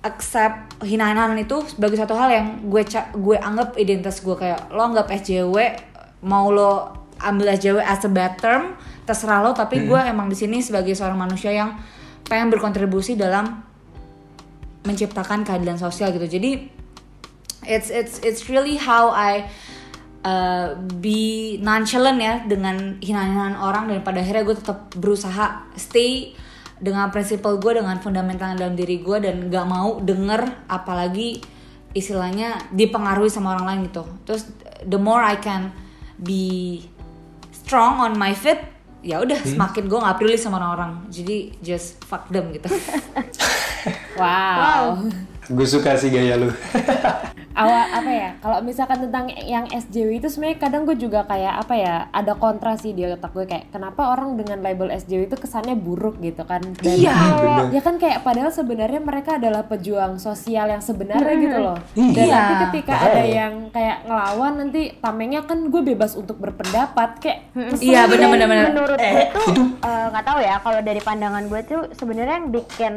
accept 0.00 0.80
hinaan-hinaan 0.80 1.36
itu 1.36 1.60
sebagai 1.68 2.00
satu 2.00 2.16
hal 2.16 2.32
yang 2.32 2.46
gue 2.72 2.82
gue 3.16 3.36
anggap 3.36 3.76
identitas 3.76 4.24
gue 4.24 4.32
kayak 4.32 4.72
lo 4.72 4.80
anggap 4.80 5.12
SJW 5.12 5.56
mau 6.24 6.48
lo 6.48 6.96
ambil 7.20 7.52
SJW 7.52 7.84
as 7.84 8.00
a 8.08 8.10
bad 8.10 8.40
term 8.40 8.80
terserah 9.04 9.44
lo 9.44 9.52
tapi 9.52 9.84
gue 9.84 10.00
emang 10.00 10.32
di 10.32 10.36
sini 10.36 10.64
sebagai 10.64 10.96
seorang 10.96 11.20
manusia 11.20 11.52
yang 11.52 11.76
pengen 12.24 12.48
berkontribusi 12.48 13.18
dalam 13.18 13.60
menciptakan 14.86 15.44
keadilan 15.44 15.76
sosial 15.76 16.14
gitu. 16.14 16.24
Jadi 16.24 16.50
it's 17.68 17.92
it's 17.92 18.22
it's 18.24 18.48
really 18.48 18.80
how 18.80 19.12
I 19.12 19.50
uh, 20.24 20.78
be 21.02 21.58
nonchalant 21.60 22.18
ya 22.20 22.34
dengan 22.48 22.96
hinaan-hinaan 23.02 23.56
orang 23.60 23.92
dan 23.92 24.00
pada 24.00 24.24
akhirnya 24.24 24.44
gue 24.46 24.56
tetap 24.56 24.78
berusaha 24.96 25.68
stay 25.76 26.32
dengan 26.80 27.12
prinsipal 27.12 27.60
gue 27.60 27.76
dengan 27.76 28.00
fundamental 28.00 28.56
dalam 28.56 28.72
diri 28.72 29.04
gue 29.04 29.20
dan 29.20 29.52
gak 29.52 29.66
mau 29.68 30.00
denger 30.00 30.66
apalagi 30.66 31.44
istilahnya 31.92 32.72
dipengaruhi 32.72 33.28
sama 33.28 33.54
orang 33.54 33.66
lain 33.68 33.80
gitu. 33.92 34.04
Terus 34.24 34.48
the 34.88 34.96
more 34.96 35.20
I 35.20 35.36
can 35.36 35.70
be 36.16 36.80
strong 37.52 38.00
on 38.00 38.16
my 38.16 38.32
feet 38.32 38.58
ya 39.00 39.16
udah 39.24 39.40
semakin 39.40 39.88
gue 39.88 39.98
nggak 40.00 40.16
peduli 40.20 40.36
sama 40.40 40.60
orang-orang. 40.60 41.08
Jadi 41.12 41.60
just 41.60 42.00
fuck 42.04 42.26
them 42.32 42.50
gitu. 42.56 42.68
Wow. 44.20 45.08
Gue 45.48 45.64
suka 45.64 45.96
sih 45.96 46.12
gaya 46.12 46.36
lu. 46.36 46.52
Awal 47.52 47.82
apa 47.92 48.10
ya? 48.10 48.30
Kalau 48.38 48.58
misalkan 48.60 48.98
tentang 49.00 49.24
yang 49.36 49.66
SJW 49.66 50.16
itu 50.16 50.26
sebenarnya 50.26 50.58
kadang 50.60 50.82
gue 50.82 50.94
juga 50.94 51.22
kayak 51.22 51.54
apa 51.58 51.74
ya? 51.74 51.94
Ada 52.08 52.32
kontra 52.34 52.74
sih 52.74 52.90
di 52.90 53.02
otak 53.04 53.30
gue 53.30 53.44
kayak 53.44 53.68
kenapa 53.68 54.06
orang 54.08 54.34
dengan 54.34 54.58
label 54.58 54.86
SJW 54.88 55.26
itu 55.26 55.36
kesannya 55.36 55.74
buruk 55.74 56.18
gitu 56.18 56.42
kan? 56.42 56.62
Dan, 56.76 56.94
Iya. 56.96 57.10
bener. 57.36 57.64
Ya 57.70 57.80
kan 57.80 57.94
kayak 57.96 58.22
padahal 58.22 58.48
sebenarnya 58.48 58.98
mereka 58.98 59.36
adalah 59.36 59.62
pejuang 59.62 60.16
sosial 60.16 60.68
yang 60.68 60.80
sebenarnya 60.80 61.34
gitu 61.36 61.58
loh. 61.60 61.76
Dan 61.92 62.14
Iya. 62.22 62.32
nanti 62.32 62.54
ketika 62.68 62.94
Makanya. 62.94 63.10
ada 63.10 63.22
yang 63.26 63.54
kayak 63.68 63.96
ngelawan 64.04 64.52
nanti 64.56 64.82
tamengnya 64.96 65.40
kan 65.42 65.58
gue 65.66 65.82
bebas 65.84 66.12
untuk 66.14 66.38
berpendapat 66.38 67.18
kayak 67.18 67.38
Iya, 67.78 68.06
gitu. 68.06 68.14
bener-bener. 68.14 68.46
benar. 68.46 68.66
menurut 68.70 68.98
Eh, 68.98 69.10
gue 69.10 69.26
tuh 69.32 69.44
itu- 69.50 69.68
eh, 69.80 70.04
nggak 70.08 70.24
tahu 70.24 70.38
ya 70.38 70.54
kalau 70.58 70.80
dari 70.80 71.00
pandangan 71.00 71.44
gue 71.44 71.60
tuh 71.62 71.82
sebenarnya 71.92 72.34
yang 72.36 72.48
bikin 72.48 72.92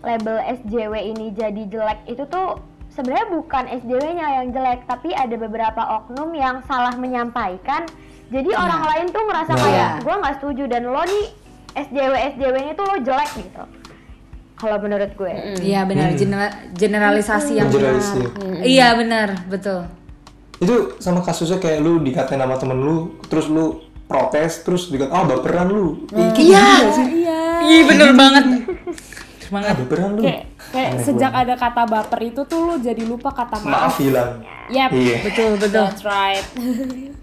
label 0.00 0.36
SJW 0.40 0.92
ini 1.06 1.26
jadi 1.30 1.62
jelek 1.62 2.00
itu 2.06 2.24
tuh 2.24 2.56
sebenarnya 2.90 3.26
bukan 3.30 3.64
SJW-nya 3.80 4.26
yang 4.36 4.46
jelek 4.50 4.84
tapi 4.84 5.10
ada 5.10 5.34
beberapa 5.34 5.82
oknum 6.00 6.30
yang 6.32 6.62
salah 6.64 6.94
menyampaikan. 6.94 7.86
Jadi 8.30 8.50
orang 8.54 8.82
lain 8.86 9.06
tuh 9.10 9.22
ngerasa 9.26 9.52
Nah. 9.52 9.60
kayak 9.60 9.90
gue 10.02 10.14
nggak 10.14 10.34
setuju 10.38 10.64
dan 10.66 10.82
lo 10.86 11.02
nih 11.02 11.26
SJW 11.72 12.12
SJW-nya 12.34 12.72
tuh 12.74 12.84
lo 12.84 12.96
jelek 13.00 13.30
gitu. 13.36 13.62
Kalau 14.54 14.76
menurut 14.76 15.10
gue. 15.16 15.32
Iya 15.58 15.88
benar. 15.88 16.12
Genera- 16.12 16.56
generalisasi 16.70 17.52
yang 17.56 17.72
Generalisasi. 17.72 18.20
Iya 18.60 18.92
benar. 18.92 19.28
Betul. 19.48 19.88
Itu 20.60 21.00
sama 21.00 21.24
kasusnya 21.24 21.56
kayak 21.56 21.80
lu 21.80 22.04
dikatain 22.04 22.36
sama 22.36 22.60
temen 22.60 22.76
lu, 22.76 22.96
terus 23.26 23.48
lu 23.48 23.80
protes, 24.04 24.60
terus 24.60 24.92
dikatain, 24.92 25.16
ah 25.16 25.24
baperan 25.24 25.72
lu. 25.72 26.04
Iya. 26.12 26.36
Iya. 26.36 27.40
Iya. 27.64 27.80
bener 27.88 28.12
banget. 28.12 28.44
Ah 29.48 29.72
baperan 29.72 30.10
lu. 30.14 30.22
Kayak, 30.22 30.44
kayak 30.70 30.90
Aneh 30.92 31.02
sejak 31.02 31.30
banget. 31.30 31.46
ada 31.46 31.54
kata 31.56 31.82
baper 31.84 32.20
itu 32.24 32.40
tuh 32.44 32.60
lu 32.62 32.74
jadi 32.78 33.02
lupa 33.02 33.30
kata 33.30 33.58
Maaf 33.60 33.98
hilang. 33.98 34.38
Yap, 34.68 34.90
Iya. 34.90 35.16
betul 35.22 35.50
betul 35.56 35.82
that's 35.82 36.02
right. 36.02 36.46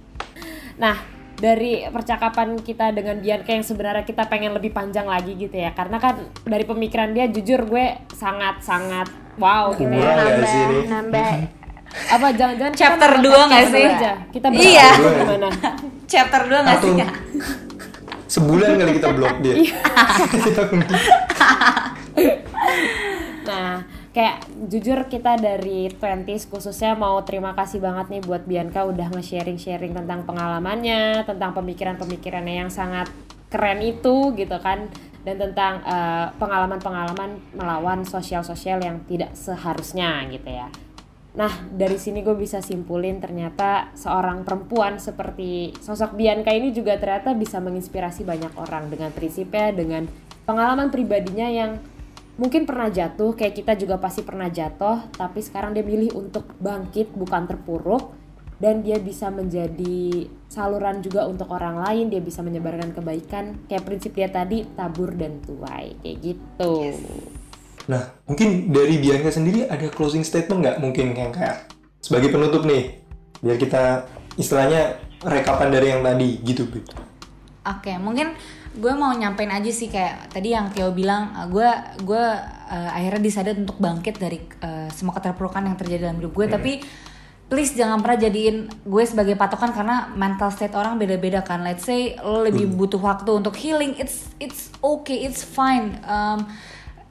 nah, 0.84 0.96
dari 1.34 1.88
percakapan 1.88 2.60
kita 2.60 2.92
dengan 2.92 3.18
Bianca 3.18 3.48
yang 3.48 3.64
sebenarnya 3.64 4.04
kita 4.04 4.26
pengen 4.26 4.52
lebih 4.52 4.70
panjang 4.70 5.06
lagi 5.06 5.34
gitu 5.34 5.54
ya. 5.54 5.72
Karena 5.72 5.96
kan 5.96 6.16
dari 6.44 6.64
pemikiran 6.64 7.12
dia 7.12 7.26
jujur 7.26 7.64
gue 7.64 7.86
sangat-sangat 8.12 9.08
wow 9.36 9.72
gitu 9.72 9.88
ya. 9.88 10.02
Ya 10.02 10.14
nambah 10.18 10.46
sih 10.46 10.64
nambah 10.88 11.28
Apa 12.14 12.36
jangan-jangan 12.36 12.74
Chapter 12.76 13.12
mau 13.14 13.24
dua 13.24 13.40
nggak 13.48 13.64
chapter 13.64 13.74
sih? 13.74 13.88
Aja. 13.90 14.12
Kita 14.28 14.48
Iya. 14.52 14.90
bersama 14.92 15.24
gimana? 15.24 15.50
chapter 16.12 16.42
2 16.46 16.66
nggak 16.68 16.78
sih 16.78 16.94
sebulan 18.28 18.76
kali 18.76 18.92
kita 18.94 19.10
blok 19.16 19.36
dia. 19.40 19.56
Nah, 23.48 23.88
kayak 24.12 24.44
jujur 24.68 25.08
kita 25.08 25.40
dari 25.40 25.88
20s 25.88 26.52
khususnya 26.52 27.00
mau 27.00 27.24
terima 27.24 27.56
kasih 27.56 27.80
banget 27.80 28.12
nih 28.12 28.22
buat 28.28 28.44
Bianca 28.44 28.84
udah 28.84 29.08
nge-sharing-sharing 29.16 29.96
tentang 29.96 30.28
pengalamannya, 30.28 31.24
tentang 31.24 31.56
pemikiran-pemikirannya 31.56 32.68
yang 32.68 32.72
sangat 32.72 33.08
keren 33.48 33.80
itu 33.80 34.36
gitu 34.36 34.60
kan 34.60 34.92
dan 35.24 35.36
tentang 35.40 35.80
eh, 35.88 36.28
pengalaman-pengalaman 36.36 37.40
melawan 37.56 38.04
sosial-sosial 38.04 38.84
yang 38.84 39.00
tidak 39.08 39.32
seharusnya 39.32 40.28
gitu 40.28 40.52
ya. 40.52 40.68
Nah, 41.38 41.54
dari 41.70 42.02
sini 42.02 42.26
gue 42.26 42.34
bisa 42.34 42.66
simpulin 42.66 43.22
ternyata 43.22 43.94
seorang 43.94 44.42
perempuan 44.42 44.98
seperti 44.98 45.70
sosok 45.80 46.18
Bianca 46.18 46.50
ini 46.50 46.74
juga 46.74 46.98
ternyata 46.98 47.38
bisa 47.38 47.62
menginspirasi 47.62 48.26
banyak 48.26 48.58
orang 48.58 48.90
dengan 48.90 49.14
prinsipnya, 49.14 49.70
dengan 49.70 50.10
pengalaman 50.50 50.90
pribadinya 50.90 51.46
yang 51.46 51.78
mungkin 52.38 52.70
pernah 52.70 52.88
jatuh, 52.88 53.34
kayak 53.34 53.58
kita 53.58 53.74
juga 53.74 53.98
pasti 53.98 54.22
pernah 54.22 54.48
jatuh, 54.48 55.10
tapi 55.14 55.42
sekarang 55.42 55.74
dia 55.74 55.82
milih 55.82 56.14
untuk 56.14 56.46
bangkit 56.62 57.12
bukan 57.18 57.50
terpuruk 57.50 58.14
dan 58.58 58.82
dia 58.82 58.98
bisa 58.98 59.30
menjadi 59.30 60.26
saluran 60.50 61.02
juga 61.02 61.26
untuk 61.30 61.50
orang 61.54 61.82
lain, 61.82 62.10
dia 62.10 62.22
bisa 62.22 62.42
menyebarkan 62.42 62.94
kebaikan, 62.94 63.58
kayak 63.70 63.86
prinsip 63.86 64.18
dia 64.18 64.30
tadi 64.30 64.66
tabur 64.74 65.14
dan 65.14 65.42
tuai, 65.46 65.94
kayak 66.02 66.18
gitu. 66.22 66.94
Nah, 67.90 68.18
mungkin 68.26 68.74
dari 68.74 68.98
Bianca 68.98 69.30
sendiri 69.30 69.70
ada 69.70 69.90
closing 69.94 70.26
statement 70.26 70.62
nggak 70.66 70.78
mungkin 70.82 71.14
yang 71.14 71.30
kayak 71.34 71.70
sebagai 72.02 72.34
penutup 72.34 72.66
nih, 72.66 73.02
biar 73.42 73.58
kita 73.62 74.10
istilahnya 74.38 74.98
rekapan 75.22 75.70
dari 75.74 75.88
yang 75.94 76.02
tadi 76.02 76.42
gitu, 76.42 76.70
Bu. 76.70 76.82
Oke, 77.68 77.94
mungkin 78.00 78.34
gue 78.78 78.94
mau 78.94 79.12
nyampein 79.12 79.50
aja 79.50 79.72
sih 79.74 79.90
kayak 79.90 80.30
tadi 80.32 80.54
yang 80.54 80.70
Tio 80.70 80.94
bilang, 80.94 81.34
uh, 81.34 81.48
gue 81.50 81.70
gue 82.06 82.26
uh, 82.70 82.90
akhirnya 82.94 83.22
disadar 83.22 83.58
untuk 83.58 83.82
bangkit 83.82 84.16
dari 84.22 84.40
uh, 84.62 84.88
semua 84.94 85.18
keterpurukan 85.18 85.66
yang 85.66 85.76
terjadi 85.76 86.10
dalam 86.10 86.22
hidup 86.22 86.34
gue. 86.38 86.46
Tapi 86.48 86.72
please 87.48 87.74
jangan 87.74 88.04
pernah 88.04 88.20
jadiin 88.22 88.70
gue 88.86 89.04
sebagai 89.08 89.34
patokan 89.40 89.72
karena 89.74 90.12
mental 90.14 90.54
state 90.54 90.78
orang 90.78 91.02
beda-beda 91.02 91.42
kan. 91.42 91.66
Let's 91.66 91.84
say 91.84 92.16
lo 92.22 92.46
lebih 92.46 92.70
butuh 92.78 93.02
waktu 93.02 93.34
untuk 93.34 93.58
healing, 93.58 93.98
it's 93.98 94.30
it's 94.38 94.70
okay, 94.80 95.26
it's 95.26 95.42
fine. 95.42 95.98
Um, 96.06 96.46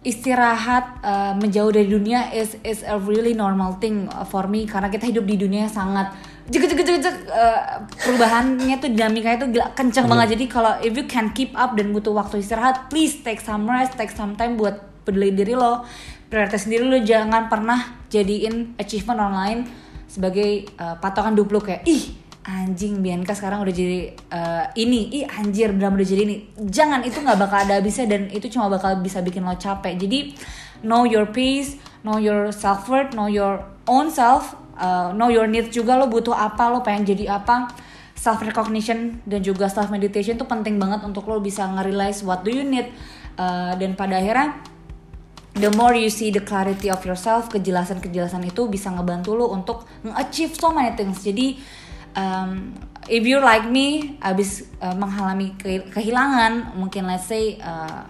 istirahat 0.07 1.03
uh, 1.03 1.35
menjauh 1.35 1.75
dari 1.75 1.91
dunia 1.91 2.31
is 2.31 2.55
is 2.63 2.87
a 2.87 2.95
really 2.95 3.35
normal 3.35 3.75
thing 3.83 4.07
for 4.31 4.47
me 4.47 4.63
karena 4.63 4.87
kita 4.87 5.11
hidup 5.11 5.27
di 5.27 5.35
dunia 5.35 5.67
yang 5.67 5.75
sangat 5.75 6.15
jek 6.47 6.63
jek 6.63 6.79
jek 6.79 6.99
jek 7.03 7.17
uh, 7.27 7.83
perubahannya 7.99 8.77
tuh 8.79 8.91
dinamikanya 8.95 9.39
tuh 9.43 9.51
gila 9.51 9.67
kenceng 9.75 10.07
banget. 10.07 10.39
Jadi 10.39 10.45
kalau 10.47 10.73
if 10.79 10.95
you 10.95 11.07
can 11.11 11.35
keep 11.35 11.51
up 11.59 11.75
dan 11.75 11.91
butuh 11.91 12.15
waktu 12.15 12.39
istirahat 12.39 12.87
please 12.87 13.19
take 13.27 13.43
some 13.43 13.67
rest 13.67 13.99
take 13.99 14.15
some 14.15 14.39
time 14.39 14.55
buat 14.55 14.79
peduli 15.03 15.35
diri 15.35 15.59
lo 15.59 15.83
prioritas 16.31 16.71
diri 16.71 16.87
lo. 16.87 16.99
Jangan 17.03 17.51
pernah 17.51 18.07
jadiin 18.11 18.79
achievement 18.79 19.19
orang 19.19 19.37
lain 19.37 19.59
sebagai 20.07 20.71
uh, 20.79 20.95
patokan 21.03 21.35
hidup 21.35 21.49
lo 21.51 21.61
kayak 21.63 21.83
ih 21.87 22.15
anjing 22.47 23.03
Bianca 23.03 23.35
sekarang 23.35 23.67
udah 23.67 23.75
jadi 23.75 24.15
uh, 24.31 24.65
ini. 24.79 25.23
Ih 25.23 25.25
anjir 25.27 25.75
benar 25.75 25.91
udah 25.99 26.07
jadi 26.07 26.23
ini. 26.31 26.37
Jangan 26.63 27.03
itu 27.03 27.19
nggak 27.19 27.39
bakal 27.43 27.59
ada 27.67 27.83
habisnya 27.83 28.07
dan 28.07 28.31
itu 28.31 28.47
cuma 28.47 28.71
bakal 28.71 29.03
bisa 29.03 29.19
bikin 29.19 29.43
lo 29.43 29.59
capek. 29.59 29.99
Jadi 29.99 30.39
know 30.87 31.03
your 31.03 31.27
peace 31.27 31.75
know 32.07 32.23
your 32.23 32.55
self 32.55 32.87
worth 32.87 33.11
know 33.19 33.27
your 33.27 33.65
own 33.91 34.07
self 34.13 34.55
uh, 34.77 35.13
know 35.17 35.33
your 35.33 35.49
needs 35.51 35.73
juga 35.73 35.97
lo 35.97 36.07
butuh 36.07 36.37
apa 36.37 36.71
lo 36.71 36.85
pengen 36.85 37.09
jadi 37.17 37.41
apa 37.41 37.73
self 38.17 38.41
recognition 38.41 39.21
dan 39.29 39.45
juga 39.45 39.69
self 39.69 39.93
meditation 39.93 40.41
tuh 40.41 40.49
penting 40.49 40.81
banget 40.81 41.05
untuk 41.05 41.29
lo 41.29 41.41
bisa 41.41 41.69
nge-realize 41.69 42.25
what 42.25 42.41
do 42.47 42.53
you 42.53 42.65
need 42.65 42.89
Uh, 43.37 43.77
dan 43.77 43.93
pada 43.93 44.17
akhirnya 44.17 44.57
the 45.61 45.69
more 45.77 45.93
you 45.93 46.09
see 46.09 46.33
the 46.33 46.41
clarity 46.41 46.89
of 46.89 47.05
yourself, 47.05 47.53
kejelasan-kejelasan 47.53 48.41
itu 48.49 48.65
bisa 48.65 48.89
ngebantu 48.89 49.37
lo 49.37 49.53
untuk 49.53 49.85
nge-achieve 50.09 50.57
so 50.57 50.73
many 50.73 50.97
things. 50.97 51.21
Jadi 51.21 51.61
um, 52.17 52.73
if 53.13 53.29
you 53.29 53.37
like 53.37 53.69
me, 53.69 54.17
abis 54.25 54.65
uh, 54.81 54.97
mengalami 54.97 55.53
ke- 55.61 55.85
kehilangan, 55.93 56.81
mungkin 56.81 57.05
let's 57.05 57.29
say 57.29 57.61
uh, 57.61 58.09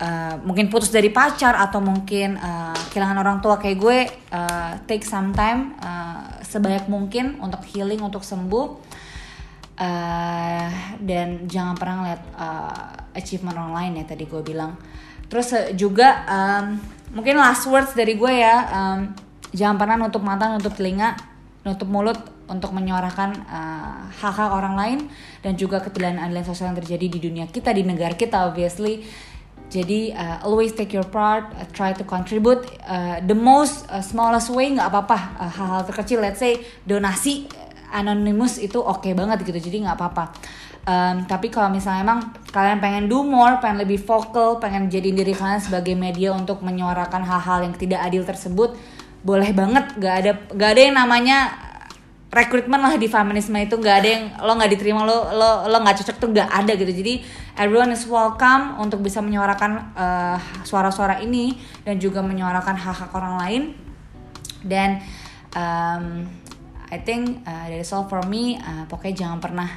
uh, 0.00 0.34
mungkin 0.42 0.70
putus 0.72 0.90
dari 0.90 1.10
pacar 1.12 1.58
atau 1.58 1.82
mungkin 1.82 2.38
uh, 2.38 2.78
kehilangan 2.90 3.18
orang 3.18 3.38
tua 3.44 3.58
kayak 3.58 3.78
gue, 3.78 3.98
uh, 4.32 4.72
take 4.86 5.04
some 5.04 5.34
time, 5.34 5.76
uh, 5.82 6.40
sebanyak 6.42 6.86
mungkin 6.86 7.38
untuk 7.42 7.62
healing 7.68 8.02
untuk 8.02 8.22
sembuh. 8.26 8.88
Eh, 9.78 10.70
dan 10.98 11.46
jangan 11.46 11.78
pernah 11.78 12.02
ngeliat 12.02 12.22
uh, 12.34 13.14
achievement 13.14 13.54
orang 13.54 13.78
lain 13.78 14.02
ya 14.02 14.04
tadi 14.10 14.26
gue 14.26 14.42
bilang. 14.42 14.74
Terus 15.30 15.54
uh, 15.54 15.70
juga 15.70 16.26
um, 16.26 16.82
mungkin 17.14 17.38
last 17.38 17.62
words 17.70 17.94
dari 17.94 18.18
gue 18.18 18.42
ya 18.42 18.66
um, 18.74 19.14
jangan 19.54 19.78
pernah 19.78 19.94
nutup 19.94 20.18
mata 20.26 20.50
nutup 20.50 20.74
telinga 20.74 21.14
nutup 21.62 21.86
mulut 21.86 22.18
untuk 22.50 22.74
menyuarakan 22.74 23.38
uh, 23.46 24.10
hak-hak 24.18 24.50
orang 24.50 24.74
lain 24.74 24.98
dan 25.46 25.54
juga 25.54 25.78
ketidakadilan 25.78 26.42
sosial 26.42 26.74
yang 26.74 26.78
terjadi 26.82 27.06
di 27.06 27.18
dunia 27.22 27.44
kita 27.46 27.70
di 27.70 27.86
negara 27.86 28.18
kita 28.18 28.50
obviously 28.50 29.06
jadi 29.68 30.16
uh, 30.16 30.36
always 30.48 30.72
take 30.72 30.96
your 30.96 31.04
part, 31.04 31.44
uh, 31.56 31.68
try 31.76 31.92
to 31.92 32.04
contribute 32.04 32.64
uh, 32.88 33.20
the 33.24 33.36
most 33.36 33.84
uh, 33.92 34.00
smallest 34.00 34.48
way 34.48 34.72
nggak 34.72 34.88
apa-apa 34.88 35.18
uh, 35.36 35.50
hal-hal 35.52 35.84
terkecil. 35.84 36.24
Let's 36.24 36.40
say 36.40 36.64
donasi 36.88 37.48
anonymous 37.92 38.60
itu 38.60 38.78
oke 38.80 39.04
okay 39.04 39.12
banget 39.16 39.44
gitu 39.44 39.58
jadi 39.70 39.88
nggak 39.88 39.96
apa-apa 39.96 40.24
um, 40.84 41.16
tapi 41.24 41.48
kalau 41.48 41.72
misalnya 41.72 42.04
emang 42.04 42.20
kalian 42.52 42.78
pengen 42.80 43.04
do 43.08 43.24
more 43.24 43.60
pengen 43.60 43.84
lebih 43.84 44.00
vokal 44.04 44.60
pengen 44.60 44.92
jadi 44.92 45.12
diri 45.12 45.32
kalian 45.32 45.60
sebagai 45.60 45.96
media 45.96 46.32
untuk 46.32 46.60
menyuarakan 46.60 47.24
hal-hal 47.24 47.64
yang 47.64 47.74
tidak 47.76 48.04
adil 48.04 48.24
tersebut 48.24 48.76
boleh 49.18 49.50
banget 49.50 49.98
gak 49.98 50.14
ada 50.24 50.32
gak 50.54 50.70
ada 50.78 50.80
yang 50.80 50.96
namanya 50.96 51.38
rekrutmen 52.28 52.76
lah 52.76 53.00
di 53.00 53.08
feminisme 53.08 53.56
itu 53.56 53.80
gak 53.80 53.96
ada 54.04 54.08
yang 54.08 54.24
lo 54.44 54.52
nggak 54.52 54.70
diterima 54.76 55.00
lo 55.00 55.32
lo 55.32 55.64
lo 55.64 55.76
nggak 55.80 56.04
cocok 56.04 56.16
tuh 56.20 56.28
gak 56.36 56.50
ada 56.52 56.76
gitu 56.76 56.92
jadi 56.92 57.24
everyone 57.56 57.88
is 57.88 58.04
welcome 58.04 58.76
untuk 58.76 59.00
bisa 59.00 59.24
menyuarakan 59.24 59.96
uh, 59.96 60.36
suara-suara 60.60 61.24
ini 61.24 61.56
dan 61.88 61.96
juga 61.96 62.20
menyuarakan 62.20 62.76
hak-hak 62.76 63.10
orang 63.16 63.34
lain 63.40 63.62
dan 64.60 65.00
um, 65.56 66.28
I 66.88 66.98
think 66.98 67.44
uh, 67.44 67.68
that 67.68 67.80
is 67.80 67.92
all 67.92 68.08
for 68.08 68.24
me. 68.24 68.56
Uh, 68.56 68.88
pokoknya 68.88 69.28
jangan 69.28 69.38
pernah 69.44 69.70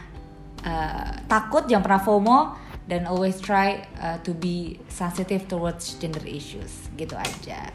uh, 0.64 1.12
takut, 1.28 1.68
jangan 1.68 1.84
pernah 1.84 2.02
FOMO, 2.02 2.40
dan 2.88 3.04
always 3.04 3.36
try 3.44 3.84
uh, 4.00 4.16
to 4.24 4.32
be 4.32 4.80
sensitive 4.88 5.48
towards 5.52 6.00
gender 6.00 6.24
issues. 6.24 6.88
Gitu 6.96 7.14
aja. 7.20 7.68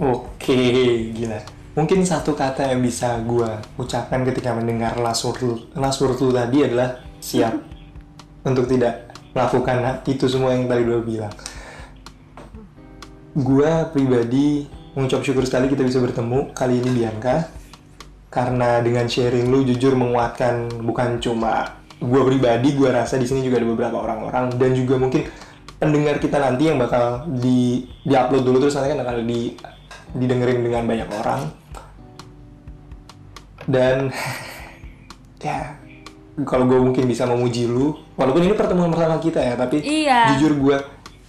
Oke, 0.00 1.12
gila. 1.12 1.63
Mungkin 1.74 2.06
satu 2.06 2.38
kata 2.38 2.70
yang 2.70 2.86
bisa 2.86 3.18
gue 3.26 3.50
ucapkan 3.82 4.22
ketika 4.22 4.54
mendengar 4.54 4.94
word 4.94 6.18
lu 6.22 6.30
tadi 6.30 6.62
adalah 6.62 7.02
siap 7.18 7.58
untuk 8.46 8.70
tidak 8.70 9.10
melakukan 9.34 10.06
itu 10.06 10.30
semua 10.30 10.54
yang 10.54 10.70
tadi 10.70 10.86
gue 10.86 11.02
bilang. 11.02 11.34
Gue 13.34 13.90
pribadi 13.90 14.70
mengucap 14.94 15.26
syukur 15.26 15.42
sekali 15.42 15.66
kita 15.66 15.82
bisa 15.82 15.98
bertemu 15.98 16.54
kali 16.54 16.78
ini 16.78 17.02
Bianca 17.02 17.50
karena 18.30 18.78
dengan 18.78 19.10
sharing 19.10 19.50
lu 19.50 19.66
jujur 19.66 19.98
menguatkan 19.98 20.70
bukan 20.86 21.18
cuma 21.18 21.82
gue 21.98 22.22
pribadi 22.22 22.78
gue 22.78 22.86
rasa 22.86 23.18
di 23.18 23.26
sini 23.26 23.42
juga 23.42 23.58
ada 23.58 23.66
beberapa 23.66 23.96
orang-orang 23.98 24.54
dan 24.54 24.70
juga 24.78 24.94
mungkin 25.02 25.26
pendengar 25.82 26.22
kita 26.22 26.38
nanti 26.38 26.70
yang 26.70 26.78
bakal 26.78 27.26
di 27.26 27.82
upload 28.06 28.46
dulu 28.46 28.62
terus 28.62 28.78
nanti 28.78 28.94
kan 28.94 29.02
akan 29.02 29.26
di 29.26 29.58
didengerin 30.14 30.62
dengan 30.62 30.86
banyak 30.86 31.08
orang 31.10 31.63
dan 33.64 34.12
ya 35.40 35.76
kalau 36.44 36.66
gue 36.66 36.80
mungkin 36.82 37.06
bisa 37.06 37.24
memuji 37.24 37.70
lu 37.70 37.94
walaupun 38.18 38.42
ini 38.42 38.58
pertemuan 38.58 38.90
pertama 38.90 39.22
kita 39.22 39.38
ya 39.38 39.54
tapi 39.54 39.78
Iya. 39.84 40.34
jujur 40.34 40.52
gue 40.58 40.76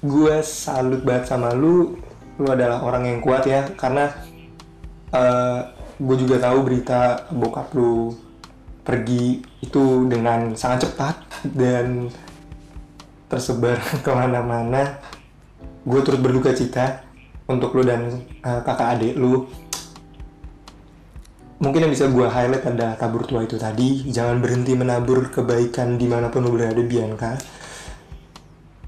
gue 0.06 0.36
salut 0.46 1.02
banget 1.02 1.34
sama 1.34 1.52
lu. 1.56 1.98
Lu 2.36 2.46
adalah 2.52 2.84
orang 2.84 3.08
yang 3.08 3.20
kuat 3.24 3.48
ya 3.48 3.64
karena 3.74 4.12
eh, 5.10 5.60
gue 5.98 6.16
juga 6.20 6.38
tahu 6.38 6.68
berita 6.68 7.32
bokap 7.32 7.72
lu 7.74 8.12
pergi 8.86 9.42
itu 9.64 10.06
dengan 10.06 10.54
sangat 10.54 10.86
cepat 10.86 11.16
dan 11.56 12.12
tersebar 13.32 13.82
ke 14.06 14.12
mana-mana. 14.14 15.02
Gue 15.86 16.02
turut 16.06 16.22
berduka 16.22 16.54
cita 16.54 17.02
untuk 17.46 17.78
lu 17.78 17.86
dan 17.86 18.26
uh, 18.42 18.62
kakak 18.66 18.98
adik 18.98 19.14
lu 19.22 19.46
mungkin 21.60 21.88
yang 21.88 21.94
bisa 21.94 22.12
gue 22.12 22.28
highlight 22.28 22.68
adalah 22.68 23.00
tabur 23.00 23.24
tua 23.24 23.48
itu 23.48 23.56
tadi 23.56 24.04
jangan 24.12 24.44
berhenti 24.44 24.76
menabur 24.76 25.32
kebaikan 25.32 25.96
di 25.96 26.08
mana 26.08 26.28
pun 26.28 26.44
lu 26.44 26.52
berada 26.52 26.82
Bianca 26.84 27.40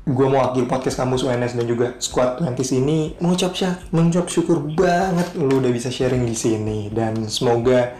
gue 0.08 0.28
mau 0.28 0.40
akhir 0.40 0.72
podcast 0.72 0.96
kampus 0.96 1.28
UNS 1.28 1.60
dan 1.60 1.66
juga 1.68 2.00
squad 2.00 2.40
20 2.40 2.80
ini 2.80 3.20
mengucap 3.20 3.52
syak, 3.52 3.92
mengucap 3.92 4.32
syukur 4.32 4.64
banget 4.64 5.36
lu 5.36 5.60
udah 5.60 5.72
bisa 5.72 5.92
sharing 5.92 6.24
di 6.24 6.32
sini 6.32 6.88
dan 6.92 7.28
semoga 7.28 7.92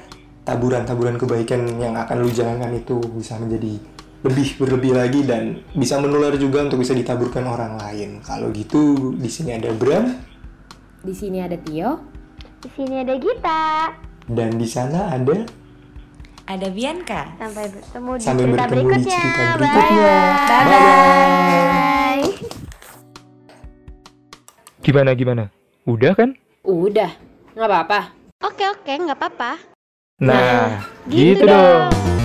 taburan-taburan 0.48 1.20
kebaikan 1.20 1.68
yang 1.76 2.00
akan 2.00 2.24
lu 2.24 2.32
jalankan 2.32 2.72
itu 2.80 3.04
bisa 3.12 3.36
menjadi 3.36 3.76
lebih 4.24 4.56
berlebih 4.56 4.96
lagi 4.96 5.22
dan 5.28 5.62
bisa 5.76 6.00
menular 6.00 6.34
juga 6.40 6.64
untuk 6.64 6.82
bisa 6.82 6.96
ditaburkan 6.96 7.44
orang 7.46 7.76
lain. 7.76 8.24
Kalau 8.24 8.50
gitu 8.56 9.14
di 9.14 9.30
sini 9.30 9.54
ada 9.54 9.70
Bram 9.76 10.10
Di 11.04 11.14
sini 11.14 11.44
ada 11.44 11.60
Tio. 11.60 12.02
Di 12.64 12.70
sini 12.74 13.04
ada 13.04 13.14
Gita. 13.20 14.07
Dan 14.28 14.60
di 14.60 14.68
sana 14.68 15.16
ada 15.16 15.36
Ada 16.48 16.68
Bianca. 16.72 17.28
Sampai 17.36 17.68
bertemu 17.68 18.12
di 18.16 18.24
Sampai 18.24 18.44
cerita 18.48 18.64
bertemu 18.64 18.72
di 18.72 18.88
berikutnya. 18.88 19.20
cerita 19.20 19.44
Bye. 19.44 19.58
berikutnya. 19.60 20.16
Bye. 20.48 22.24
Gimana 24.80 25.12
gimana? 25.12 25.44
Udah 25.84 26.12
kan? 26.16 26.30
Udah, 26.64 27.12
nggak 27.52 27.68
apa-apa. 27.68 28.00
Oke 28.48 28.64
oke 28.64 28.94
nggak 28.96 29.18
apa-apa. 29.20 29.52
Nah, 30.24 30.88
gitu 31.12 31.44
gitu 31.44 31.44
dong. 31.52 31.92
dong. 31.92 32.17